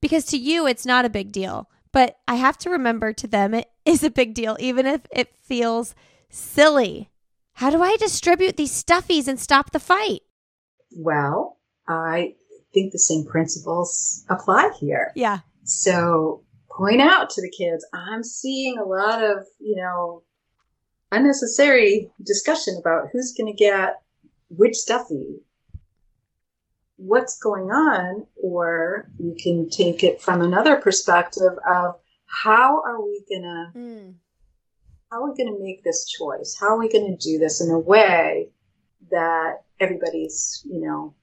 because 0.00 0.24
to 0.26 0.38
you 0.38 0.66
it's 0.66 0.86
not 0.86 1.04
a 1.04 1.10
big 1.10 1.32
deal. 1.32 1.68
But 1.92 2.18
I 2.28 2.34
have 2.34 2.58
to 2.58 2.70
remember 2.70 3.12
to 3.14 3.26
them 3.26 3.54
it 3.54 3.70
is 3.84 4.04
a 4.04 4.10
big 4.10 4.34
deal, 4.34 4.56
even 4.60 4.86
if 4.86 5.02
it 5.10 5.34
feels 5.36 5.94
silly. 6.30 7.10
How 7.54 7.70
do 7.70 7.82
I 7.82 7.96
distribute 7.96 8.56
these 8.56 8.82
stuffies 8.82 9.26
and 9.26 9.40
stop 9.40 9.70
the 9.70 9.80
fight? 9.80 10.20
Well, 10.92 11.58
I 11.88 12.34
think 12.72 12.92
the 12.92 12.98
same 12.98 13.24
principles 13.24 14.24
apply 14.28 14.70
here. 14.78 15.12
Yeah. 15.16 15.40
So 15.64 16.44
point 16.70 17.00
out 17.00 17.30
to 17.30 17.42
the 17.42 17.50
kids, 17.50 17.86
I'm 17.92 18.22
seeing 18.22 18.78
a 18.78 18.84
lot 18.84 19.24
of, 19.24 19.46
you 19.58 19.76
know, 19.76 20.22
unnecessary 21.10 22.10
discussion 22.24 22.76
about 22.78 23.08
who's 23.12 23.32
going 23.32 23.50
to 23.50 23.56
get 23.58 24.02
which 24.50 24.76
stuffy 24.76 25.40
what's 26.98 27.38
going 27.38 27.70
on, 27.70 28.26
or 28.36 29.08
you 29.18 29.34
can 29.40 29.70
take 29.70 30.02
it 30.02 30.20
from 30.20 30.42
another 30.42 30.76
perspective 30.76 31.52
of 31.68 31.94
how 32.26 32.82
are 32.82 33.00
we 33.00 33.24
gonna 33.30 33.72
mm. 33.74 34.14
how 35.10 35.22
are 35.22 35.30
we 35.30 35.42
gonna 35.42 35.58
make 35.58 35.82
this 35.84 36.06
choice? 36.06 36.56
How 36.60 36.74
are 36.74 36.78
we 36.78 36.90
gonna 36.90 37.16
do 37.16 37.38
this 37.38 37.60
in 37.60 37.70
a 37.70 37.78
way 37.78 38.50
that 39.10 39.62
everybody's, 39.80 40.62
you 40.66 40.80
know, 40.80 41.14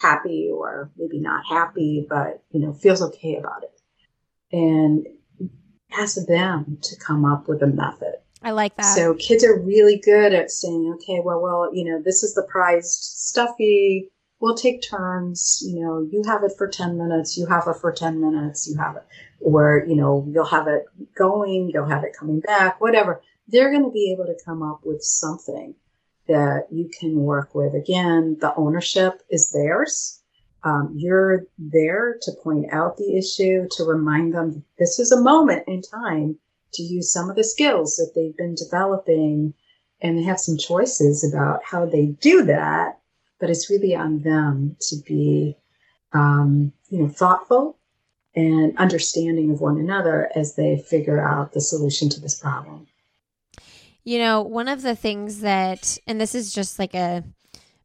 happy 0.00 0.50
or 0.52 0.90
maybe 0.96 1.20
not 1.20 1.46
happy, 1.46 2.06
but 2.08 2.42
you 2.50 2.60
know, 2.60 2.72
feels 2.72 3.00
okay 3.00 3.36
about 3.36 3.62
it. 3.62 3.80
And 4.52 5.06
ask 5.96 6.16
them 6.26 6.78
to 6.82 6.96
come 6.96 7.24
up 7.24 7.48
with 7.48 7.62
a 7.62 7.66
method. 7.68 8.14
I 8.42 8.50
like 8.50 8.76
that. 8.76 8.82
So 8.82 9.14
kids 9.14 9.44
are 9.44 9.58
really 9.58 9.98
good 10.04 10.34
at 10.34 10.50
saying, 10.50 10.92
okay, 10.96 11.20
well, 11.24 11.40
well, 11.40 11.70
you 11.72 11.84
know, 11.84 12.02
this 12.02 12.22
is 12.22 12.34
the 12.34 12.46
prized 12.50 13.02
stuffy 13.02 14.10
we'll 14.44 14.54
take 14.54 14.82
turns. 14.82 15.62
You 15.66 15.80
know, 15.80 16.06
you 16.12 16.22
have 16.26 16.44
it 16.44 16.52
for 16.58 16.68
10 16.68 16.98
minutes, 16.98 17.38
you 17.38 17.46
have 17.46 17.66
it 17.66 17.76
for 17.80 17.90
10 17.90 18.20
minutes, 18.20 18.68
you 18.68 18.76
have 18.76 18.96
it, 18.96 19.04
or, 19.40 19.86
you 19.88 19.96
know, 19.96 20.26
you'll 20.28 20.44
have 20.44 20.68
it 20.68 20.84
going, 21.16 21.70
you'll 21.72 21.88
have 21.88 22.04
it 22.04 22.14
coming 22.16 22.40
back, 22.40 22.78
whatever. 22.78 23.22
They're 23.48 23.70
going 23.70 23.84
to 23.84 23.90
be 23.90 24.12
able 24.12 24.26
to 24.26 24.44
come 24.44 24.62
up 24.62 24.80
with 24.84 25.02
something 25.02 25.74
that 26.28 26.66
you 26.70 26.90
can 27.00 27.16
work 27.16 27.54
with. 27.54 27.74
Again, 27.74 28.36
the 28.38 28.54
ownership 28.54 29.22
is 29.30 29.50
theirs. 29.50 30.20
Um, 30.62 30.92
you're 30.94 31.46
there 31.58 32.18
to 32.20 32.32
point 32.42 32.66
out 32.70 32.98
the 32.98 33.16
issue, 33.16 33.66
to 33.72 33.84
remind 33.84 34.34
them 34.34 34.62
this 34.78 34.98
is 34.98 35.10
a 35.10 35.22
moment 35.22 35.64
in 35.66 35.80
time 35.80 36.38
to 36.74 36.82
use 36.82 37.10
some 37.10 37.30
of 37.30 37.36
the 37.36 37.44
skills 37.44 37.96
that 37.96 38.12
they've 38.14 38.36
been 38.36 38.54
developing 38.54 39.54
and 40.02 40.18
they 40.18 40.22
have 40.24 40.40
some 40.40 40.58
choices 40.58 41.24
about 41.24 41.60
how 41.64 41.86
they 41.86 42.06
do 42.06 42.42
that 42.44 42.98
but 43.44 43.50
it's 43.50 43.68
really 43.68 43.94
on 43.94 44.20
them 44.20 44.74
to 44.80 44.96
be, 45.06 45.54
um, 46.14 46.72
you 46.88 47.02
know, 47.02 47.08
thoughtful 47.08 47.76
and 48.34 48.74
understanding 48.78 49.50
of 49.50 49.60
one 49.60 49.76
another 49.76 50.30
as 50.34 50.54
they 50.54 50.78
figure 50.78 51.20
out 51.20 51.52
the 51.52 51.60
solution 51.60 52.08
to 52.08 52.18
this 52.18 52.40
problem. 52.40 52.86
You 54.02 54.18
know, 54.18 54.40
one 54.40 54.66
of 54.66 54.80
the 54.80 54.96
things 54.96 55.40
that, 55.40 55.98
and 56.06 56.18
this 56.18 56.34
is 56.34 56.54
just 56.54 56.78
like 56.78 56.94
a, 56.94 57.22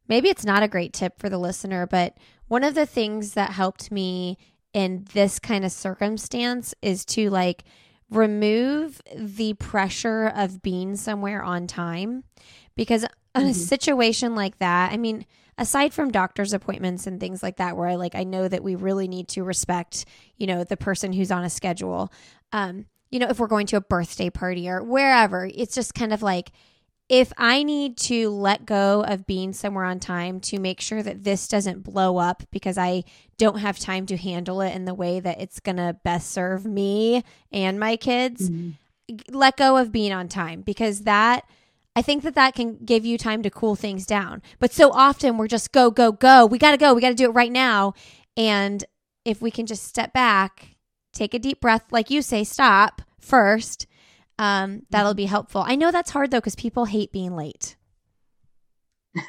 maybe 0.08 0.30
it's 0.30 0.46
not 0.46 0.62
a 0.62 0.68
great 0.68 0.94
tip 0.94 1.18
for 1.18 1.28
the 1.28 1.36
listener, 1.36 1.86
but 1.86 2.16
one 2.48 2.64
of 2.64 2.74
the 2.74 2.86
things 2.86 3.34
that 3.34 3.50
helped 3.50 3.92
me 3.92 4.38
in 4.72 5.04
this 5.12 5.38
kind 5.38 5.66
of 5.66 5.72
circumstance 5.72 6.74
is 6.80 7.04
to 7.04 7.28
like 7.28 7.64
remove 8.08 9.02
the 9.14 9.52
pressure 9.52 10.32
of 10.34 10.62
being 10.62 10.96
somewhere 10.96 11.42
on 11.42 11.66
time 11.66 12.24
because 12.76 13.04
in 13.34 13.42
a 13.42 13.44
mm-hmm. 13.44 13.52
situation 13.52 14.34
like 14.34 14.58
that, 14.58 14.90
I 14.90 14.96
mean, 14.96 15.26
aside 15.60 15.92
from 15.92 16.10
doctor's 16.10 16.54
appointments 16.54 17.06
and 17.06 17.20
things 17.20 17.42
like 17.42 17.58
that, 17.58 17.76
where 17.76 17.86
I 17.86 17.94
like, 17.94 18.14
I 18.14 18.24
know 18.24 18.48
that 18.48 18.64
we 18.64 18.74
really 18.74 19.06
need 19.06 19.28
to 19.28 19.44
respect, 19.44 20.06
you 20.38 20.46
know, 20.46 20.64
the 20.64 20.76
person 20.76 21.12
who's 21.12 21.30
on 21.30 21.44
a 21.44 21.50
schedule. 21.50 22.10
Um, 22.50 22.86
you 23.10 23.18
know, 23.18 23.28
if 23.28 23.38
we're 23.38 23.46
going 23.46 23.66
to 23.66 23.76
a 23.76 23.82
birthday 23.82 24.30
party 24.30 24.68
or 24.68 24.82
wherever, 24.82 25.48
it's 25.54 25.74
just 25.74 25.94
kind 25.94 26.14
of 26.14 26.22
like, 26.22 26.50
if 27.10 27.32
I 27.36 27.62
need 27.64 27.98
to 27.98 28.30
let 28.30 28.64
go 28.64 29.02
of 29.02 29.26
being 29.26 29.52
somewhere 29.52 29.84
on 29.84 30.00
time 30.00 30.40
to 30.42 30.58
make 30.60 30.80
sure 30.80 31.02
that 31.02 31.24
this 31.24 31.46
doesn't 31.48 31.82
blow 31.82 32.16
up 32.16 32.44
because 32.50 32.78
I 32.78 33.02
don't 33.36 33.58
have 33.58 33.78
time 33.78 34.06
to 34.06 34.16
handle 34.16 34.60
it 34.62 34.74
in 34.74 34.86
the 34.86 34.94
way 34.94 35.20
that 35.20 35.40
it's 35.40 35.60
going 35.60 35.76
to 35.76 35.96
best 36.04 36.30
serve 36.30 36.64
me 36.64 37.22
and 37.52 37.78
my 37.78 37.96
kids, 37.96 38.48
mm-hmm. 38.48 39.36
let 39.36 39.56
go 39.56 39.76
of 39.76 39.92
being 39.92 40.12
on 40.12 40.28
time 40.28 40.62
because 40.62 41.02
that 41.02 41.44
I 41.96 42.02
think 42.02 42.22
that 42.22 42.34
that 42.36 42.54
can 42.54 42.78
give 42.84 43.04
you 43.04 43.18
time 43.18 43.42
to 43.42 43.50
cool 43.50 43.74
things 43.74 44.06
down. 44.06 44.42
But 44.58 44.72
so 44.72 44.90
often 44.92 45.36
we're 45.36 45.48
just 45.48 45.72
go, 45.72 45.90
go, 45.90 46.12
go. 46.12 46.46
We 46.46 46.58
got 46.58 46.70
to 46.70 46.76
go. 46.76 46.94
We 46.94 47.00
got 47.00 47.08
to 47.08 47.14
do 47.14 47.24
it 47.24 47.34
right 47.34 47.50
now. 47.50 47.94
And 48.36 48.84
if 49.24 49.42
we 49.42 49.50
can 49.50 49.66
just 49.66 49.84
step 49.84 50.12
back, 50.12 50.76
take 51.12 51.34
a 51.34 51.38
deep 51.38 51.60
breath, 51.60 51.84
like 51.90 52.10
you 52.10 52.22
say, 52.22 52.44
stop 52.44 53.02
first, 53.20 53.86
um, 54.38 54.82
that'll 54.90 55.14
be 55.14 55.26
helpful. 55.26 55.62
I 55.66 55.74
know 55.74 55.90
that's 55.90 56.10
hard 56.10 56.30
though, 56.30 56.38
because 56.38 56.54
people 56.54 56.84
hate 56.86 57.12
being 57.12 57.34
late. 57.34 57.76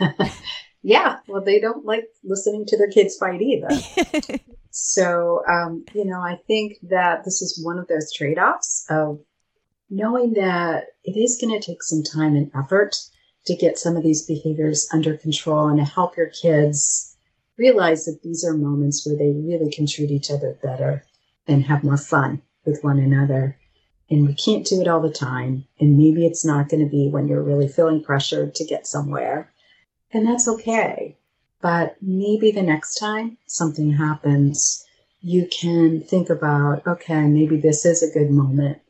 yeah. 0.84 1.18
Well, 1.28 1.43
they 1.43 1.59
don't 1.59 1.84
like 1.84 2.05
listening 2.24 2.66
to 2.68 2.78
their 2.78 2.89
kids 2.89 3.18
fight 3.18 3.41
either. 3.41 4.39
so, 4.70 5.41
um, 5.49 5.84
you 5.93 6.05
know, 6.05 6.20
I 6.22 6.38
think 6.47 6.78
that 6.84 7.26
this 7.26 7.41
is 7.41 7.59
one 7.64 7.80
of 7.80 7.88
those 7.88 8.14
trade 8.14 8.38
offs 8.38 8.86
of 8.89 9.20
knowing 9.92 10.34
that 10.34 10.86
it 11.04 11.18
is 11.18 11.38
going 11.39 11.54
to 11.54 11.64
take 11.64 11.84
some 11.84 12.02
time 12.02 12.36
and 12.36 12.50
effort 12.56 12.96
to 13.46 13.56
get 13.56 13.78
some 13.78 13.98
of 13.98 14.04
these 14.04 14.26
behaviors 14.26 14.88
under 14.94 15.18
control 15.18 15.68
and 15.68 15.80
to 15.80 15.84
help 15.84 16.16
your 16.16 16.30
kids 16.30 17.18
realize 17.58 18.06
that 18.06 18.22
these 18.24 18.46
are 18.46 18.54
moments 18.54 19.06
where 19.06 19.18
they 19.18 19.32
really 19.32 19.70
can 19.70 19.86
treat 19.86 20.10
each 20.10 20.32
other 20.32 20.58
better 20.64 21.04
and 21.46 21.66
have 21.66 21.84
more 21.84 21.98
fun 21.98 22.42
with 22.66 22.82
one 22.84 23.00
another. 23.00 23.58
And 24.10 24.26
we 24.26 24.34
can't 24.34 24.66
do 24.66 24.80
it 24.80 24.88
all 24.88 25.02
the 25.02 25.12
time. 25.12 25.66
And 25.80 25.98
maybe 25.98 26.26
it's 26.26 26.46
not 26.46 26.70
going 26.70 26.84
to 26.84 26.89
be 26.89 27.10
when 27.10 27.28
you're 27.28 27.44
really 27.44 27.68
feeling 27.68 28.04
pressured 28.04 28.56
to 28.56 28.66
get 28.66 28.88
somewhere. 28.88 29.52
And 30.12 30.26
that's 30.26 30.48
okay. 30.48 31.18
But 31.62 31.98
maybe 32.02 32.52
the 32.52 32.64
next 32.64 32.96
time 32.96 33.38
something 33.46 33.92
happens, 33.92 34.86
you 35.20 35.48
can 35.48 36.02
think 36.02 36.30
about, 36.30 36.86
okay, 36.88 37.28
maybe 37.28 37.58
this 37.58 37.86
is 37.86 38.02
a 38.02 38.12
good 38.12 38.32
moment 38.32 38.82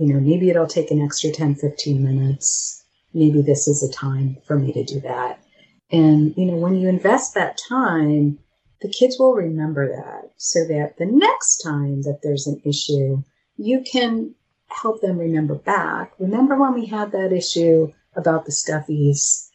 you 0.00 0.06
know, 0.06 0.18
maybe 0.18 0.48
it'll 0.48 0.66
take 0.66 0.90
an 0.90 1.02
extra 1.02 1.30
10, 1.30 1.56
15 1.56 2.02
minutes. 2.02 2.82
Maybe 3.12 3.42
this 3.42 3.68
is 3.68 3.82
a 3.82 3.92
time 3.92 4.38
for 4.46 4.58
me 4.58 4.72
to 4.72 4.82
do 4.82 4.98
that. 5.00 5.44
And, 5.92 6.34
you 6.38 6.46
know, 6.46 6.56
when 6.56 6.76
you 6.76 6.88
invest 6.88 7.34
that 7.34 7.60
time, 7.68 8.38
the 8.80 8.88
kids 8.88 9.18
will 9.18 9.34
remember 9.34 9.94
that 9.94 10.30
so 10.38 10.60
that 10.68 10.94
the 10.96 11.04
next 11.04 11.58
time 11.58 12.00
that 12.02 12.20
there's 12.22 12.46
an 12.46 12.62
issue, 12.64 13.22
you 13.58 13.82
can 13.82 14.34
help 14.68 15.02
them 15.02 15.18
remember 15.18 15.56
back. 15.56 16.12
Remember 16.18 16.56
when 16.56 16.72
we 16.72 16.86
had 16.86 17.12
that 17.12 17.34
issue 17.34 17.92
about 18.16 18.46
the 18.46 18.52
stuffies? 18.52 19.48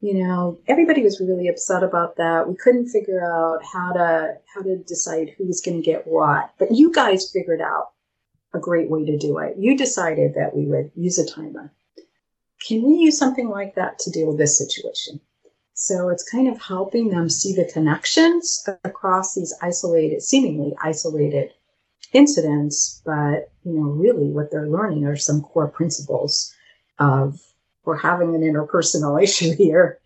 You 0.00 0.14
know, 0.14 0.60
everybody 0.66 1.02
was 1.02 1.20
really 1.20 1.48
upset 1.48 1.82
about 1.82 2.16
that. 2.16 2.48
We 2.48 2.56
couldn't 2.56 2.88
figure 2.88 3.22
out 3.22 3.62
how 3.70 3.92
to 3.92 4.38
how 4.54 4.62
to 4.62 4.78
decide 4.78 5.34
who 5.36 5.46
was 5.46 5.60
going 5.60 5.76
to 5.76 5.84
get 5.84 6.06
what. 6.06 6.54
But 6.58 6.70
you 6.70 6.90
guys 6.90 7.30
figured 7.30 7.60
out 7.60 7.88
a 8.54 8.58
great 8.58 8.90
way 8.90 9.04
to 9.04 9.18
do 9.18 9.38
it. 9.38 9.56
You 9.58 9.76
decided 9.76 10.34
that 10.34 10.56
we 10.56 10.66
would 10.66 10.90
use 10.94 11.18
a 11.18 11.26
timer. 11.26 11.72
Can 12.66 12.82
we 12.82 12.94
use 12.96 13.18
something 13.18 13.48
like 13.48 13.74
that 13.74 13.98
to 14.00 14.10
deal 14.10 14.28
with 14.28 14.38
this 14.38 14.58
situation? 14.58 15.20
So 15.74 16.08
it's 16.08 16.28
kind 16.28 16.48
of 16.48 16.60
helping 16.60 17.10
them 17.10 17.30
see 17.30 17.54
the 17.54 17.70
connections 17.72 18.68
across 18.82 19.34
these 19.34 19.54
isolated, 19.62 20.22
seemingly 20.22 20.74
isolated 20.82 21.52
incidents, 22.12 23.00
but 23.04 23.52
you 23.64 23.74
know, 23.74 23.82
really 23.82 24.28
what 24.30 24.50
they're 24.50 24.68
learning 24.68 25.04
are 25.04 25.16
some 25.16 25.42
core 25.42 25.68
principles 25.68 26.52
of 26.98 27.40
we're 27.84 27.96
having 27.96 28.34
an 28.34 28.40
interpersonal 28.40 29.22
issue 29.22 29.54
here. 29.54 30.00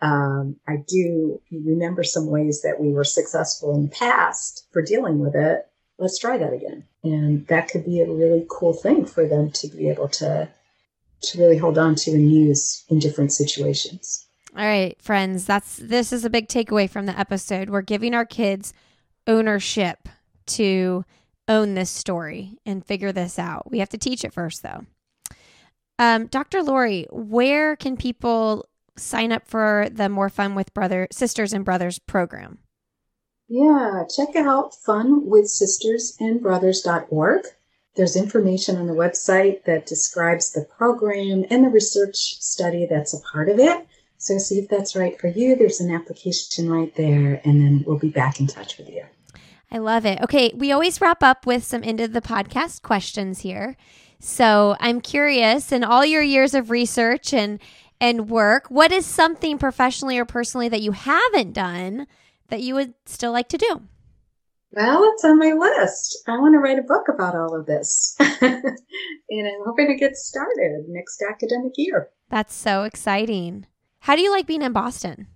Um, 0.00 0.56
I 0.66 0.76
do 0.88 1.40
remember 1.50 2.02
some 2.02 2.26
ways 2.26 2.62
that 2.62 2.80
we 2.80 2.90
were 2.92 3.04
successful 3.04 3.74
in 3.74 3.82
the 3.82 3.88
past 3.88 4.66
for 4.72 4.80
dealing 4.80 5.18
with 5.18 5.34
it. 5.34 5.69
Let's 6.00 6.18
try 6.18 6.38
that 6.38 6.52
again. 6.52 6.84
And 7.04 7.46
that 7.46 7.68
could 7.68 7.84
be 7.84 8.00
a 8.00 8.10
really 8.10 8.46
cool 8.48 8.72
thing 8.72 9.04
for 9.04 9.26
them 9.26 9.50
to 9.52 9.68
be 9.68 9.88
able 9.88 10.08
to 10.08 10.48
to 11.22 11.38
really 11.38 11.58
hold 11.58 11.76
on 11.76 11.94
to 11.94 12.10
and 12.12 12.32
use 12.32 12.84
in 12.88 12.98
different 12.98 13.30
situations. 13.30 14.26
All 14.56 14.64
right, 14.64 15.00
friends, 15.00 15.44
that's 15.44 15.76
this 15.76 16.12
is 16.12 16.24
a 16.24 16.30
big 16.30 16.48
takeaway 16.48 16.88
from 16.88 17.06
the 17.06 17.18
episode. 17.18 17.70
We're 17.70 17.82
giving 17.82 18.14
our 18.14 18.24
kids 18.24 18.72
ownership 19.26 20.08
to 20.46 21.04
own 21.46 21.74
this 21.74 21.90
story 21.90 22.56
and 22.64 22.84
figure 22.84 23.12
this 23.12 23.38
out. 23.38 23.70
We 23.70 23.80
have 23.80 23.90
to 23.90 23.98
teach 23.98 24.24
it 24.24 24.32
first, 24.32 24.62
though. 24.62 24.86
Um, 25.98 26.26
Dr. 26.26 26.62
Laurie, 26.62 27.06
where 27.10 27.76
can 27.76 27.96
people 27.96 28.66
sign 28.96 29.32
up 29.32 29.46
for 29.46 29.88
the 29.90 30.08
More 30.08 30.30
Fun 30.30 30.54
with 30.54 30.72
Brother 30.72 31.06
Sisters 31.12 31.52
and 31.52 31.64
Brothers 31.64 31.98
program? 31.98 32.58
Yeah, 33.52 34.04
check 34.08 34.36
out 34.36 34.76
funwithsistersandbrothers.org. 34.86 37.46
There's 37.96 38.14
information 38.14 38.76
on 38.76 38.86
the 38.86 38.92
website 38.92 39.64
that 39.64 39.86
describes 39.86 40.52
the 40.52 40.68
program 40.78 41.44
and 41.50 41.64
the 41.64 41.68
research 41.68 42.40
study 42.40 42.86
that's 42.88 43.12
a 43.12 43.18
part 43.20 43.48
of 43.48 43.58
it. 43.58 43.88
So 44.18 44.38
see 44.38 44.60
if 44.60 44.68
that's 44.68 44.94
right 44.94 45.20
for 45.20 45.26
you. 45.26 45.56
There's 45.56 45.80
an 45.80 45.92
application 45.92 46.70
right 46.70 46.94
there, 46.94 47.40
and 47.44 47.60
then 47.60 47.82
we'll 47.84 47.98
be 47.98 48.10
back 48.10 48.38
in 48.38 48.46
touch 48.46 48.78
with 48.78 48.88
you. 48.88 49.02
I 49.72 49.78
love 49.78 50.06
it. 50.06 50.22
Okay, 50.22 50.52
we 50.54 50.70
always 50.70 51.00
wrap 51.00 51.24
up 51.24 51.44
with 51.44 51.64
some 51.64 51.82
end 51.82 52.00
of 52.00 52.12
the 52.12 52.20
podcast 52.20 52.82
questions 52.82 53.40
here. 53.40 53.76
So 54.20 54.76
I'm 54.78 55.00
curious, 55.00 55.72
in 55.72 55.82
all 55.82 56.04
your 56.04 56.22
years 56.22 56.54
of 56.54 56.70
research 56.70 57.34
and 57.34 57.58
and 58.00 58.30
work, 58.30 58.68
what 58.68 58.92
is 58.92 59.06
something 59.06 59.58
professionally 59.58 60.18
or 60.18 60.24
personally 60.24 60.68
that 60.68 60.82
you 60.82 60.92
haven't 60.92 61.52
done 61.52 62.06
that 62.50 62.62
you 62.62 62.74
would 62.74 62.94
still 63.06 63.32
like 63.32 63.48
to 63.48 63.58
do? 63.58 63.82
Well, 64.72 65.02
it's 65.12 65.24
on 65.24 65.38
my 65.38 65.52
list. 65.52 66.22
I 66.28 66.38
want 66.38 66.54
to 66.54 66.58
write 66.58 66.78
a 66.78 66.82
book 66.82 67.08
about 67.08 67.34
all 67.34 67.58
of 67.58 67.66
this. 67.66 68.16
and 68.20 68.76
I'm 69.32 69.64
hoping 69.64 69.88
to 69.88 69.96
get 69.96 70.16
started 70.16 70.84
next 70.88 71.22
academic 71.28 71.72
year. 71.76 72.10
That's 72.28 72.54
so 72.54 72.84
exciting. 72.84 73.66
How 74.00 74.14
do 74.14 74.22
you 74.22 74.30
like 74.30 74.46
being 74.46 74.62
in 74.62 74.72
Boston? 74.72 75.26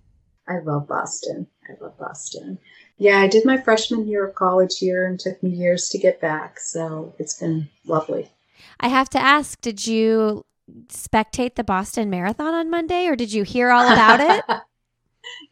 I 0.47 0.59
love 0.59 0.87
Boston. 0.87 1.47
I 1.67 1.83
love 1.83 1.97
Boston. 1.97 2.59
Yeah, 2.97 3.19
I 3.19 3.27
did 3.27 3.45
my 3.45 3.57
freshman 3.57 4.07
year 4.07 4.25
of 4.25 4.35
college 4.35 4.77
here 4.77 5.05
and 5.05 5.19
took 5.19 5.41
me 5.43 5.49
years 5.49 5.89
to 5.89 5.97
get 5.97 6.21
back. 6.21 6.59
So 6.59 7.13
it's 7.19 7.37
been 7.37 7.67
lovely. 7.85 8.31
I 8.79 8.87
have 8.87 9.09
to 9.09 9.19
ask, 9.19 9.59
did 9.59 9.85
you 9.85 10.45
spectate 10.87 11.55
the 11.55 11.63
Boston 11.63 12.09
Marathon 12.09 12.53
on 12.53 12.69
Monday 12.69 13.07
or 13.07 13.15
did 13.15 13.33
you 13.33 13.43
hear 13.43 13.71
all 13.71 13.91
about 13.91 14.19
it? 14.21 14.45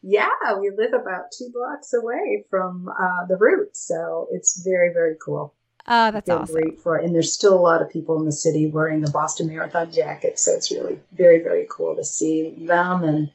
yeah, 0.02 0.28
we 0.58 0.70
live 0.70 0.92
about 0.92 1.32
two 1.36 1.50
blocks 1.52 1.92
away 1.92 2.44
from 2.50 2.88
uh, 2.88 3.26
the 3.28 3.36
route. 3.36 3.76
So 3.76 4.28
it's 4.32 4.62
very, 4.62 4.92
very 4.92 5.16
cool. 5.24 5.54
Oh, 5.86 6.10
that's 6.10 6.30
awesome. 6.30 6.54
Great 6.54 6.80
for 6.80 6.98
it. 6.98 7.04
And 7.04 7.14
there's 7.14 7.32
still 7.32 7.54
a 7.54 7.60
lot 7.60 7.82
of 7.82 7.90
people 7.90 8.18
in 8.18 8.24
the 8.24 8.32
city 8.32 8.66
wearing 8.66 9.02
the 9.02 9.10
Boston 9.10 9.48
Marathon 9.48 9.92
jacket. 9.92 10.38
So 10.38 10.52
it's 10.52 10.70
really 10.70 10.98
very, 11.12 11.42
very 11.42 11.66
cool 11.70 11.94
to 11.96 12.04
see 12.04 12.54
them. 12.58 13.04
And 13.04 13.30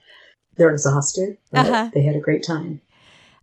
they're 0.59 0.71
exhausted, 0.71 1.37
but 1.51 1.65
uh-huh. 1.65 1.89
they 1.93 2.03
had 2.03 2.15
a 2.15 2.19
great 2.19 2.43
time. 2.43 2.81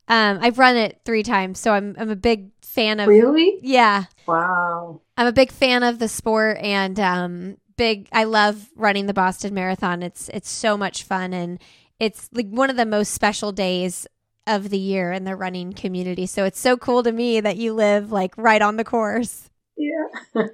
Um, 0.09 0.39
I've 0.41 0.59
run 0.59 0.77
it 0.77 1.01
three 1.05 1.25
times, 1.25 1.59
so 1.59 1.73
I'm 1.73 1.97
I'm 1.99 2.11
a 2.11 2.17
big 2.17 2.51
fan 2.63 3.01
of. 3.01 3.09
Really? 3.09 3.59
Yeah. 3.63 4.05
Wow. 4.27 5.01
I'm 5.17 5.27
a 5.27 5.33
big 5.33 5.51
fan 5.51 5.83
of 5.83 5.99
the 5.99 6.09
sport, 6.09 6.59
and 6.59 7.01
um, 7.01 7.57
big. 7.77 8.09
I 8.13 8.25
love 8.25 8.69
running 8.77 9.07
the 9.07 9.15
Boston 9.15 9.53
Marathon. 9.53 10.03
It's 10.03 10.29
it's 10.29 10.49
so 10.49 10.77
much 10.77 11.03
fun, 11.03 11.33
and 11.33 11.59
it's 11.99 12.29
like 12.33 12.49
one 12.49 12.71
of 12.71 12.77
the 12.77 12.87
most 12.87 13.13
special 13.13 13.53
days 13.53 14.07
of 14.47 14.71
the 14.71 14.79
year 14.79 15.13
in 15.13 15.25
the 15.25 15.35
running 15.35 15.73
community. 15.73 16.27
So 16.27 16.45
it's 16.45 16.61
so 16.61 16.77
cool 16.77 17.03
to 17.03 17.13
me 17.13 17.41
that 17.41 17.57
you 17.57 17.73
live 17.73 18.13
like 18.13 18.37
right 18.37 18.63
on 18.63 18.77
the 18.77 18.85
course. 18.85 19.51
Yeah. 19.77 20.45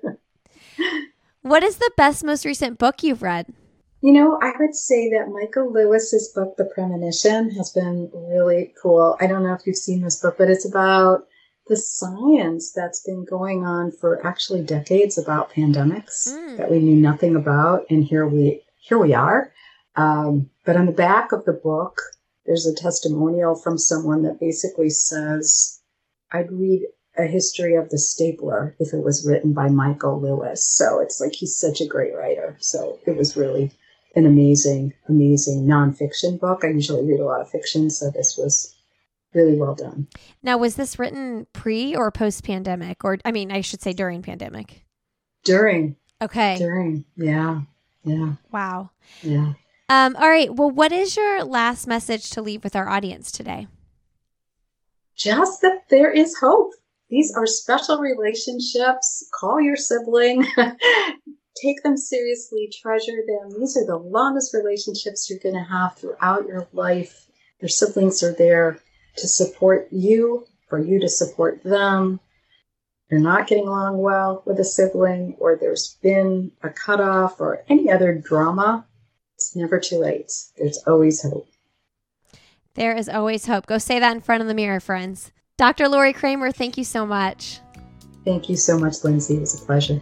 what 1.43 1.63
is 1.63 1.77
the 1.77 1.91
best, 1.97 2.25
most 2.25 2.45
recent 2.45 2.79
book 2.79 3.03
you've 3.03 3.23
read? 3.23 3.53
You 4.01 4.13
know, 4.13 4.39
I 4.43 4.53
would 4.59 4.75
say 4.75 5.11
that 5.11 5.29
Michael 5.29 5.73
Lewis's 5.73 6.33
book, 6.35 6.57
The 6.57 6.65
Premonition, 6.65 7.51
has 7.53 7.71
been 7.71 8.11
really 8.13 8.75
cool. 8.83 9.17
I 9.21 9.29
don't 9.29 9.45
know 9.45 9.55
if 9.55 9.65
you've 9.65 9.77
seen 9.77 10.03
this 10.03 10.21
book, 10.21 10.37
but 10.39 10.51
it's 10.51 10.69
about 10.69 11.29
the 11.69 11.77
science 11.77 12.73
that's 12.73 13.05
been 13.05 13.25
going 13.25 13.65
on 13.65 13.93
for 13.93 14.27
actually 14.27 14.63
decades 14.63 15.19
about 15.19 15.53
pandemics 15.53 16.29
mm. 16.29 16.57
that 16.57 16.69
we 16.69 16.81
knew 16.81 16.97
nothing 16.97 17.37
about, 17.37 17.87
and 17.91 18.05
here 18.05 18.27
we 18.27 18.63
here 18.81 18.99
we 18.99 19.15
are. 19.15 19.53
Um, 19.97 20.51
but 20.65 20.77
on 20.77 20.87
the 20.87 20.93
back 20.93 21.33
of 21.33 21.45
the 21.45 21.53
book, 21.53 22.01
there's 22.47 22.67
a 22.67 22.75
testimonial 22.75 23.55
from 23.55 23.79
someone 23.79 24.23
that 24.23 24.41
basically 24.41 24.91
says, 24.91 25.81
"I'd 26.31 26.51
read 26.51 26.87
a 27.17 27.27
history 27.27 27.75
of 27.75 27.91
the 27.91 27.99
stapler 27.99 28.75
if 28.79 28.95
it 28.95 29.05
was 29.05 29.27
written 29.27 29.53
by 29.53 29.69
Michael 29.69 30.21
Lewis." 30.21 30.65
So 30.65 31.01
it's 31.01 31.21
like 31.21 31.35
he's 31.35 31.57
such 31.57 31.81
a 31.81 31.87
great 31.87 32.15
writer. 32.15 32.57
So 32.61 32.99
it 33.07 33.17
was 33.17 33.37
really 33.37 33.71
an 34.15 34.27
amazing, 34.27 34.93
amazing 35.09 35.67
nonfiction 35.67 36.39
book. 36.39 36.65
I 36.65 36.69
usually 36.69 37.05
read 37.05 37.21
a 37.21 37.25
lot 37.25 37.41
of 37.41 37.51
fiction, 37.51 37.91
so 37.91 38.11
this 38.11 38.37
was 38.37 38.75
really 39.35 39.57
well 39.57 39.75
done. 39.75 40.07
Now, 40.43 40.59
was 40.59 40.77
this 40.77 40.99
written 40.99 41.47
pre 41.53 41.95
or 41.97 42.11
post 42.11 42.45
pandemic? 42.45 43.05
Or, 43.05 43.19
I 43.25 43.33
mean, 43.33 43.51
I 43.51 43.61
should 43.61 43.81
say 43.83 43.93
during 43.93 44.23
pandemic? 44.23 44.85
During. 45.45 45.97
Okay. 46.21 46.57
During. 46.59 47.05
Yeah. 47.17 47.63
Yeah. 48.05 48.35
Wow. 48.51 48.91
Yeah. 49.23 49.55
Um, 49.93 50.17
all 50.17 50.31
right. 50.31 50.55
Well, 50.55 50.71
what 50.71 50.91
is 50.91 51.19
your 51.19 51.45
last 51.45 51.87
message 51.87 52.31
to 52.31 52.41
leave 52.41 52.65
with 52.65 52.75
our 52.75 52.89
audience 52.89 53.31
today? 53.31 53.67
Just 55.15 55.61
that 55.61 55.83
there 55.91 56.11
is 56.11 56.35
hope. 56.39 56.71
These 57.11 57.35
are 57.37 57.47
special 57.47 57.99
relationships. 57.99 59.29
Call 59.39 59.61
your 59.61 59.77
sibling. 59.77 60.47
take 61.63 61.83
them 61.83 61.99
seriously, 61.99 62.73
treasure 62.81 63.21
them. 63.27 63.61
These 63.61 63.77
are 63.77 63.85
the 63.85 63.99
longest 63.99 64.55
relationships 64.55 65.29
you're 65.29 65.39
going 65.41 65.63
to 65.63 65.71
have 65.71 65.95
throughout 65.95 66.47
your 66.47 66.67
life. 66.73 67.27
Your 67.61 67.69
siblings 67.69 68.23
are 68.23 68.33
there 68.33 68.79
to 69.17 69.29
support 69.29 69.89
you, 69.91 70.47
for 70.71 70.79
you 70.79 71.01
to 71.01 71.09
support 71.09 71.63
them. 71.65 72.19
You're 73.11 73.21
not 73.21 73.47
getting 73.47 73.69
along 73.69 73.99
well 73.99 74.43
with 74.47 74.59
a 74.59 74.65
sibling, 74.65 75.37
or 75.39 75.57
there's 75.61 75.99
been 76.03 76.51
a 76.63 76.71
cutoff, 76.71 77.43
or 77.43 77.63
any 77.69 77.91
other 77.91 78.15
drama. 78.15 78.87
It's 79.43 79.57
never 79.57 79.81
too 79.81 79.99
late. 79.99 80.33
There's 80.57 80.79
always 80.87 81.23
hope. 81.23 81.49
There 82.75 82.97
is 82.97 83.09
always 83.09 83.47
hope. 83.47 83.67
Go 83.67 83.79
say 83.79 83.99
that 83.99 84.15
in 84.15 84.21
front 84.21 84.41
of 84.41 84.49
the 84.49 84.55
mirror, 84.55 84.81
friends. 84.81 85.33
Dr. 85.57 85.89
Laurie 85.89 86.13
Kramer, 86.13 86.53
thank 86.53 86.79
you 86.79 86.85
so 86.85 87.05
much. 87.05 87.61
Thank 88.25 88.49
you 88.49 88.57
so 88.57 88.79
much, 88.79 89.05
Lindsey. 89.05 89.37
It 89.37 89.41
was 89.41 89.61
a 89.61 89.65
pleasure. 89.65 90.01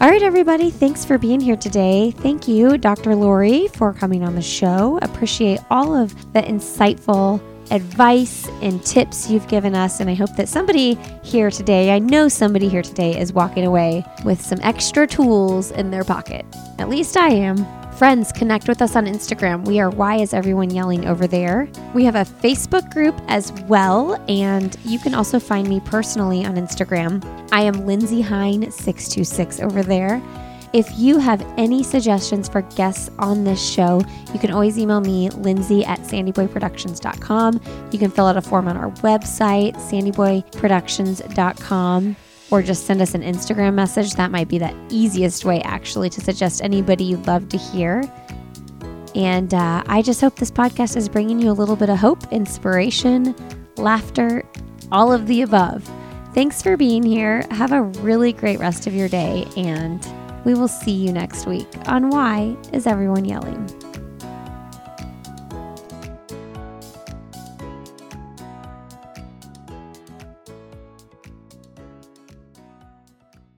All 0.00 0.08
right, 0.08 0.22
everybody, 0.22 0.70
thanks 0.70 1.04
for 1.04 1.18
being 1.18 1.40
here 1.40 1.56
today. 1.56 2.12
Thank 2.12 2.46
you, 2.46 2.78
Dr. 2.78 3.16
Laurie, 3.16 3.68
for 3.68 3.92
coming 3.92 4.22
on 4.22 4.34
the 4.34 4.42
show. 4.42 4.98
Appreciate 5.02 5.60
all 5.70 5.94
of 5.94 6.14
the 6.32 6.42
insightful 6.42 7.40
advice 7.70 8.48
and 8.62 8.84
tips 8.84 9.30
you've 9.30 9.48
given 9.48 9.74
us. 9.74 10.00
And 10.00 10.08
I 10.10 10.14
hope 10.14 10.34
that 10.36 10.48
somebody 10.48 10.94
here 11.22 11.50
today, 11.50 11.90
I 11.90 11.98
know 11.98 12.28
somebody 12.28 12.68
here 12.68 12.82
today, 12.82 13.18
is 13.18 13.32
walking 13.32 13.66
away 13.66 14.04
with 14.24 14.40
some 14.40 14.58
extra 14.62 15.06
tools 15.06 15.70
in 15.72 15.90
their 15.90 16.04
pocket. 16.04 16.44
At 16.78 16.88
least 16.88 17.16
I 17.16 17.28
am. 17.28 17.66
Friends, 17.98 18.30
connect 18.30 18.68
with 18.68 18.80
us 18.80 18.94
on 18.94 19.06
Instagram. 19.06 19.66
We 19.66 19.80
are 19.80 19.90
Why 19.90 20.18
Is 20.18 20.32
Everyone 20.32 20.70
Yelling 20.70 21.08
over 21.08 21.26
there. 21.26 21.68
We 21.94 22.04
have 22.04 22.14
a 22.14 22.22
Facebook 22.22 22.92
group 22.92 23.20
as 23.26 23.50
well, 23.66 24.14
and 24.28 24.76
you 24.84 25.00
can 25.00 25.14
also 25.14 25.40
find 25.40 25.68
me 25.68 25.80
personally 25.80 26.44
on 26.44 26.54
Instagram. 26.54 27.24
I 27.50 27.62
am 27.62 27.86
Lindsey 27.86 28.22
Hein626 28.22 29.64
over 29.64 29.82
there. 29.82 30.22
If 30.72 30.98
you 30.98 31.18
have 31.18 31.46
any 31.56 31.82
suggestions 31.82 32.48
for 32.48 32.62
guests 32.62 33.10
on 33.18 33.44
this 33.44 33.62
show, 33.64 34.00
you 34.32 34.38
can 34.38 34.50
always 34.50 34.78
email 34.78 35.00
me, 35.00 35.28
lindsey 35.30 35.82
at 35.84 36.00
sandyboyproductions.com. 36.00 37.60
You 37.90 37.98
can 37.98 38.10
fill 38.10 38.26
out 38.26 38.36
a 38.36 38.42
form 38.42 38.68
on 38.68 38.76
our 38.76 38.90
website, 39.02 39.76
sandyboyproductions.com, 39.76 42.16
or 42.50 42.62
just 42.62 42.86
send 42.86 43.00
us 43.00 43.14
an 43.14 43.22
Instagram 43.22 43.72
message. 43.74 44.12
That 44.14 44.30
might 44.30 44.48
be 44.48 44.58
the 44.58 44.76
easiest 44.90 45.46
way, 45.46 45.62
actually, 45.62 46.10
to 46.10 46.20
suggest 46.20 46.62
anybody 46.62 47.04
you'd 47.04 47.26
love 47.26 47.48
to 47.48 47.56
hear. 47.56 48.04
And 49.14 49.54
uh, 49.54 49.82
I 49.86 50.02
just 50.02 50.20
hope 50.20 50.36
this 50.36 50.50
podcast 50.50 50.94
is 50.96 51.08
bringing 51.08 51.40
you 51.40 51.50
a 51.50 51.52
little 51.52 51.76
bit 51.76 51.88
of 51.88 51.96
hope, 51.98 52.30
inspiration, 52.30 53.34
laughter, 53.76 54.44
all 54.92 55.10
of 55.12 55.26
the 55.26 55.40
above. 55.42 55.90
Thanks 56.34 56.60
for 56.62 56.76
being 56.76 57.02
here. 57.02 57.42
Have 57.50 57.72
a 57.72 57.82
really 57.82 58.34
great 58.34 58.58
rest 58.58 58.86
of 58.86 58.92
your 58.94 59.08
day, 59.08 59.46
and 59.56 60.06
we 60.48 60.54
will 60.54 60.66
see 60.66 60.92
you 60.92 61.12
next 61.12 61.44
week 61.44 61.68
on 61.88 62.08
Why 62.08 62.56
Is 62.72 62.86
Everyone 62.86 63.26
Yelling? 63.26 63.77